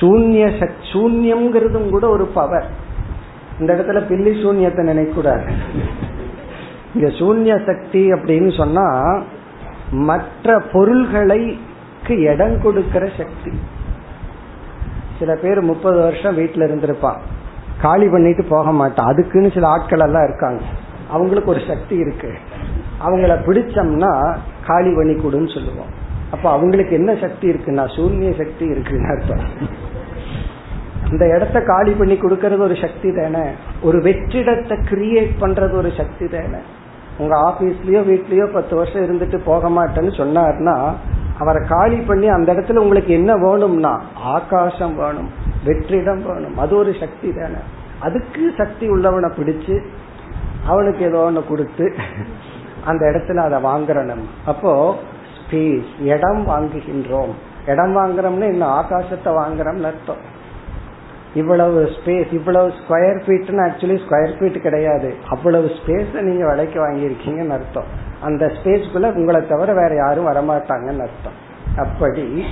சூன்ய 0.00 0.44
சூன்யம்ங்கிறதும் 0.92 1.90
கூட 1.90 2.08
ஒரு 2.08 2.26
பவர் 2.26 2.68
இந்த 3.60 3.74
இடத்துல 3.74 4.06
பில்லி 4.06 4.32
சூன்யத்தை 4.42 4.82
நினைக்கூடாது 4.82 5.50
இங்க 6.94 7.08
சூன்ய 7.18 7.52
சக்தி 7.66 8.12
அப்படின்னு 8.12 8.56
சொன்னா 8.56 8.86
மற்ற 9.90 10.60
பொருள்களைக்கு 10.72 12.18
இடம் 12.32 12.60
கொடுக்கிற 12.62 13.08
சக்தி. 13.18 13.52
சில 15.18 15.34
பேர் 15.34 15.60
முப்பது 15.60 15.98
வருஷம் 15.98 16.38
வீட்டுல 16.38 16.64
இருந்திருப்பான். 16.66 17.20
காலி 17.82 18.08
பண்ணிட்டு 18.08 18.44
போக 18.44 18.72
மாட்டான். 18.72 19.06
அதுக்குன்னு 19.06 19.50
சில 19.50 19.66
ஆட்கள் 19.66 20.00
எல்லாம் 20.00 20.28
இருக்காங்க. 20.28 20.62
அவங்களுக்கு 21.10 21.50
ஒரு 21.50 21.62
சக்தி 21.68 21.96
இருக்கு. 21.96 22.30
அவங்கள 23.06 23.34
பிடிச்சோம்னா 23.46 24.12
காலி 24.66 24.90
பண்ணி 24.94 25.14
கொடுன்னு 25.20 25.54
சொல்லுவோம். 25.54 25.92
அப்ப 26.34 26.46
அவங்களுக்கு 26.50 26.92
என்ன 26.94 27.12
சக்தி 27.22 27.46
இருக்குன்னா 27.52 27.84
சூன்ய 27.96 28.32
சக்தி 28.40 28.64
இருக்குன்னு 28.64 29.10
அர்த்தம். 29.12 29.44
இந்த 31.10 31.24
இடத்த 31.36 31.58
காலி 31.62 31.92
பண்ணி 31.92 32.14
கொடுக்கறது 32.14 32.58
ஒரு 32.58 32.76
சக்தி 32.82 33.08
தானே. 33.12 33.44
ஒரு 33.82 33.98
வெற்றிடத்தை 33.98 34.76
கிரியேட் 34.90 35.32
பண்றது 35.40 35.74
ஒரு 35.82 35.90
சக்தி 35.96 36.26
தானே. 36.26 36.60
உங்க 37.18 37.34
ஆபீஸ்லயோ 37.48 38.00
வீட்லயோ 38.10 38.44
பத்து 38.52 38.74
வருஷம் 38.76 39.04
இருந்துட்டு 39.06 39.38
போக 39.48 39.68
மாட்டேன்னு 39.68 40.12
சொன்னார்னா 40.20 40.76
அவரை 41.38 41.60
காலி 41.68 41.98
பண்ணி 42.08 42.28
அந்த 42.28 42.48
இடத்துல 42.54 42.82
உங்களுக்கு 42.84 43.12
என்ன 43.12 43.32
வேணும்னா 43.44 43.92
ஆகாசம் 44.34 44.94
வேணும் 44.96 45.30
வெற்றிடம் 45.66 46.22
வேணும். 46.28 46.56
அது 46.58 46.72
ஒரு 46.76 46.92
சக்தி 47.02 47.28
தானே. 47.32 47.60
அதுக்கு 48.00 48.42
சக்தி 48.56 48.86
உள்ளவனை 48.88 49.30
பிடிச்சு 49.38 49.74
அவனுக்கு 50.66 51.02
ஏதோ 51.04 51.18
ஒன்று 51.28 51.42
கொடுத்து 51.48 51.84
அந்த 52.84 53.06
இடத்துல 53.06 53.36
அதை 53.36 53.58
வாங்குறோம் 53.62 54.24
அப்போ 54.46 54.96
ஸ்பேஸ் 55.38 55.90
இடம் 56.04 56.42
வாங்குகின்றோம். 56.48 57.32
இடம் 57.66 57.96
வாங்குறோம்னா 57.96 58.48
இன்னும் 58.52 58.76
ஆகாசத்தை 58.80 59.30
வாங்குறோம்னு 59.32 59.84
அர்த்தம். 59.84 60.38
இவ்வளவு 61.34 61.90
ஸ்பேஸ் 61.96 62.32
இவ்வளவு 62.32 62.68
ஸ்கொயர் 62.68 63.18
ஃபீட்னு 63.24 63.62
ஆக்சுவலி 63.66 63.96
ஸ்கொயர் 64.04 64.36
ஃபீட் 64.38 64.58
கிடையாது. 64.62 65.14
அவ்வளவு 65.28 65.66
ஸ்பேஸ் 65.66 66.22
நீங்க 66.22 66.46
விலைக்கு 66.50 66.78
வாங்கியிருக்கீங்கன்னு 66.86 67.50
அர்த்தம். 67.50 67.84
அந்த 68.20 68.46
ஸ்பேஸ்க்குள்ள 68.46 69.14
உங்களை 69.14 69.46
தவிர 69.46 69.72
வேற 69.72 69.94
யாரும் 69.94 70.28
வரமாட்டாங்கன்னு 70.28 71.06
அர்த்தம். 71.08 71.38
அப்படி 71.76 72.44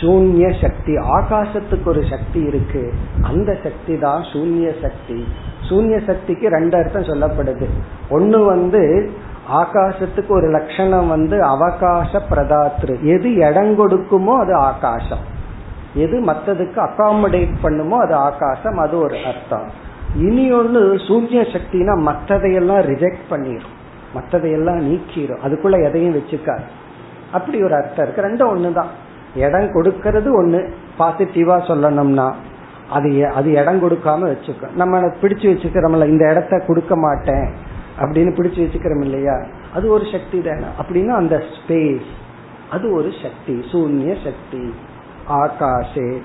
சூன்ய 0.00 0.60
சக்தி 0.60 0.94
ஆகாசத்துக்கு 0.96 1.84
ஒரு 1.84 2.04
சக்தி 2.10 2.40
இருக்கு. 2.40 2.92
அந்த 3.22 3.58
சக்தி 3.62 3.98
தான் 3.98 4.22
சூன்ய 4.22 4.74
சக்தி. 4.82 5.26
சூன்ய 5.68 6.00
சக்திக்கு 6.06 6.48
ரெண்டு 6.48 6.76
அர்த்தம் 6.76 7.02
சொல்லப்படுது. 7.02 7.66
ஒன்னு 8.10 8.44
வந்து 8.44 9.10
ஆகாசத்துக்கு 9.52 10.28
ஒரு 10.28 10.48
லட்சணம் 10.50 11.08
வந்து 11.08 11.36
அவகாச 11.42 12.20
பிரதாத்ரு. 12.30 13.00
எது 13.00 13.34
இடம் 13.34 13.72
கொடுக்குமோ 13.78 14.36
அது 14.38 14.54
ஆகாசம். 14.54 15.24
எது 15.94 16.20
மற்றதுக்கு 16.20 16.78
அகாமடேட் 16.78 17.54
பண்ணுமோ 17.62 17.98
அது 17.98 18.14
ஆகாசம் 18.14 18.78
அது 18.78 18.98
ஒரு 18.98 19.16
அர்த்தம். 19.24 19.70
இனி 20.16 20.52
ஒன்று 20.52 20.98
சூரிய 21.08 21.42
சக்தினா 21.42 21.94
மற்றதையெல்லாம் 22.08 22.82
ரிஜெக்ட் 22.90 23.24
பண்ணிடும் 23.28 23.74
மற்றதையெல்லாம் 24.14 24.82
நீக்கிடும் 24.82 25.42
அதுக்குள்ள 25.44 25.84
எதையும் 25.84 26.14
வச்சுக்காது. 26.14 26.66
அப்படி 27.32 27.62
ஒரு 27.62 27.74
அர்த்தம் 27.74 28.06
இருக்கு. 28.06 28.22
ரெண்டும் 28.22 28.52
ஒண்ணுதான். 28.52 28.92
இடம் 29.36 29.72
கொடுக்கறது 29.72 30.28
ஒண்ணு. 30.40 30.60
பாசிட்டிவா 30.98 31.56
சொல்லணும்னா. 31.68 32.32
அது 32.90 33.28
அது 33.28 33.52
இடம் 33.52 33.82
கொடுக்காம 33.82 34.36
வச்சுக்கோ. 34.36 34.70
நம்ம 34.74 34.98
பிடிச்சு 34.98 35.46
வச்சுக்கிறோம்ல 35.52 36.06
இந்த 36.06 36.30
இடத்த 36.30 36.62
கொடுக்க 36.66 36.96
மாட்டேன் 36.96 37.54
அப்படின்னு 38.00 38.32
பிடிச்சு 38.34 38.60
வச்சுக்கிறோம் 38.64 39.04
இல்லையா? 39.04 39.44
அது 39.74 39.88
ஒரு 39.88 40.04
சக்தி 40.12 40.42
தானே. 40.42 40.64
அப்படின்னா 40.82 41.08
அந்த 41.08 41.42
ஸ்பேஸ் 41.56 42.08
அது 42.70 42.92
ஒரு 42.92 43.10
சக்தி 43.22 43.64
சூன்ய 43.72 44.16
சக்தி. 44.24 44.74
ஆகாஷே 45.28 46.16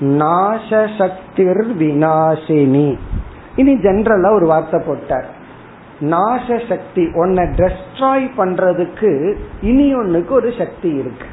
நாசசக்திர் 0.00 1.62
வினாசினி 1.78 2.98
இனி 3.56 3.74
ஜென்ரலா 3.74 4.34
ஒரு 4.34 4.46
வார்த்தை 4.46 4.82
போட்டார். 4.86 5.26
நாச 6.00 6.68
சக்தி 6.68 7.02
ஒன்னை 7.02 7.44
டெஸ்ட்ராய் 7.44 8.30
பண்றதுக்கு 8.36 9.34
இனி 9.60 9.94
ஒன்னுக்கு 9.94 10.30
ஒரு 10.30 10.52
சக்தி 10.58 10.88
இருக்கு. 10.88 11.26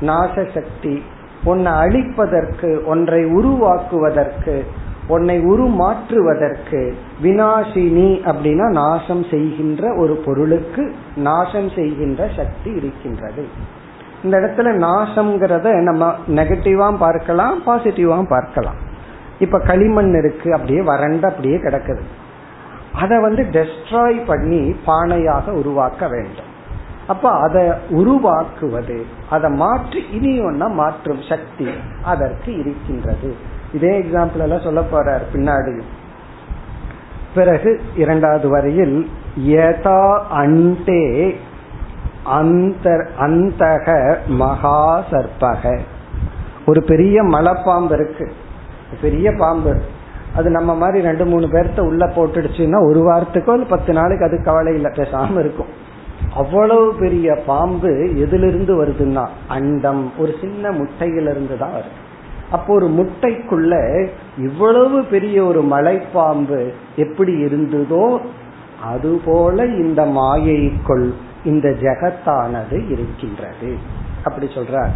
நாச 0.00 0.50
சக்தி 0.54 1.02
உன்னை 1.44 1.72
அழிப்பதற்கு 1.72 2.84
ஒன்றை 2.84 3.24
உருவாக்குவதற்கு 3.24 4.64
உன்னை 5.08 5.36
உருமாற்றுவதற்கு 5.38 6.92
வினாசினி 7.22 8.08
அப்படின்னா 8.30 8.66
நாசம் 8.70 9.24
செய்கின்ற 9.30 9.94
ஒரு 9.94 10.14
பொருளுக்கு 10.26 10.94
நாசம் 11.16 11.70
செய்கின்ற 11.70 12.28
சக்தி 12.36 12.70
இருக்கின்றது. 12.70 13.44
இந்த 14.22 14.38
இடத்துல 14.38 14.68
நாசம்ங்கிறத 14.86 15.82
நம்ம 15.82 16.14
நெகட்டிவா 16.28 16.98
பார்க்கலாம் 16.98 17.62
பாசிட்டிவா 17.66 18.26
பார்க்கலாம். 18.28 18.76
இப்ப 19.38 19.58
களிமண் 19.58 20.14
இருக்கு 20.14 20.52
அப்படியே 20.52 20.82
வறண்ட 20.82 21.28
அப்படியே 21.28 21.56
கிடக்குது. 21.56 22.04
அதை 22.92 23.20
வந்து 23.20 23.42
டெஸ்ட்ராய் 23.42 24.26
பண்ணி 24.26 24.76
பானையாக 24.86 25.50
உருவாக்க 25.50 26.08
வேண்டும். 26.08 26.50
அப்ப 27.08 27.30
அதை 27.44 27.62
உருவாக்குவது 28.00 28.98
அதை 29.34 29.48
மாற்றி 29.62 30.00
இனி 30.16 30.32
ஒன்னா 30.48 30.68
மாற்றும் 30.80 31.22
சக்தி 31.28 31.68
அதற்கு 32.12 32.50
இருக்கின்றது. 32.60 33.30
இதே 33.76 33.92
எக்ஸாம்பிள் 34.02 34.44
எல்லாம் 34.46 34.66
சொல்ல 34.66 34.80
போறார் 34.92 35.24
பின்னாடி. 35.34 35.74
பிறகு 37.34 37.70
இரண்டாவது 38.02 38.48
வரையில் 38.54 38.96
யதா 39.52 40.02
அண்டே 40.42 41.04
அந்தக 43.24 43.86
மகா 44.42 44.80
சர்பக 45.10 45.72
ஒரு 46.66 46.80
பெரிய 46.90 47.22
மலைப்பாம்பு 47.34 47.94
இருக்கு. 47.98 48.26
பெரிய 49.00 49.28
பாம்பு. 49.40 49.72
அது 50.38 50.48
நம்ம 50.50 50.74
மாதிரி 50.82 50.98
ரெண்டு 51.06 51.24
மூணு 51.30 51.46
பேர்த்த 51.54 51.80
உள்ள 51.90 52.04
போட்டுடுச்சுன்னா 52.16 52.78
ஒரு 52.88 53.00
வாரத்துக்கோ 53.08 53.54
பத்து 53.72 53.92
நாளைக்கு 53.92 54.26
அது 54.28 54.36
கவலை 54.44 54.74
இல்லை 54.74 54.90
பேசாம 54.98 55.38
இருக்கும். 55.44 55.72
அவ்வளவு 56.34 56.94
பெரிய 56.94 57.34
பாம்பு 57.46 58.12
எதிலிருந்து 58.14 58.84
வருதுன்னா 58.84 59.28
அண்டம் 59.48 60.12
ஒரு 60.18 60.34
சின்ன 60.40 60.70
முட்டையிலிருந்து 60.70 61.58
தான் 61.58 61.70
வருது. 61.70 61.98
அப்போ 62.50 62.74
ஒரு 62.74 62.86
முட்டைக்குள்ள 62.86 63.74
இவ்வளவு 64.38 65.04
பெரிய 65.04 65.44
ஒரு 65.44 65.62
மலைப்பாம்பு 65.62 66.72
எப்படி 66.96 67.32
இருந்ததோ 67.44 68.18
அதுபோல 68.82 69.64
இந்த 69.64 70.06
மாயைக்குள் 70.06 71.14
இந்த 71.44 71.68
ஜெகத்தானது 71.68 72.90
இருக்கின்றது. 72.90 73.76
அப்படி 74.24 74.46
சொல்ற 74.46 74.88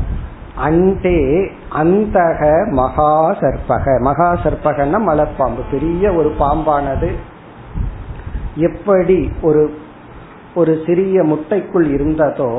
அண்டே 0.65 1.49
அந்தக 1.75 2.71
மகா 2.71 3.31
சர்பக 3.31 4.01
மகா 4.01 4.33
சர்பகன்னா 4.33 5.01
மலைப்பாம்பு. 5.07 5.63
பெரிய 5.71 6.13
ஒரு 6.13 6.33
பாம்பானது. 6.39 7.11
எப்படி 8.57 9.31
ஒரு 9.43 9.85
ஒரு 10.57 10.73
சிறிய 10.87 11.23
முட்டைக்குள் 11.23 11.87
இருந்ததோ 11.97 12.53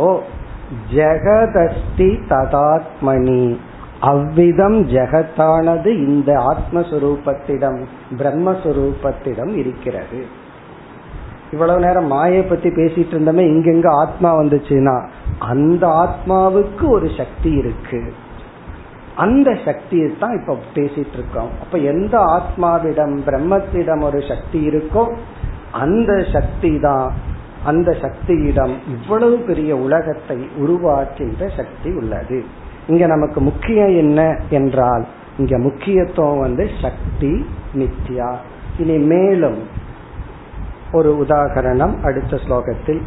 ஜெகதஸ்தி 0.93 2.09
ததாத்மனி. 2.31 3.45
அவ்விதம் 3.99 4.79
ஜெகத்தானது 4.87 5.91
இந்த 6.07 6.31
ஆத்மஸ்வரூபத்திடம் 6.51 7.79
பிரம்மஸ்வரூபத்திடம் 8.19 9.53
இருக்கிறது. 9.61 10.19
இவ்வளவு 11.51 11.79
நேரம் 11.79 12.07
மாயை 12.07 12.41
பத்தி 12.43 12.69
பேசிட்டு 12.69 13.13
இருந்தோமே 13.15 13.43
இங்கெங்க 13.53 13.87
ஆத்மா 14.03 14.29
வந்துச்சுன்னா 14.39 14.95
அந்த 15.51 15.83
ஆத்மாவுக்கு 16.03 16.85
ஒரு 16.87 17.07
சக்தி 17.17 17.51
இருக்கு. 17.51 18.01
அந்த 19.15 19.49
சக்தியை 19.65 20.07
தான் 20.19 20.35
இப்ப 20.39 20.57
பேசிட்டு 20.75 21.15
இருக்கோம். 21.19 21.51
அப்ப 21.61 21.77
எந்த 21.91 22.15
ஆத்மாவிடம் 22.35 23.15
பிரம்மத்திடம் 23.27 24.03
ஒரு 24.09 24.19
சக்தி 24.31 24.59
இருக்கோ 24.69 25.05
அந்த 25.83 26.11
சக்தி 26.33 26.71
தான் 26.79 27.07
அந்த 27.65 27.95
சக்தியிடம் 28.01 28.73
இவ்வளவு 28.87 29.37
பெரிய 29.37 29.75
உலகத்தை 29.75 30.49
உருவாக்கின்ற 30.57 31.49
சக்தி 31.57 31.93
உள்ளது. 31.93 32.45
இங்க 32.87 33.05
நமக்கு 33.05 33.41
முக்கியம் 33.41 33.95
என்ன 33.95 34.39
என்றால் 34.49 35.05
இங்க 35.37 35.57
முக்கியத்துவம் 35.57 36.39
வந்து 36.39 36.69
சக்தி 36.81 37.45
நித்யா. 37.73 38.35
இனி 38.77 38.97
மேலும் 38.97 39.57
ஒரு 40.91 41.25
உதாகரணம் 41.27 42.03
அடுத்த 42.03 42.39
ஸ்லோகத்தில். 42.47 43.01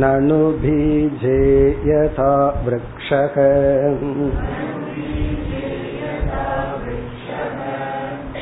ननु 0.00 0.42
बीजे 0.62 1.40
यथा 1.86 2.32
वृक्षः 2.66 3.36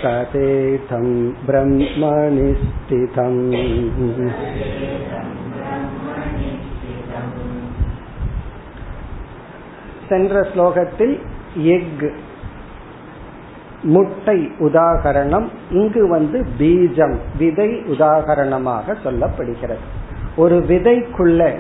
तदेथं 0.03 1.07
ब्रह्मणि 1.47 2.51
स्थितम् 2.63 3.43
சென்ற 10.11 10.43
ஸ்லோகத்தில் 10.43 11.17
எக் 11.75 12.05
முட்டை 13.84 14.52
உதாகரணம் 14.60 15.46
இங்கு 15.70 16.08
வந்து 16.08 16.46
பீஜம் 16.60 17.16
விதை 17.38 17.70
உதாகரணமாக 17.70 18.96
சொல்லப்படுகிறது. 19.04 19.84
ஒரு 20.36 20.66
விதைக்குள்ள 20.68 21.52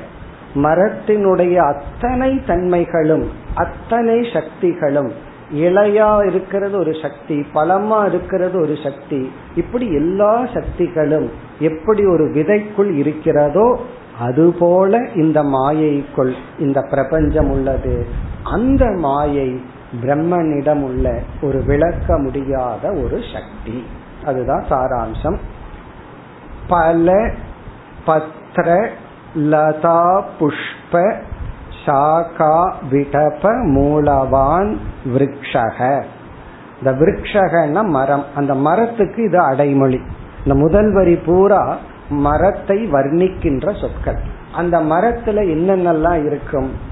மரத்தினுடைய 0.55 1.55
அத்தனை 1.55 2.31
தன்மைகளும் 2.47 3.27
அத்தனை 3.55 4.21
சக்திகளும் 4.33 5.11
இலையா 5.53 6.25
இருக்கிறது 6.25 6.77
ஒரு 6.77 6.93
சக்தி 7.01 7.45
பழமா 7.53 8.05
இருக்கிறது 8.05 8.61
ஒரு 8.61 8.75
சக்தி 8.83 9.31
இப்படி 9.55 9.93
எல்லா 9.93 10.45
சக்திகளும் 10.53 11.29
எப்படி 11.59 12.05
ஒரு 12.05 12.23
விதைக்குள் 12.23 12.91
இருக்கிறதோ 12.93 13.79
அதுபோல 14.19 14.99
இந்த 15.15 15.43
மாயைக்குள் 15.43 16.33
இந்த 16.59 16.81
பிரபஞ்சம் 16.81 17.49
உள்ளது. 17.49 18.07
அந்த 18.43 18.85
மாயை 18.85 19.61
பிரம்மனிடம் 20.01 20.81
உள்ள 20.81 21.19
ஒரு 21.41 21.63
விளக்க 21.63 22.17
முடியாத 22.17 22.91
ஒரு 22.91 23.19
சக்தி. 23.33 23.85
அதுதான் 24.25 24.65
சாராம்சம். 24.69 25.37
பல 26.67 27.31
பத்ர 28.07 28.89
லதா 29.35 30.23
புஷ்ப 30.39 31.15
சாகா 31.85 32.73
விடப 32.91 33.51
மூலவான் 33.65 34.77
விரக்ஷக. 35.05 36.03
இந்த 36.77 36.91
விரக்ஷகன்னா 36.91 37.85
மரம். 37.85 38.25
அந்த 38.35 38.53
மரத்துக்கு 38.53 39.23
இது 39.23 39.39
அடைமொழி. 39.39 40.01
இந்த 40.45 40.59
முதல் 40.59 40.93
வரி 40.93 41.15
பூரா 41.15 41.77
மரத்தை 42.09 42.91
வர்ணிக்கின்ற 42.91 43.81
சொற்கள். 43.81 44.19
அந்த 44.55 44.79
மரத்துல 44.79 45.39
என்னென்னலாம் 45.39 46.25
இருக்கும்? 46.25 46.91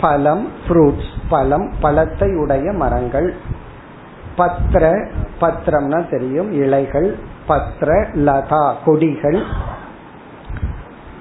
பழம் 0.00 0.48
ஃப்ரூட்ஸ் 0.68 1.10
பழம் 1.28 1.72
பழத்தை 1.80 2.36
உடைய 2.36 2.72
மரங்கள். 2.72 3.34
பத்திர 4.38 5.08
பத்திரம்னா 5.40 6.10
தெரியும். 6.10 6.52
இலைகள் 6.52 7.16
பத்திர 7.48 8.06
லதா 8.14 8.74
கொடிகள். 8.84 9.42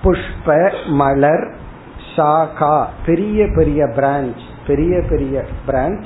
புஷ்ப 0.03 0.71
மலர் 0.85 1.53
சாகா 2.15 2.85
பெரிய 3.05 3.47
பெரிய 3.55 3.85
பிரான்ச் 3.85 4.41
பெரிய 4.67 5.01
பெரிய 5.09 5.43
பிரான்ச் 5.67 6.03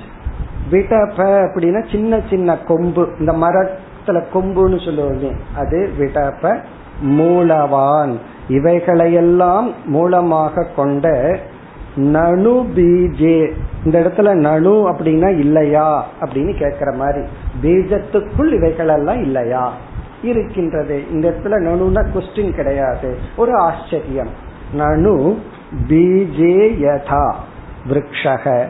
விடப 0.72 1.18
அப்படின்னா 1.46 1.92
சின்ன 1.92 2.20
சின்ன 2.30 2.58
கொம்பு. 2.58 3.16
இந்த 3.20 3.32
மரத்துல 3.32 4.24
கொம்புன்னு 4.34 4.78
சொல்லுவோமே 4.86 5.32
அது 5.56 5.92
விடப 6.00 6.60
மூலவான். 7.04 8.14
இவைகளையெல்லாம் 8.48 9.74
மூலமாக 9.86 10.66
கொண்ட 10.76 11.38
நனு 11.96 12.66
பீஜே. 12.76 13.52
இந்த 13.86 14.00
இடத்துல 14.00 14.20
நனு 14.20 14.94
அப்படின்னா 14.94 15.40
இல்லையா 15.40 16.06
அப்படின்னு 16.22 16.54
கேக்குற 16.60 16.96
மாதிரி. 16.96 17.26
பீஜத்துக்குள் 17.62 18.54
இவைகளெல்லாம் 18.54 19.22
இல்லையா? 19.22 19.74
இருக்கின்றது. 20.22 21.04
இந்த 21.12 21.30
இடத்துல 21.30 21.48
நனுனா 21.48 22.06
கொஸ்டின் 22.14 22.56
கிடையாது. 22.56 23.18
ஒரு 23.36 23.56
ஆச்சரியம். 23.56 24.30
நனு 24.78 25.38
பீஜே 25.88 26.76
யதா 26.80 27.34
விரக்ஷக. 27.90 28.66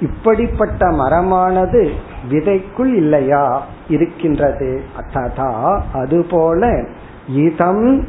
இப்படிப்பட்ட 0.00 0.86
மரமானது 0.86 1.90
விதைக்குள் 2.30 2.94
இல்லையா? 2.94 3.66
இருக்கின்றது. 3.88 4.82
ததா 5.14 5.80
அதுபோல 5.92 6.84
இதம் 7.28 8.08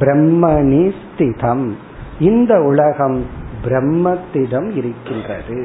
பிரம்மணி 0.00 0.92
ஸ்திதம். 1.02 1.72
இந்த 2.21 2.53
உலகம் 2.61 3.19
பிரம்மத்திடம் 3.63 4.69
இருக்கின்றது 4.75 5.59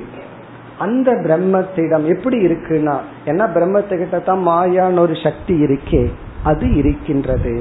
அந்த 0.78 1.10
பிரம்மத்திடம் 1.24 2.04
எப்படி 2.06 2.36
இருக்குன்னா 2.46 2.96
ஏன்னா 3.26 3.44
பிரம்மத்துக்கிட்ட 3.52 4.18
தான் 4.22 4.44
மாயான்னு 4.46 4.98
ஒரு 4.98 5.16
சக்தி 5.22 5.54
இருக்கே 5.64 6.04
அது 6.44 6.66
இருக்கின்றது 6.74 7.54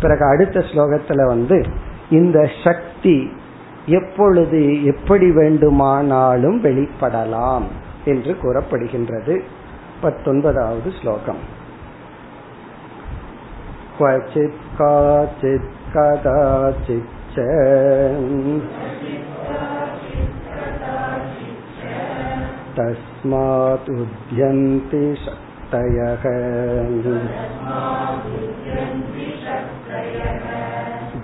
பிறகு 0.00 0.24
அடுத்த 0.24 0.60
ஸ்லோகத்துல 0.70 1.26
வந்து 1.28 1.58
இந்த 2.10 2.38
சக்தி 2.64 3.16
எப்பொழுது 3.90 4.60
எப்படி 4.84 5.28
வேண்டுமானாலும் 5.30 6.58
வெளிப்படலாம் 6.60 7.66
என்று 8.04 8.32
கூறப்படுகின்றது 8.42 9.36
பத்தொன்பதாவது 10.00 10.90
ஸ்லோகம் 11.00 11.42
क्वचित् 13.96 14.64
काचित् 14.78 15.68
कदाचित् 15.92 17.12
च 17.19 17.19
तस्मात् 22.76 23.90
उद्यन्ति 23.90 25.02
शक्तयः 25.24 26.24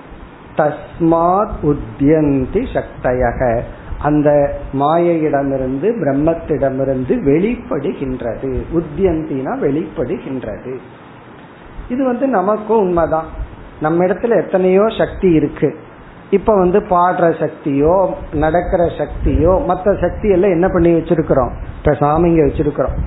தஸ்மாத் 0.57 1.51
உத்தியந்தி 1.63 2.67
சக்தயக. 2.73 3.61
அந்த 3.99 4.55
மாயையிடமிருந்து 4.73 5.89
பிரம்மத்திடமிருந்து 5.99 7.13
வெளிப்படுகின்றது. 7.25 8.61
உத்தியந்தினா 8.73 9.59
வெளிப்படுகின்றது. 9.59 10.77
இது 11.89 12.05
வந்து 12.05 12.27
நமக்கும் 12.27 12.79
உண்மைதான். 12.79 13.25
நம்ம 13.81 14.05
இடத்துல 14.05 14.45
எத்தனையோ 14.45 14.89
சக்தி 14.97 15.31
இருக்கு. 15.31 15.75
இப்ப 16.29 16.55
வந்து 16.55 16.79
பாடுற 16.79 17.33
சக்தியோ 17.39 18.13
நடக்கிற 18.33 18.85
சக்தியோ 18.85 19.65
மற்ற 19.65 19.95
சக்தி 20.01 20.29
எல்லாம் 20.29 20.51
என்ன 20.51 20.67
பண்ணி 20.67 20.93
வச்சிருக்கிறோம்? 20.93 21.51
இப்ப 21.77 21.91
சாமிங்க 21.91 22.41
வச்சிருக்கிறோம். 22.47 22.97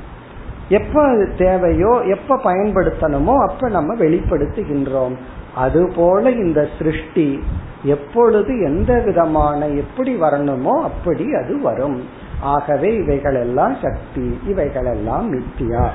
எப்ப 0.69 1.27
தேவையோ 1.39 2.01
எப்ப 2.05 2.37
பயன்படுத்தணுமோ 2.37 3.37
அப்ப 3.49 3.69
நம்ம 3.69 3.95
வெளிப்படுத்துகின்றோம். 3.95 5.17
அதுபோல 5.57 6.31
இந்த 6.31 6.69
சிருஷ்டி 6.79 7.41
எப்பொழுது 7.83 8.61
எந்த 8.61 9.03
விதமான 9.05 9.67
எப்படி 9.67 10.21
வரணுமோ 10.21 10.75
அப்படி 10.83 11.35
அது 11.35 11.61
வரும். 11.61 12.03
ஆகவே 12.41 12.95
இவைகளெல்லாம் 12.95 13.77
சக்தி 13.83 14.39
இவைகளெல்லாம் 14.47 15.27
மித்தியா. 15.35 15.89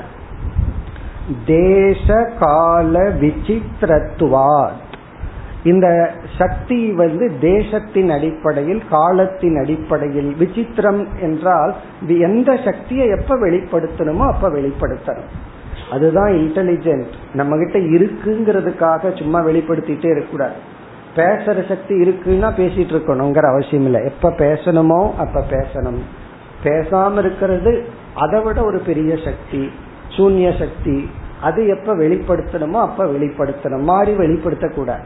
தேச 1.45 2.31
கால 2.39 3.09
விசித்திரத்துவாத். 3.09 4.87
இந்த 5.63 6.11
சக்தி 6.37 6.91
வந்து 6.91 7.31
தேசத்தின் 7.41 8.09
அடிப்படையில் 8.09 8.81
காலத்தின் 8.89 9.57
அடிப்படையில் 9.57 10.35
விசித்திரம் 10.39 11.07
என்றால் 11.21 11.75
எந்த 12.07 12.59
சக்தியை 12.65 13.07
எப்ப 13.07 13.35
வெளிப்படுத்தணுமோ 13.35 14.27
அப்ப 14.31 14.49
வெளிப்படுத்தணும். 14.49 15.31
அதுதான் 15.91 16.31
இன்டெலிஜென்ட் 16.31 17.07
நம்ம 17.33 17.57
கிட்ட 17.57 17.79
இருக்குங்கிறதுக்காக 17.79 19.17
சும்மா 19.17 19.39
வெளிப்படுத்திட்டே 19.39 20.05
இருக்கக்கூடாது. 20.05 20.53
பேசுற 21.15 21.67
சக்தி 21.67 21.95
இருக்குன்னா 21.95 22.51
பேசிட்டு 22.51 22.93
இருக்கணுங்கிற 22.93 23.45
அவசியம் 23.49 23.85
இல்லை. 23.85 24.03
எப்ப 24.03 24.29
பேசணுமோ 24.29 25.15
அப்ப 25.15 25.43
பேசணும். 25.49 25.99
பேசாம 26.63 27.17
இருக்கிறது 27.17 27.85
அதை 28.15 28.41
விட 28.41 28.63
ஒரு 28.63 28.79
பெரிய 28.79 29.17
சக்தி 29.25 29.71
சூன்ய 30.17 30.59
சக்தி. 30.59 31.09
அது 31.41 31.67
எப்ப 31.67 31.95
வெளிப்படுத்தணுமோ 31.95 32.81
அப்ப 32.81 33.05
வெளிப்படுத்தணும். 33.05 33.83
மாறி 33.83 34.13
வெளிப்படுத்த 34.13 34.99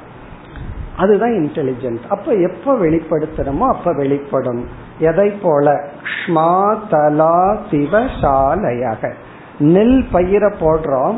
அதுதான் 0.98 1.32
இன்டெலிஜென்ஸ் 1.32 2.00
அப்ப 2.10 2.34
எப்ப 2.34 2.78
வெளிப்படுத்தணுமோ 2.78 3.68
அப்ப 3.68 3.94
வெளிப்படும். 3.94 4.68
எதை 5.00 5.30
போல? 5.30 5.86
க்ஷ்மா 6.04 6.78
தலா 6.90 7.58
சிவசாலையாக 7.72 9.14
நெல் 9.60 10.06
பயிர 10.12 10.47
போடுறோம் 10.47 11.18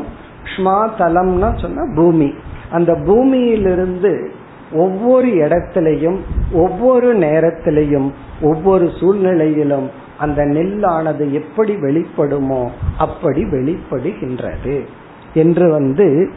ஸ்மா 0.56 0.90
தலம்னா 0.98 1.62
சொன்னா 1.62 1.82
பூமி. 1.96 2.34
அந்த 2.72 2.96
பூமியிலிருந்து 2.96 4.32
ஒவ்வொரு 4.72 5.28
இடத்திலையும் 5.28 6.18
ஒவ்வொரு 6.52 7.18
நேரத்திலையும் 7.18 8.12
ஒவ்வொரு 8.42 8.92
சூழ்நிலையிலும் 9.00 9.90
அந்த 10.18 10.46
நெல்லானது 10.46 11.32
எப்படி 11.32 11.76
வெளிப்படுமோ 11.76 12.70
அப்படி 12.98 13.44
வெளிப்படுகின்றது. 13.44 14.86
என்று 15.34 15.72
வந்து 15.72 16.30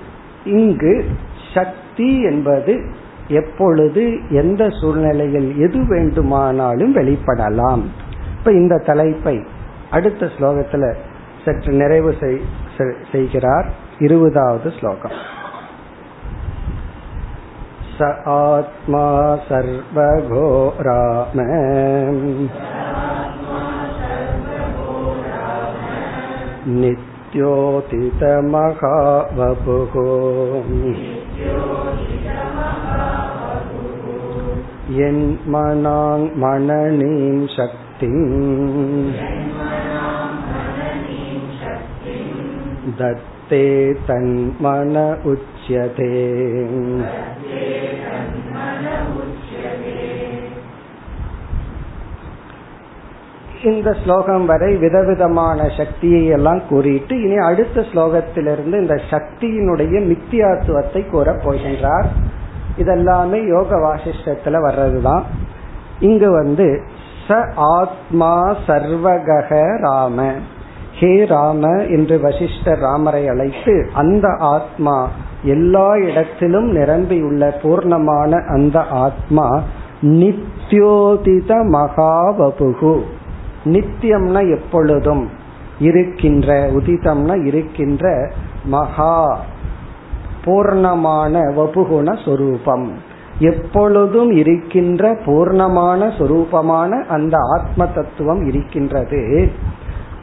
இங்கு 0.44 1.04
சக்தி 1.54 2.22
என்பது 2.22 2.84
எப்பொழுது 3.28 4.18
எந்த 4.30 4.70
சூழ்நிலையில் 4.70 5.58
எது 5.58 5.86
வேண்டுமானாலும் 5.88 6.94
வெளிப்படலாம். 6.96 7.80
இப்ப 8.38 8.52
இந்த 8.52 8.82
தலைப்பை 8.86 9.44
அடுத்த 9.90 10.28
ஸ்லோகத்துல 10.38 10.94
சற்று 11.47 11.71
நிறைவு 11.73 12.11
செய்கிறார் 13.13 13.69
இருபதாவது 13.99 14.69
ஸ்லோகம் 14.79 15.17
स 17.97 18.05
आत्मा 18.35 19.01
सर्वघो 19.47 20.45
राम 20.79 21.39
नित्योतितमहावपुः 28.65 29.93
यन्मनाङ्मननीं 35.93 36.87
शक्तिम् 37.47 38.23
தத்தே 42.98 43.96
தன்மன 44.06 45.16
உச்சியதே 45.24 46.14
இந்த 53.62 53.96
ஸ்லோகம் 54.04 54.46
வரை 54.46 54.76
விதவிதமான 54.76 55.68
சக்தியை 55.76 56.26
எல்லாம் 56.26 56.60
கூறிட்டு 56.68 57.22
இனி 57.22 57.36
அடுத்த 57.36 57.80
ஸ்லோகத்திலிருந்து 57.80 58.80
இந்த 58.80 59.00
சக்தியினுடைய 59.10 59.94
மித்தியாத்துவத்தை 60.10 61.10
கூற 61.10 61.32
போகின்றார். 61.32 62.06
இதெல்லாமே 62.76 63.46
யோக 63.46 63.76
வாசிஷ்டத்துல 63.76 64.56
வர்றதுதான். 64.58 65.22
இங்கு 66.00 66.30
வந்து 66.30 66.82
ச 67.28 67.52
ஆத்மா 67.54 68.56
சர்வக 68.66 69.50
ராம. 69.78 70.32
ஹே 71.00 71.24
ராம 71.24 71.68
என்று 71.68 72.20
வசிஷ்டர் 72.20 72.78
ராமரை 72.78 73.28
அழைத்து 73.28 73.90
அந்த 73.94 74.28
ஆத்மா 74.38 75.10
எல்லா 75.42 75.96
இடத்திலும் 75.96 76.68
நிரம்பியுள்ள 76.70 77.58
பூர்ணமான 77.62 78.46
அந்த 78.46 78.80
ஆத்மா 78.80 79.62
நித்யோதித 80.02 81.50
மகாவபுகு. 81.74 83.00
நித்தியம்னா 83.64 84.40
எப்பொழுதும் 84.50 85.28
இருக்கின்ற 85.78 86.70
உதிதம்னா 86.70 87.44
இருக்கின்ற 87.44 88.30
மகா 88.64 89.38
பூர்ணமான 90.44 91.34
வபுகுண 91.56 92.24
சொரூபம். 92.24 92.92
எப்பொழுதும் 93.38 94.30
இருக்கின்ற 94.30 95.14
பூர்ணமான 95.14 96.00
சொரூபமான 96.18 97.04
அந்த 97.06 97.36
ஆத்ம 97.58 97.86
தத்துவம் 97.86 98.46
இருக்கின்றது. 98.46 99.50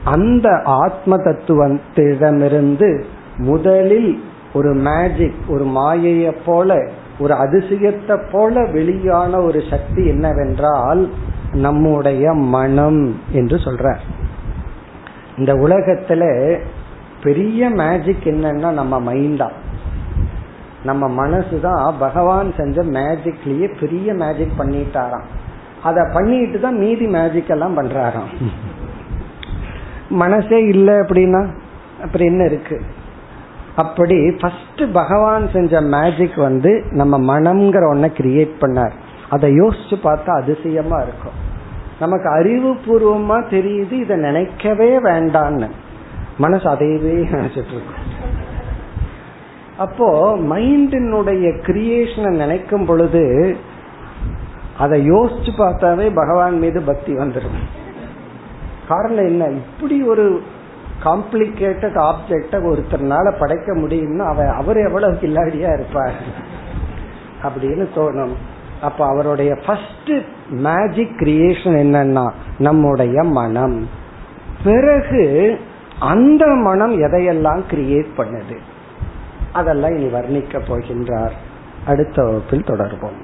அந்த 0.06 0.62
ஆத்ம 0.64 1.16
தத்துவத்திடமிருந்து 1.18 3.04
முதலில் 3.38 4.24
ஒரு 4.54 4.74
மேஜிக் 4.74 5.40
ஒரு 5.48 5.66
மாயையை 5.66 6.34
போல 6.46 6.90
ஒரு 7.20 7.34
அதிசயத்தை 7.34 8.30
போல 8.32 8.66
வெளியான 8.66 9.42
ஒரு 9.42 9.62
சக்தி 9.70 10.08
என்னவென்றால் 10.08 11.10
நம்முடைய 11.52 12.34
மனம் 12.34 13.20
என்று 13.32 13.58
சொல்ற 13.58 13.96
இந்த 15.38 15.54
உலகத்துல 15.54 16.24
பெரிய 17.24 17.70
மேஜிக் 17.70 18.26
என்னன்னா 18.26 18.72
நம்ம 18.72 19.14
மைண்டா 19.14 19.50
நம்ம 20.84 21.08
மனசு 21.08 21.60
தான் 21.60 21.96
பகவான் 22.00 22.54
செஞ்ச 22.58 22.84
மேஜிக்லயே 22.84 23.80
பெரிய 23.80 24.14
மேஜிக் 24.14 24.60
பண்ணிட்டாராம். 24.60 25.28
அதை 25.84 26.04
பண்ணிட்டு 26.14 26.60
தான் 26.60 26.78
மீதி 26.78 27.08
மேஜிக் 27.08 27.50
எல்லாம் 27.50 27.78
பண்றாராம். 27.78 28.30
மனசே 30.10 30.66
இல்லை 30.68 30.94
அப்படின்னா 30.94 31.48
அப்புறம் 32.04 32.28
என்ன 32.28 32.44
இருக்கு? 32.44 32.82
அப்படி 33.76 34.32
ஃபர்ஸ்ட் 34.32 34.84
பகவான் 34.94 35.50
செஞ்ச 35.50 35.82
மேஜிக் 35.82 36.36
வந்து 36.36 36.84
நம்ம 36.92 37.40
மனம்ங்கிற 37.40 37.82
ஒன்ன 37.94 38.12
கிரியேட் 38.18 38.52
பண்ணார். 38.62 38.92
அதை 39.30 39.54
யோசிச்சு 39.62 39.96
பார்த்தா 40.04 40.30
அதிசயமா 40.30 41.02
இருக்கும். 41.02 41.54
நமக்கு 42.00 42.30
அறிவுபூர்வமா 42.30 43.38
தெரியுது 43.54 43.92
இதை 43.92 44.18
நினைக்கவே 44.18 45.00
வேண்டான்னு. 45.00 45.70
மனசு 46.38 46.70
அதையவே 46.70 47.26
நினைச்சிட்டு 47.26 47.74
இருக்கும். 47.74 48.04
அப்போ 49.78 50.38
மைண்டினுடைய 50.38 51.62
கிரியேஷனை 51.62 52.30
நினைக்கும் 52.30 52.86
பொழுது 52.86 53.58
அதை 54.78 55.12
யோசிச்சு 55.12 55.52
பார்த்தாவே 55.58 56.12
பகவான் 56.16 56.58
மீது 56.58 56.82
பக்தி 56.82 57.14
வந்துடும் 57.14 57.84
காரணம் 58.88 59.26
என்ன 59.26 59.46
இப்படி 59.46 60.04
ஒரு 60.04 60.42
காம்ப்ளிகேட்டட் 61.04 61.98
ஆப்ஜெக்ட 61.98 62.52
ஒருத்தர்னால 62.52 63.34
படைக்க 63.40 63.76
முடியும்னா 63.76 64.18
அவ 64.18 64.54
அவர் 64.54 64.78
எவ்வளவு 64.78 65.14
கில்லாடியா 65.14 65.74
இருப்பார்? 65.74 66.14
அப்படின்னு 67.44 67.88
தோணும். 67.96 68.34
அப்ப 68.82 69.06
அவருடைய 69.06 69.56
ஃபர்ஸ்ட் 69.66 70.12
மேஜிக் 70.50 71.16
கிரியேஷன் 71.20 71.78
என்னன்னா 71.78 72.32
நம்முடைய 72.58 73.24
மனம். 73.24 73.90
பிறகு 74.64 75.60
அந்த 76.00 76.48
மனம் 76.48 77.02
எதையெல்லாம் 77.02 77.62
கிரியேட் 77.72 78.08
பண்ணுது? 78.18 78.58
அதெல்லாம் 79.54 79.96
இனி 79.96 80.06
வர்ணிக்க 80.06 80.60
போகின்றார். 80.68 81.32
அடுத்த 81.86 82.24
வகுப்பில் 82.24 82.64
தொடர்போம் 82.64 83.24